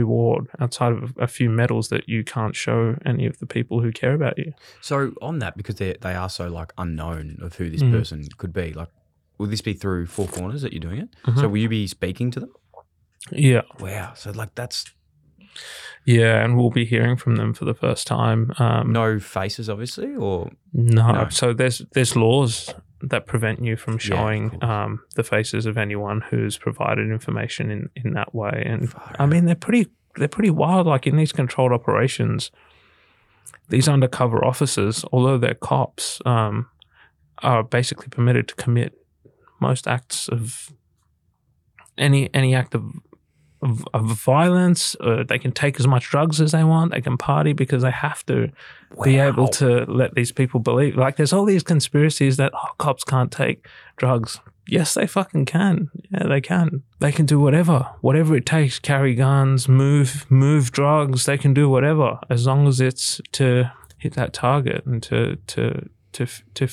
reward 0.00 0.42
outside 0.60 0.92
of 0.92 1.12
a 1.18 1.26
few 1.26 1.48
medals 1.50 1.88
that 1.88 2.08
you 2.08 2.20
can't 2.24 2.54
show 2.56 2.96
any 3.04 3.24
of 3.26 3.38
the 3.38 3.46
people 3.46 3.80
who 3.82 3.90
care 3.92 4.14
about 4.14 4.36
you. 4.38 4.52
So 4.80 4.96
on 5.22 5.38
that, 5.40 5.56
because 5.56 5.76
they 5.76 5.96
they 6.06 6.14
are 6.14 6.30
so 6.30 6.44
like 6.60 6.70
unknown 6.84 7.38
of 7.42 7.50
who 7.58 7.66
this 7.70 7.82
Mhm. 7.82 7.92
person 7.96 8.18
could 8.40 8.52
be, 8.52 8.72
like, 8.80 8.90
will 9.38 9.48
this 9.54 9.62
be 9.70 9.74
through 9.82 10.06
Four 10.06 10.28
Corners 10.28 10.62
that 10.62 10.72
you're 10.72 10.86
doing 10.88 11.00
it? 11.04 11.08
Mhm. 11.26 11.40
So 11.40 11.48
will 11.48 11.58
you 11.66 11.68
be 11.68 11.86
speaking 11.86 12.30
to 12.32 12.40
them? 12.40 12.52
Yeah, 13.32 13.62
Wow. 13.80 14.12
So 14.14 14.30
like 14.30 14.52
that's 14.54 14.78
yeah, 16.04 16.44
and 16.44 16.56
we'll 16.56 16.70
be 16.70 16.84
hearing 16.84 17.16
from 17.16 17.36
them 17.36 17.52
for 17.54 17.64
the 17.64 17.74
first 17.74 18.06
time. 18.06 18.52
Um, 18.58 18.92
no 18.92 19.18
faces, 19.18 19.68
obviously, 19.68 20.14
or 20.14 20.50
No. 20.72 21.10
No. 21.12 21.28
So 21.30 21.52
there's 21.54 21.78
there's 21.94 22.14
laws 22.14 22.72
that 23.02 23.26
prevent 23.26 23.62
you 23.62 23.76
from 23.76 23.98
showing 23.98 24.50
course. 24.50 24.62
um, 24.62 25.02
the 25.14 25.22
faces 25.22 25.66
of 25.66 25.76
anyone 25.76 26.22
who's 26.22 26.56
provided 26.56 27.10
information 27.10 27.70
in, 27.70 27.90
in 27.94 28.14
that 28.14 28.34
way. 28.34 28.62
And 28.64 28.90
Far 28.90 29.16
I 29.18 29.26
mean 29.26 29.44
they're 29.44 29.54
pretty 29.54 29.88
they're 30.16 30.28
pretty 30.28 30.50
wild. 30.50 30.86
Like 30.86 31.06
in 31.06 31.16
these 31.16 31.32
controlled 31.32 31.72
operations, 31.72 32.50
these 33.68 33.88
undercover 33.88 34.44
officers, 34.44 35.04
although 35.12 35.38
they're 35.38 35.54
cops, 35.54 36.20
um, 36.24 36.68
are 37.42 37.62
basically 37.62 38.08
permitted 38.08 38.48
to 38.48 38.54
commit 38.54 38.94
most 39.60 39.86
acts 39.86 40.28
of 40.28 40.72
any 41.98 42.30
any 42.34 42.54
act 42.54 42.74
of 42.74 42.84
of, 43.62 43.84
of 43.92 44.04
violence. 44.06 44.96
Uh, 45.00 45.22
they 45.22 45.38
can 45.38 45.52
take 45.52 45.78
as 45.80 45.86
much 45.86 46.08
drugs 46.08 46.40
as 46.40 46.52
they 46.52 46.64
want. 46.64 46.92
They 46.92 47.00
can 47.00 47.16
party 47.16 47.52
because 47.52 47.82
they 47.82 47.90
have 47.90 48.24
to 48.26 48.50
be 49.02 49.18
able 49.18 49.48
to 49.48 49.84
let 49.86 50.14
these 50.14 50.32
people 50.32 50.60
believe. 50.60 50.96
Like, 50.96 51.16
there's 51.16 51.32
all 51.32 51.44
these 51.44 51.62
conspiracies 51.62 52.36
that 52.36 52.52
oh, 52.54 52.70
cops 52.78 53.04
can't 53.04 53.32
take 53.32 53.66
drugs. 53.96 54.40
Yes, 54.68 54.94
they 54.94 55.06
fucking 55.06 55.44
can. 55.44 55.90
Yeah, 56.10 56.26
they 56.26 56.40
can. 56.40 56.82
They 56.98 57.12
can 57.12 57.26
do 57.26 57.38
whatever, 57.38 57.88
whatever 58.00 58.36
it 58.36 58.46
takes. 58.46 58.78
Carry 58.78 59.14
guns, 59.14 59.68
move, 59.68 60.28
move 60.30 60.72
drugs. 60.72 61.24
They 61.24 61.38
can 61.38 61.54
do 61.54 61.68
whatever 61.68 62.18
as 62.28 62.46
long 62.46 62.66
as 62.66 62.80
it's 62.80 63.20
to 63.32 63.70
hit 63.98 64.14
that 64.14 64.32
target 64.32 64.84
and 64.84 65.02
to 65.04 65.36
to 65.46 65.88
to 66.12 66.26
to 66.54 66.68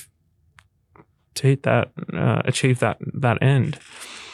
to 1.36 1.48
hit 1.48 1.64
that, 1.64 1.92
uh, 2.14 2.42
achieve 2.46 2.80
that 2.80 2.98
that 3.14 3.42
end. 3.42 3.78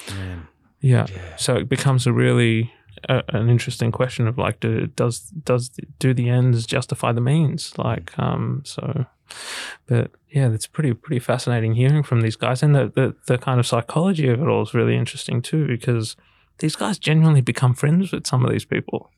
Man. 0.09 0.47
Yeah. 0.81 1.07
So 1.37 1.55
it 1.55 1.67
becomes 1.67 2.07
a 2.07 2.13
really 2.13 2.73
uh, 3.07 3.21
an 3.29 3.49
interesting 3.49 3.91
question 3.91 4.27
of 4.27 4.37
like, 4.37 4.59
do, 4.59 4.87
does 4.87 5.21
does 5.21 5.69
do 5.99 6.13
the 6.13 6.29
ends 6.29 6.65
justify 6.65 7.11
the 7.11 7.21
means? 7.21 7.77
Like, 7.77 8.17
um, 8.17 8.61
so, 8.65 9.05
but 9.87 10.11
yeah, 10.29 10.49
it's 10.49 10.67
pretty 10.67 10.93
pretty 10.93 11.19
fascinating 11.19 11.75
hearing 11.75 12.03
from 12.03 12.21
these 12.21 12.35
guys, 12.35 12.63
and 12.63 12.75
the, 12.75 12.91
the 12.95 13.15
the 13.27 13.37
kind 13.37 13.59
of 13.59 13.67
psychology 13.67 14.27
of 14.27 14.41
it 14.41 14.47
all 14.47 14.63
is 14.63 14.73
really 14.73 14.95
interesting 14.95 15.41
too, 15.41 15.67
because 15.67 16.15
these 16.59 16.75
guys 16.75 16.99
genuinely 16.99 17.41
become 17.41 17.73
friends 17.73 18.11
with 18.11 18.27
some 18.27 18.43
of 18.43 18.51
these 18.51 18.65
people. 18.65 19.11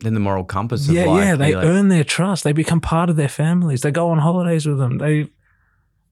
Then 0.00 0.14
the 0.14 0.20
moral 0.20 0.44
compass. 0.44 0.88
Of 0.88 0.94
Yeah, 0.94 1.06
like, 1.06 1.24
yeah, 1.24 1.36
they 1.36 1.54
like, 1.54 1.64
earn 1.64 1.88
their 1.88 2.04
trust. 2.04 2.44
They 2.44 2.52
become 2.52 2.80
part 2.80 3.08
of 3.08 3.16
their 3.16 3.28
families. 3.28 3.82
They 3.82 3.90
go 3.90 4.10
on 4.10 4.18
holidays 4.18 4.66
with 4.66 4.78
them. 4.78 4.98
They 4.98 5.28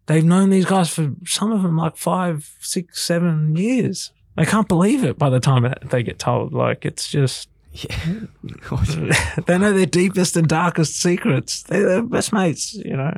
they've 0.07 0.25
known 0.25 0.51
these 0.51 0.65
guys 0.65 0.91
for 0.91 1.13
some 1.27 1.53
of 1.53 1.63
them 1.63 1.77
like 1.77 1.97
five, 1.97 2.57
six, 2.61 3.03
seven 3.03 3.57
years. 3.57 4.13
They 4.41 4.47
can't 4.47 4.67
believe 4.69 5.05
it 5.05 5.19
by 5.19 5.29
the 5.31 5.39
time 5.41 5.73
they 5.91 6.03
get 6.03 6.19
told. 6.19 6.53
Like 6.55 6.85
it's 6.87 7.07
just 7.09 7.49
Yeah. 7.73 7.95
they 9.47 9.59
know 9.59 9.73
their 9.73 9.87
deepest 9.87 10.37
and 10.37 10.49
darkest 10.49 10.97
secrets. 11.01 11.63
They're 11.63 11.87
their 11.87 12.03
best 12.03 12.33
mates, 12.33 12.75
you 12.75 12.97
know. 12.97 13.13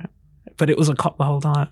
But 0.56 0.68
it 0.68 0.76
was 0.76 0.88
a 0.88 0.94
cop 0.94 1.18
the 1.18 1.24
whole 1.24 1.40
time, 1.40 1.68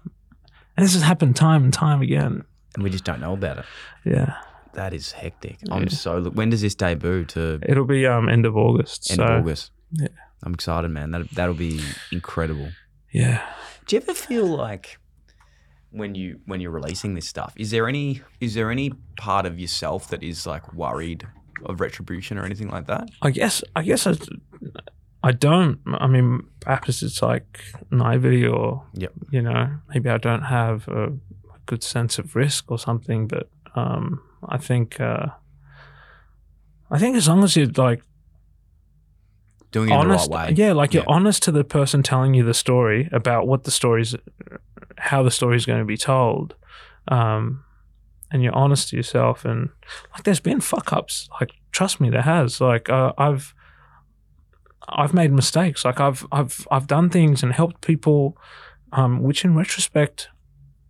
and 0.76 0.84
this 0.84 0.94
has 0.94 1.02
happened 1.02 1.36
time 1.36 1.64
and 1.64 1.72
time 1.72 2.00
again. 2.00 2.44
and 2.74 2.82
we 2.84 2.90
just 2.90 3.04
don't 3.04 3.20
know 3.20 3.32
about 3.34 3.58
it. 3.58 3.64
Yeah, 4.04 4.36
That 4.74 4.94
is 4.94 5.12
hectic. 5.12 5.58
I'm 5.70 5.88
so. 5.88 6.22
When 6.30 6.50
does 6.50 6.60
this 6.62 6.74
debut? 6.74 7.24
To 7.26 7.58
it'll 7.68 7.84
be 7.84 8.06
um 8.06 8.28
end 8.28 8.46
of 8.46 8.56
August. 8.56 9.10
end 9.10 9.18
so 9.18 9.24
of 9.24 9.42
August. 9.42 9.72
yeah. 9.92 10.08
I'm 10.42 10.54
excited, 10.54 10.88
man. 10.90 11.10
That 11.10 11.28
that'll 11.32 11.54
be 11.54 11.80
incredible. 12.12 12.70
yeah. 13.12 13.42
Do 13.86 13.96
you 13.96 14.02
ever 14.02 14.14
feel 14.14 14.46
like 14.46 14.98
when 15.90 16.14
you 16.14 16.40
when 16.46 16.60
you're 16.60 16.70
releasing 16.70 17.14
this 17.14 17.26
stuff, 17.26 17.52
is 17.56 17.70
there 17.70 17.88
any 17.88 18.22
is 18.40 18.54
there 18.54 18.70
any 18.70 18.92
part 19.16 19.46
of 19.46 19.58
yourself 19.58 20.08
that 20.08 20.22
is 20.22 20.46
like 20.46 20.72
worried 20.72 21.26
of 21.66 21.80
retribution 21.80 22.38
or 22.38 22.44
anything 22.44 22.68
like 22.68 22.86
that? 22.86 23.10
I 23.22 23.30
guess 23.30 23.62
I 23.76 23.82
guess 23.82 24.06
I, 24.06 24.14
I 25.22 25.32
don't. 25.32 25.78
I 25.86 26.06
mean, 26.06 26.46
perhaps 26.60 27.02
it's 27.02 27.22
like 27.22 27.60
naivety, 27.90 28.46
or 28.46 28.84
Yep. 28.94 29.12
you 29.30 29.42
know, 29.42 29.78
maybe 29.88 30.08
I 30.08 30.18
don't 30.18 30.42
have 30.42 30.88
a, 30.88 31.12
good 31.66 31.82
sense 31.84 32.18
of 32.18 32.34
risk 32.34 32.68
or 32.68 32.78
something. 32.80 33.28
But 33.28 33.48
um, 33.76 34.20
I 34.48 34.58
think 34.58 35.00
uh, 35.00 35.26
I 36.90 36.98
think 36.98 37.16
as 37.16 37.28
long 37.28 37.44
as 37.44 37.54
you're 37.54 37.68
like 37.68 38.02
Doing 39.72 39.90
it 39.90 39.92
honest, 39.92 40.26
in 40.26 40.32
the 40.32 40.36
right 40.36 40.50
way. 40.50 40.54
yeah, 40.56 40.72
like 40.72 40.94
you're 40.94 41.04
honest 41.06 41.42
to 41.44 41.52
the 41.52 41.62
person 41.64 42.02
telling 42.02 42.34
you 42.34 42.44
the 42.44 42.54
story 42.54 43.08
about 43.12 43.46
what 43.46 43.64
the 43.64 43.70
story's, 43.70 44.16
how 44.96 45.22
the 45.22 45.30
story's 45.30 45.64
going 45.64 45.78
to 45.78 45.84
be 45.84 45.96
told, 45.96 46.56
um, 47.08 47.64
and 48.32 48.42
you're 48.42 48.54
honest 48.54 48.88
to 48.88 48.96
yourself. 48.96 49.44
And 49.44 49.70
like, 50.12 50.24
there's 50.24 50.40
been 50.40 50.60
fuck 50.60 50.92
ups. 50.92 51.28
Like, 51.40 51.52
trust 51.72 52.00
me, 52.00 52.10
there 52.10 52.22
has. 52.22 52.60
Like, 52.60 52.88
uh, 52.88 53.12
I've, 53.16 53.54
I've 54.88 55.14
made 55.14 55.32
mistakes. 55.32 55.84
Like, 55.84 56.00
I've, 56.00 56.26
I've, 56.32 56.66
I've 56.70 56.86
done 56.86 57.10
things 57.10 57.42
and 57.42 57.52
helped 57.52 57.80
people, 57.80 58.36
um, 58.92 59.22
which 59.22 59.44
in 59.44 59.54
retrospect, 59.54 60.28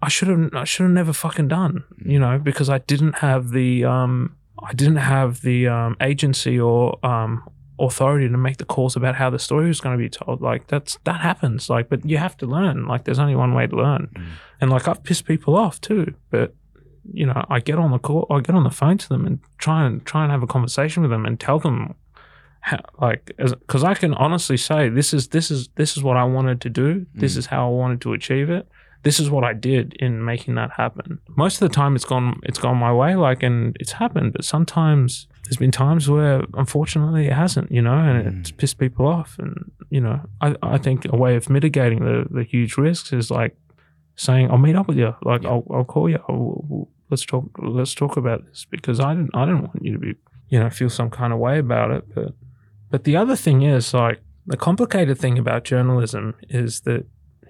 I 0.02 0.08
should 0.08 0.28
have, 0.28 0.54
I 0.54 0.64
should 0.64 0.84
have 0.84 0.92
never 0.92 1.12
fucking 1.12 1.48
done. 1.48 1.84
You 2.02 2.18
know, 2.18 2.38
because 2.38 2.70
I 2.70 2.78
didn't 2.78 3.16
have 3.16 3.50
the, 3.50 3.84
um, 3.84 4.36
I 4.62 4.72
didn't 4.72 4.96
have 4.96 5.42
the 5.42 5.68
um, 5.68 5.96
agency 6.00 6.58
or 6.58 6.98
um, 7.04 7.48
authority 7.80 8.28
to 8.28 8.36
make 8.36 8.58
the 8.58 8.64
calls 8.64 8.96
about 8.96 9.16
how 9.16 9.30
the 9.30 9.38
story 9.38 9.70
is 9.70 9.80
going 9.80 9.96
to 9.96 10.02
be 10.02 10.08
told. 10.08 10.40
Like 10.40 10.66
that's 10.68 10.98
that 11.04 11.20
happens. 11.20 11.70
Like, 11.70 11.88
but 11.88 12.04
you 12.04 12.18
have 12.18 12.36
to 12.38 12.46
learn. 12.46 12.86
Like, 12.86 13.04
there's 13.04 13.18
only 13.18 13.36
one 13.36 13.54
way 13.54 13.66
to 13.66 13.76
learn. 13.76 14.08
Mm. 14.14 14.26
And 14.60 14.70
like, 14.70 14.86
I've 14.88 15.02
pissed 15.02 15.24
people 15.24 15.56
off 15.56 15.80
too. 15.80 16.14
But 16.30 16.54
you 17.12 17.26
know, 17.26 17.44
I 17.48 17.60
get 17.60 17.78
on 17.78 17.90
the 17.90 17.98
call, 17.98 18.26
I 18.30 18.40
get 18.40 18.54
on 18.54 18.64
the 18.64 18.70
phone 18.70 18.98
to 18.98 19.08
them 19.08 19.26
and 19.26 19.40
try 19.58 19.86
and 19.86 20.04
try 20.04 20.22
and 20.22 20.30
have 20.30 20.42
a 20.42 20.46
conversation 20.46 21.02
with 21.02 21.10
them 21.10 21.26
and 21.26 21.40
tell 21.40 21.58
them 21.58 21.94
how, 22.60 22.80
like, 23.00 23.32
because 23.38 23.82
I 23.84 23.94
can 23.94 24.12
honestly 24.14 24.56
say 24.56 24.88
this 24.88 25.14
is 25.14 25.28
this 25.28 25.50
is 25.50 25.68
this 25.76 25.96
is 25.96 26.02
what 26.02 26.16
I 26.16 26.24
wanted 26.24 26.60
to 26.62 26.70
do. 26.70 27.06
This 27.14 27.34
mm. 27.34 27.38
is 27.38 27.46
how 27.46 27.66
I 27.66 27.70
wanted 27.70 28.00
to 28.02 28.12
achieve 28.12 28.50
it. 28.50 28.68
This 29.02 29.18
is 29.18 29.30
what 29.30 29.44
I 29.44 29.54
did 29.54 29.94
in 29.94 30.22
making 30.22 30.56
that 30.56 30.72
happen. 30.72 31.20
Most 31.30 31.62
of 31.62 31.68
the 31.68 31.74
time, 31.74 31.96
it's 31.96 32.04
gone 32.04 32.40
it's 32.42 32.58
gone 32.58 32.76
my 32.76 32.92
way. 32.92 33.16
Like, 33.16 33.42
and 33.42 33.76
it's 33.80 33.92
happened. 33.92 34.34
But 34.34 34.44
sometimes 34.44 35.26
there's 35.50 35.58
been 35.58 35.72
times 35.72 36.08
where 36.08 36.44
unfortunately 36.54 37.26
it 37.26 37.32
hasn't. 37.32 37.70
You 37.72 37.82
know, 37.82 37.98
and 37.98 38.38
it's 38.38 38.50
hmm. 38.50 38.56
pissed 38.56 38.78
people 38.78 39.06
off. 39.06 39.36
And 39.38 39.70
you 39.90 40.00
know, 40.00 40.20
I 40.40 40.54
I 40.62 40.78
think 40.78 41.06
a 41.12 41.16
way 41.16 41.36
of 41.36 41.50
mitigating 41.50 42.04
the 42.04 42.26
the 42.30 42.44
huge 42.44 42.76
risks 42.76 43.12
is 43.12 43.30
like 43.30 43.56
saying 44.16 44.50
I'll 44.50 44.58
meet 44.58 44.76
up 44.76 44.88
with 44.88 44.96
you. 44.96 45.14
Like 45.22 45.44
I'll 45.44 45.66
I'll 45.70 45.84
call 45.84 46.08
you. 46.08 46.20
I'll, 46.28 46.88
let's 47.10 47.26
talk 47.26 47.44
let's 47.58 47.94
talk 47.94 48.16
about 48.16 48.46
this 48.46 48.64
because 48.70 49.00
I 49.00 49.14
didn't 49.14 49.30
I 49.34 49.44
didn't 49.44 49.62
want 49.62 49.84
you 49.84 49.92
to 49.92 49.98
be 49.98 50.14
you 50.50 50.58
know, 50.58 50.68
feel 50.68 50.90
some 50.90 51.08
kind 51.08 51.32
of 51.32 51.38
way 51.38 51.58
about 51.58 51.90
it. 51.92 52.14
But 52.14 52.34
but 52.90 53.04
the 53.04 53.16
other 53.16 53.36
thing 53.36 53.62
is 53.62 53.94
like 53.94 54.20
the 54.46 54.56
complicated 54.56 55.18
thing 55.18 55.38
about 55.38 55.64
journalism 55.64 56.34
is 56.48 56.80
that 56.82 57.06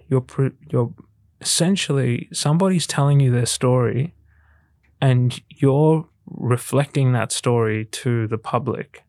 you're 0.09 0.20
pre- 0.20 0.53
you're 0.70 0.92
essentially 1.40 2.28
somebody's 2.32 2.86
telling 2.86 3.18
you 3.18 3.32
their 3.32 3.46
story, 3.46 4.14
and 5.01 5.40
you're 5.48 6.07
reflecting 6.31 7.12
that 7.12 7.33
story 7.33 7.85
to 7.87 8.26
the 8.26 8.39
public, 8.39 9.03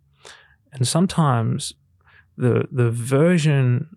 and 0.73 0.87
sometimes 0.87 1.73
the 2.37 2.67
the 2.71 2.89
version 2.91 3.95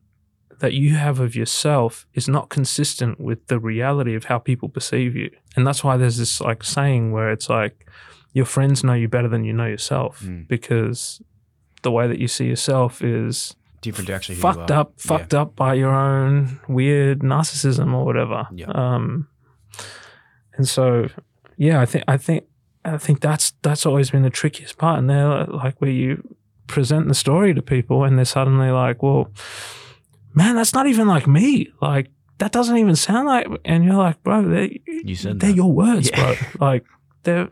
that 0.60 0.72
you 0.72 0.94
have 0.94 1.18
of 1.20 1.34
yourself 1.34 2.06
is 2.14 2.28
not 2.28 2.48
consistent 2.48 3.18
with 3.20 3.46
the 3.48 3.58
reality 3.58 4.14
of 4.14 4.24
how 4.26 4.38
people 4.38 4.68
perceive 4.68 5.16
you. 5.16 5.30
And 5.56 5.66
that's 5.66 5.82
why 5.82 5.96
there's 5.96 6.16
this 6.18 6.40
like 6.40 6.62
saying 6.62 7.12
where 7.12 7.30
it's 7.32 7.50
like 7.50 7.88
your 8.32 8.44
friends 8.46 8.82
know 8.84 8.94
you 8.94 9.08
better 9.08 9.28
than 9.28 9.44
you 9.44 9.52
know 9.52 9.66
yourself 9.66 10.20
Mm. 10.22 10.46
because 10.48 11.20
the 11.82 11.90
way 11.90 12.06
that 12.06 12.18
you 12.18 12.28
see 12.28 12.46
yourself 12.46 13.02
is 13.02 13.54
Different 13.82 14.06
to 14.06 14.14
actually 14.14 14.36
fucked 14.36 14.70
up, 14.70 14.98
fucked 14.98 15.34
up 15.34 15.54
by 15.54 15.74
your 15.74 15.92
own 15.92 16.60
weird 16.68 17.18
narcissism 17.20 17.92
or 17.92 18.04
whatever. 18.06 18.46
Yeah. 18.54 18.70
Um, 18.70 19.28
and 20.56 20.66
so, 20.66 21.08
yeah, 21.58 21.80
I 21.80 21.84
think 21.86 22.04
I 22.08 22.16
think 22.16 22.44
I 22.84 22.98
think 22.98 23.20
that's 23.20 23.52
that's 23.62 23.86
always 23.86 24.10
been 24.10 24.22
the 24.22 24.30
trickiest 24.30 24.76
part. 24.78 24.98
And 24.98 25.08
they're 25.08 25.44
like 25.46 25.80
where 25.80 25.90
you 25.90 26.22
present 26.66 27.08
the 27.08 27.14
story 27.14 27.54
to 27.54 27.62
people, 27.62 28.04
and 28.04 28.16
they're 28.18 28.24
suddenly 28.24 28.70
like, 28.70 29.02
"Well, 29.02 29.30
man, 30.34 30.56
that's 30.56 30.74
not 30.74 30.86
even 30.86 31.06
like 31.08 31.26
me. 31.26 31.72
Like 31.80 32.10
that 32.38 32.52
doesn't 32.52 32.76
even 32.76 32.96
sound 32.96 33.26
like." 33.26 33.46
And 33.64 33.84
you're 33.84 33.94
like, 33.94 34.22
"Bro, 34.22 34.48
they 34.48 34.80
You 34.86 35.14
said 35.14 35.40
they're 35.40 35.50
that. 35.50 35.56
your 35.56 35.72
words, 35.72 36.10
Yeah. 36.10 36.34
bro. 36.34 36.34
Like 36.68 36.84
they're." 37.22 37.48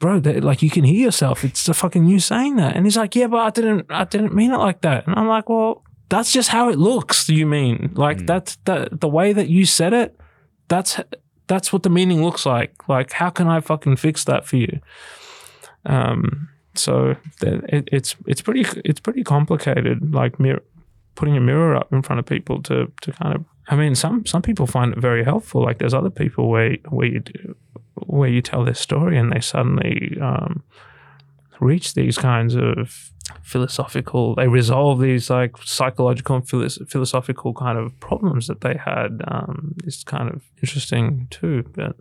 Bro, 0.00 0.20
like 0.42 0.60
you 0.62 0.68
can 0.68 0.84
hear 0.84 1.00
yourself. 1.00 1.44
It's 1.44 1.64
the 1.64 1.72
fucking 1.72 2.04
you 2.06 2.18
saying 2.20 2.56
that, 2.56 2.76
and 2.76 2.84
he's 2.84 2.96
like, 2.96 3.14
"Yeah, 3.16 3.28
but 3.28 3.38
I 3.38 3.50
didn't, 3.50 3.86
I 3.88 4.04
didn't 4.04 4.34
mean 4.34 4.52
it 4.52 4.58
like 4.58 4.82
that." 4.82 5.06
And 5.06 5.16
I'm 5.18 5.28
like, 5.28 5.48
"Well, 5.48 5.82
that's 6.10 6.30
just 6.30 6.50
how 6.50 6.68
it 6.68 6.78
looks. 6.78 7.28
You 7.30 7.46
mean 7.46 7.92
like 7.94 8.18
Mm. 8.18 8.26
that's 8.26 8.56
that 8.64 9.00
the 9.00 9.08
way 9.08 9.32
that 9.32 9.48
you 9.48 9.64
said 9.64 9.94
it? 9.94 10.20
That's 10.68 11.00
that's 11.46 11.72
what 11.72 11.82
the 11.82 11.90
meaning 11.90 12.22
looks 12.22 12.46
like. 12.46 12.88
Like, 12.88 13.12
how 13.12 13.30
can 13.30 13.48
I 13.48 13.60
fucking 13.60 13.96
fix 13.96 14.24
that 14.24 14.46
for 14.46 14.56
you?" 14.56 14.80
Um, 15.86 16.48
so 16.74 17.16
it, 17.42 17.88
it's 17.92 18.16
it's 18.26 18.42
pretty 18.42 18.64
it's 18.84 19.00
pretty 19.00 19.24
complicated. 19.24 20.14
Like 20.14 20.38
putting 21.14 21.36
a 21.36 21.40
mirror 21.40 21.76
up 21.76 21.92
in 21.92 22.02
front 22.02 22.20
of 22.20 22.26
people 22.26 22.62
to 22.62 22.90
to 23.02 23.12
kind 23.12 23.34
of. 23.34 23.44
I 23.68 23.76
mean, 23.76 23.94
some 23.94 24.26
some 24.26 24.42
people 24.42 24.66
find 24.66 24.92
it 24.92 24.98
very 24.98 25.24
helpful. 25.24 25.62
Like 25.62 25.78
there's 25.78 25.94
other 25.94 26.10
people 26.10 26.48
where 26.48 26.76
where 26.88 27.06
you 27.06 27.20
do, 27.20 27.56
where 28.06 28.28
you 28.28 28.42
tell 28.42 28.64
their 28.64 28.74
story 28.74 29.16
and 29.16 29.32
they 29.32 29.40
suddenly 29.40 30.18
um, 30.20 30.62
reach 31.60 31.94
these 31.94 32.18
kinds 32.18 32.54
of 32.54 33.10
philosophical. 33.42 34.34
They 34.34 34.48
resolve 34.48 35.00
these 35.00 35.30
like 35.30 35.56
psychological 35.58 36.36
and 36.36 36.48
philos- 36.48 36.78
philosophical 36.88 37.54
kind 37.54 37.78
of 37.78 37.98
problems 38.00 38.46
that 38.48 38.60
they 38.60 38.76
had. 38.76 39.22
Um, 39.28 39.74
it's 39.84 40.04
kind 40.04 40.30
of 40.30 40.42
interesting 40.62 41.28
too. 41.30 41.64
But 41.74 41.96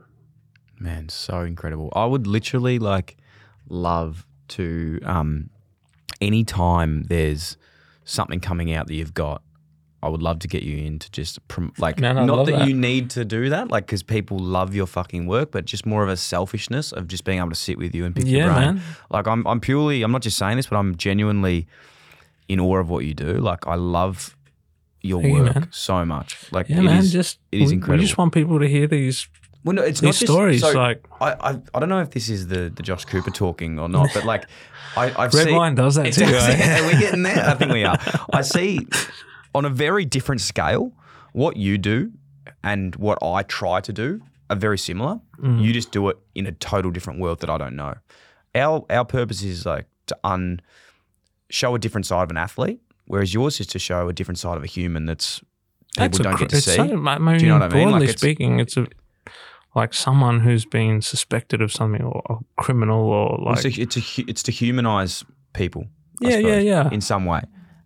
Man, 0.80 1.10
so 1.10 1.41
incredible. 1.41 1.91
I 1.95 2.06
would 2.06 2.28
literally 2.28 2.80
like 2.80 3.18
love 3.70 4.26
to 4.49 4.99
um 5.06 5.49
anytime 6.20 7.04
there's 7.04 7.58
something 8.04 8.39
coming 8.39 8.74
out 8.74 8.88
that 8.88 8.95
you've 8.95 9.14
got 9.14 9.41
I 10.04 10.10
would 10.10 10.22
love 10.22 10.39
to 10.39 10.47
get 10.47 10.64
you 10.64 10.78
in 10.86 10.99
to 10.99 11.10
just 11.12 11.39
prom- 11.47 11.74
like 11.78 11.99
Man, 11.99 12.18
I 12.18 12.26
not 12.26 12.38
love 12.38 12.45
that, 12.47 12.60
that. 12.60 12.68
you 12.68 12.74
need 12.76 13.10
to 13.12 13.24
do 13.26 13.49
that 13.49 13.70
like 13.72 13.88
cuz 13.88 14.04
people 14.04 14.38
love 14.38 14.76
your 14.76 14.86
fucking 14.86 15.26
work 15.28 15.51
but 15.51 15.66
just 15.66 15.86
more 15.86 16.04
of 16.04 16.10
a 16.10 16.18
selfishness 16.18 16.91
of 16.91 17.08
just 17.08 17.24
being 17.24 17.39
able 17.39 17.49
to 17.49 17.56
sit 17.68 17.78
with 17.78 17.95
you 17.95 18.06
and 18.06 18.16
pick 18.16 18.26
your 18.28 18.41
yeah, 18.47 18.54
brain. 18.54 18.76
man. 18.76 18.82
Like 19.10 19.28
I'm 19.28 19.47
I'm 19.47 19.60
purely 19.60 20.04
I'm 20.04 20.12
not 20.12 20.22
just 20.22 20.38
saying 20.38 20.58
this 20.58 20.68
but 20.68 20.78
I'm 20.78 20.95
genuinely 20.97 21.68
in 22.49 22.60
awe 22.60 22.78
of 22.80 22.89
what 22.89 23.06
you 23.06 23.14
do. 23.14 23.34
Like 23.51 23.66
I 23.66 23.76
love 23.76 24.36
your 25.01 25.22
Thank 25.22 25.36
you, 25.38 25.43
work 25.43 25.56
man. 25.56 25.68
so 25.72 26.06
much. 26.06 26.38
Like 26.51 26.70
Yeah, 26.70 26.80
it 26.80 26.84
man. 26.84 26.97
is- 26.99 27.12
just 27.14 27.39
it 27.51 27.62
is 27.62 27.70
we, 27.70 27.76
incredible. 27.76 28.01
We 28.01 28.06
just 28.06 28.18
want 28.18 28.34
people 28.34 28.60
to 28.60 28.68
hear 28.68 28.88
these 28.88 29.28
well, 29.66 29.76
no, 29.76 29.82
it's 29.84 30.01
not 30.01 30.10
these 30.12 30.20
just 30.20 30.32
stories. 30.34 30.60
so- 30.62 30.74
like 30.74 30.99
I, 31.22 31.30
I 31.49 31.49
I 31.74 31.80
don't 31.80 31.88
know 31.88 32.01
if 32.01 32.12
this 32.12 32.28
is 32.28 32.47
the, 32.47 32.70
the 32.76 32.84
Josh 32.84 33.06
Cooper 33.06 33.32
talking 33.32 33.80
or 33.80 33.88
not, 33.88 34.10
but 34.14 34.26
like 34.26 34.43
I, 34.97 35.06
I've 35.22 35.34
red 35.39 35.45
seen 35.47 35.56
wine 35.56 35.76
does 35.76 35.95
that 35.95 36.12
too. 36.12 36.26
eh? 36.26 36.80
Are 36.82 36.86
we 36.88 36.99
getting 36.99 37.24
there? 37.24 37.49
I 37.49 37.54
think 37.56 37.72
we 37.72 37.86
are. 37.86 37.97
I 38.34 38.41
see 38.41 38.86
on 39.54 39.66
a 39.66 39.70
very 39.70 40.06
different 40.06 40.41
scale 40.41 40.91
what 41.34 41.58
you 41.58 41.78
do 41.78 42.12
and 42.64 42.95
what 42.97 43.18
I 43.22 43.43
try 43.43 43.82
to 43.82 43.93
do 43.93 44.22
are 44.49 44.56
very 44.56 44.78
similar. 44.78 45.20
Mm. 45.39 45.62
You 45.64 45.74
just 45.74 45.91
do 45.91 46.10
it 46.10 46.18
in 46.36 46.45
a 46.45 46.51
total 46.51 46.91
different 46.91 47.20
world 47.20 47.39
that 47.41 47.49
I 47.49 47.58
don't 47.58 47.76
know. 47.76 47.95
Our 48.56 48.86
our 48.89 49.06
purpose 49.06 49.41
is 49.43 49.66
like 49.66 49.86
to 50.08 50.18
un 50.24 50.60
show 51.49 51.76
a 51.76 51.80
different 51.80 52.06
side 52.06 52.24
of 52.24 52.30
an 52.30 52.38
athlete, 52.38 52.80
whereas 53.06 53.34
yours 53.34 53.60
is 53.60 53.68
to 53.68 53.80
show 53.80 54.08
a 54.10 54.14
different 54.14 54.39
side 54.39 54.58
of 54.58 54.64
a 54.64 54.68
human 54.68 55.06
that's 55.06 55.39
people 55.39 56.08
That's 56.10 56.18
don't 56.20 56.34
cr- 56.34 56.39
get 56.39 56.49
to 56.49 56.62
see. 56.62 56.76
So, 56.76 56.84
I 56.84 57.18
mean, 57.20 57.38
Do 57.38 57.45
you 57.45 57.51
know 57.51 57.60
what 57.60 57.74
I 57.74 57.76
mean? 57.76 57.86
Like, 57.86 57.91
Broadly 57.91 58.04
it's- 58.06 58.20
speaking, 58.20 58.60
it's 58.60 58.78
a 58.78 58.88
like 59.76 59.93
someone 59.93 60.39
who's 60.41 60.66
been 60.66 61.01
suspected 61.01 61.62
of 61.62 61.72
something 61.72 62.04
or 62.04 62.22
a 62.30 62.62
criminal 62.62 63.10
or 63.10 63.39
like 63.43 63.66
it's, 63.66 63.78
a, 63.78 63.82
it's 63.82 63.97
a 64.20 64.22
it's 64.30 64.43
to 64.43 64.51
humanize 64.51 65.24
people. 65.54 65.86
I 66.24 66.30
Yeah, 66.30 66.38
yeah, 66.38 66.60
yeah. 66.60 66.89
In 66.91 67.01
some 67.01 67.26
way, 67.26 67.41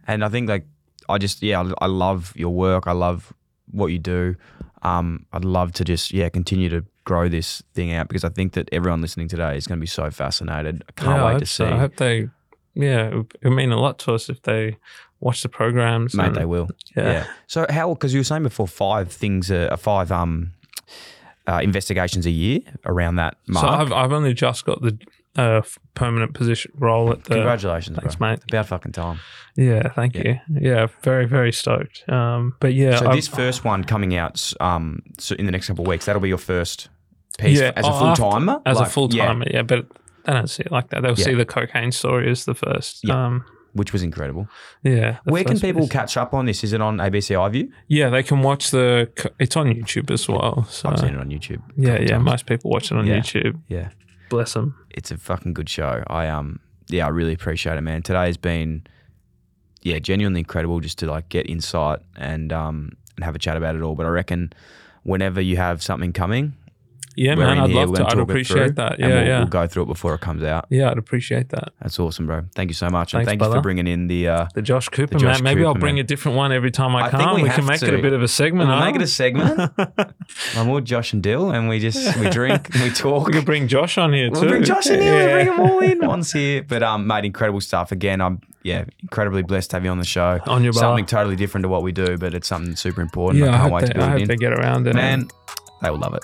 and 0.06 0.24
I 0.26 0.30
think 0.30 0.50
like 0.50 0.66
I 1.10 1.18
just 1.18 1.42
yeah 1.42 1.62
I, 1.62 1.86
I 1.86 1.88
love 1.88 2.34
your 2.36 2.54
work. 2.54 2.88
I 2.88 2.92
love 2.94 3.34
what 3.72 3.88
you 3.88 4.00
do. 4.00 4.36
Um, 4.84 5.26
I'd 5.34 5.46
love 5.46 5.72
to 5.74 5.84
just 5.84 6.12
yeah 6.14 6.30
continue 6.30 6.70
to 6.70 6.86
grow 7.04 7.28
this 7.30 7.64
thing 7.74 7.94
out 7.94 8.08
because 8.08 8.24
I 8.24 8.30
think 8.30 8.54
that 8.54 8.68
everyone 8.72 9.02
listening 9.02 9.28
today 9.28 9.58
is 9.58 9.66
going 9.68 9.80
to 9.80 9.82
be 9.82 9.88
so 9.88 10.12
fascinated. 10.12 10.84
I 10.90 10.92
can't 11.02 11.18
Yeah, 11.18 11.26
wait 11.26 11.32
hope 11.34 11.40
to 11.40 11.46
so. 11.46 11.66
see. 11.66 11.72
I 11.72 11.78
hope 11.80 11.96
they, 11.96 12.30
yeah, 12.74 13.08
it 13.08 13.16
would, 13.16 13.34
it 13.42 13.48
would 13.48 13.56
mean 13.56 13.72
a 13.72 13.80
lot 13.80 13.98
to 14.00 14.14
us 14.14 14.30
if 14.30 14.42
they 14.42 14.78
watch 15.22 15.42
the 15.42 15.50
programs. 15.50 16.14
Mate, 16.16 16.28
and- 16.28 16.36
they 16.36 16.46
will. 16.46 16.70
Yeah. 16.98 17.12
Yeah. 17.12 17.26
So 17.48 17.66
how? 17.70 17.94
Because 17.94 18.14
you 18.14 18.20
were 18.20 18.26
saying 18.26 18.44
before, 18.44 18.68
five 18.68 19.10
things, 19.12 19.50
uh, 19.50 19.76
five 19.78 20.12
um, 20.12 20.52
uh, 21.48 21.60
investigations 21.64 22.26
a 22.26 22.30
year 22.32 22.60
around 22.86 23.16
that 23.16 23.38
mark. 23.48 23.66
So 23.66 23.70
I've, 23.72 23.92
I've 23.94 24.12
only 24.12 24.34
just 24.34 24.66
got 24.66 24.82
the 24.82 24.98
f- 25.42 25.78
permanent 25.94 26.34
position 26.34 26.72
role 26.76 27.12
at 27.12 27.24
the. 27.26 27.36
Congratulations, 27.36 27.98
Thanks, 27.98 28.16
bro. 28.16 28.30
mate. 28.30 28.34
It's 28.36 28.46
about 28.52 28.68
fucking 28.68 28.92
time. 28.92 29.20
Yeah, 29.56 29.90
thank 29.90 30.16
Yeah. 30.16 30.40
you. 30.50 30.60
Yeah, 30.62 30.88
very 31.04 31.26
very 31.26 31.52
stoked. 31.52 32.04
Um, 32.10 32.56
but 32.60 32.74
yeah, 32.74 32.98
So 32.98 33.08
I've- 33.08 33.16
this 33.18 33.28
first 33.28 33.64
one 33.66 33.84
coming 33.84 34.16
out 34.16 34.54
um, 34.60 35.02
so 35.18 35.36
in 35.36 35.46
the 35.46 35.52
next 35.52 35.68
couple 35.68 35.84
of 35.84 35.88
weeks, 35.88 36.06
that'll 36.06 36.22
be 36.22 36.30
your 36.30 36.38
first 36.38 36.90
piece 37.40 37.60
Yeah, 37.60 37.72
as 37.76 37.86
a 37.86 37.90
oh, 37.90 38.00
full 38.00 38.08
after- 38.08 38.24
timer. 38.24 38.62
as 38.66 38.80
a 38.80 38.86
full 38.86 39.10
timer, 39.10 39.46
yeah. 39.50 39.62
but 39.64 39.86
they 40.26 40.34
don't 40.34 40.50
see 40.50 40.64
it 40.64 40.72
like 40.72 40.90
that. 40.90 41.02
They'll 41.04 41.18
Yeah. 41.18 41.26
see 41.26 41.34
the 41.34 41.46
cocaine 41.46 41.92
story 41.92 42.30
as 42.30 42.46
the 42.46 42.54
first. 42.56 43.02
Yeah. 43.04 43.26
Um, 43.26 43.46
which 43.74 43.94
was 43.94 44.02
incredible. 44.02 44.48
yeah. 44.82 45.18
the 45.26 45.32
Where 45.32 45.44
can 45.44 45.54
first 45.54 45.62
people 45.64 45.82
piece. 45.84 45.92
catch 45.92 46.18
up 46.18 46.34
on 46.34 46.46
this? 46.48 46.64
Is 46.64 46.74
it 46.74 46.82
on 46.82 46.98
ABC 46.98 47.36
iView? 47.36 47.70
Yeah, 47.88 48.10
they 48.10 48.24
can 48.24 48.42
watch 48.42 48.72
the. 48.72 49.08
co- 49.16 49.30
It's 49.40 49.56
on 49.56 49.68
YouTube 49.68 50.10
as 50.10 50.28
well. 50.28 50.66
So 50.70 50.90
I've 50.90 50.98
seen 51.00 51.10
it 51.14 51.20
on 51.20 51.30
YouTube. 51.30 51.58
a 51.58 51.62
yeah, 51.78 51.90
couple 51.92 52.04
yeah. 52.06 52.12
times. 52.14 52.26
Most 52.26 52.46
people 52.48 52.72
watch 52.72 52.92
it 52.92 52.98
on 52.98 53.06
Yeah. 53.06 53.18
YouTube. 53.20 53.60
yeah. 53.68 53.90
Bless 54.30 54.54
them. 54.54 54.76
It's 54.90 55.12
a 55.12 55.18
fucking 55.18 55.54
good 55.54 55.70
show. 55.70 56.04
I 56.08 56.28
um 56.28 56.60
yeah, 56.90 57.06
I 57.06 57.10
really 57.10 57.34
appreciate 57.34 57.78
it, 57.78 57.82
man. 57.82 58.02
Today's 58.02 58.38
been 58.38 58.86
yeah, 59.82 60.00
genuinely 60.00 60.40
incredible 60.42 60.80
just 60.80 60.98
to 61.00 61.06
like 61.08 61.30
get 61.30 61.50
insight 61.50 62.00
and 62.16 62.52
um 62.52 62.92
and 63.16 63.24
have 63.24 63.36
a 63.36 63.40
chat 63.40 63.58
about 63.58 63.76
it 63.76 63.82
all. 63.82 63.96
But 63.96 64.06
I 64.06 64.10
reckon 64.10 64.54
whenever 65.04 65.42
you 65.42 65.58
have 65.58 65.82
something 65.82 66.14
coming, 66.14 66.54
Yeah, 67.18 67.34
man. 67.36 67.58
I'd 67.58 67.70
here, 67.72 67.80
love 67.80 67.90
we're 67.90 67.96
to. 67.98 68.06
I'd 68.08 68.18
appreciate 68.20 68.76
that. 68.76 68.94
and 68.94 69.00
Yeah, 69.00 69.08
we'll, 69.08 69.26
yeah. 69.28 69.38
we'll 69.40 69.48
go 69.48 69.66
through 69.66 69.84
it 69.84 69.88
before 69.88 70.14
it 70.14 70.22
comes 70.22 70.44
out. 70.44 70.68
yeah, 70.70 70.92
I'd 70.92 71.00
appreciate 71.00 71.50
that. 71.50 71.74
That's 71.82 72.00
awesome, 72.00 72.28
bro. 72.28 72.44
Thank 72.54 72.70
you 72.70 72.76
so 72.76 72.90
much, 72.90 73.14
and 73.14 73.26
Thanks, 73.26 73.42
thank 73.42 73.42
you 73.42 73.58
for 73.58 73.62
bringing 73.62 73.88
in 73.88 74.06
the. 74.08 74.28
Uh, 74.28 74.48
The 74.54 74.62
Josh 74.62 74.88
Cooper, 74.90 75.18
Josh 75.18 75.38
man. 75.42 75.44
Maybe 75.44 75.66
I'll 75.66 75.74
bring 75.74 75.96
man. 75.96 76.04
a 76.04 76.08
different 76.08 76.38
one 76.38 76.52
every 76.52 76.70
time 76.72 76.96
I, 76.96 77.06
I 77.06 77.10
come. 77.10 77.20
think 77.20 77.36
we 77.38 77.44
we, 77.44 77.50
can 77.50 77.66
make 77.66 77.82
it 77.82 77.94
a 77.94 78.02
bit 78.02 78.14
of 78.14 78.22
a 78.22 78.28
segment. 78.28 78.70
We'll 78.70 78.78
huh? 78.78 78.86
make 78.86 78.96
it 78.96 79.02
a 79.02 79.08
segment. 79.08 79.72
I'm 80.56 80.70
all 80.70 80.80
Josh 80.80 81.12
and 81.14 81.24
Dyl, 81.24 81.50
and 81.52 81.68
we 81.68 81.80
just 81.80 82.18
we 82.20 82.30
drink, 82.40 82.74
and 82.76 82.84
we 82.84 82.90
talk. 82.92 83.26
we 83.28 83.34
could 83.34 83.46
bring 83.46 83.68
Josh 83.68 83.98
on 83.98 84.14
here 84.14 84.30
too. 84.30 84.40
We'll 84.40 84.50
bring 84.50 84.64
Josh 84.64 84.88
in 84.88 85.02
here. 85.02 85.12
We'll 85.14 85.28
Yeah. 85.28 85.34
bring 85.34 85.46
them 85.48 85.60
all 85.60 85.80
in 85.80 86.08
once 86.08 86.32
here. 86.32 86.64
But 86.64 86.84
um, 86.84 87.08
mate, 87.08 87.26
incredible 87.26 87.62
stuff. 87.62 87.92
Again, 87.92 88.22
I'm 88.22 88.42
yeah, 88.62 88.86
incredibly 89.02 89.42
blessed 89.44 89.72
to 89.72 89.78
have 89.78 89.84
you 89.86 89.90
on 89.92 89.98
the 89.98 90.06
show. 90.06 90.40
On 90.46 90.64
your 90.64 90.74
brother. 90.74 90.86
something 90.88 91.06
totally 91.08 91.36
different 91.36 91.64
to 91.64 91.70
what 91.70 91.82
we 91.84 91.92
do, 91.92 92.18
but 92.18 92.34
it's 92.36 92.48
something 92.48 92.76
super 92.76 93.02
important. 93.02 93.44
Yeah, 93.44 93.52
I 93.52 93.56
I 93.56 93.58
can't 93.58 93.62
hope, 93.64 93.72
wait 93.74 93.82
they, 93.88 93.94
to 93.94 94.02
I 94.04 94.10
hope 94.20 94.28
they 94.28 94.36
get 94.36 94.54
around 94.54 94.88
it. 94.88 94.94
Man, 94.96 95.28
they 95.82 95.90
will 95.90 95.98
love 96.00 96.14
it. 96.14 96.24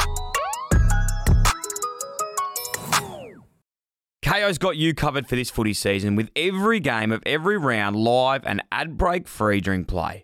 Kayo's 4.31 4.57
got 4.57 4.77
you 4.77 4.93
covered 4.93 5.27
for 5.27 5.35
this 5.35 5.49
footy 5.49 5.73
season 5.73 6.15
with 6.15 6.29
every 6.37 6.79
game 6.79 7.11
of 7.11 7.21
every 7.25 7.57
round 7.57 7.97
live 7.97 8.45
and 8.45 8.63
ad 8.71 8.97
break 8.97 9.27
free 9.27 9.59
during 9.59 9.83
play. 9.83 10.23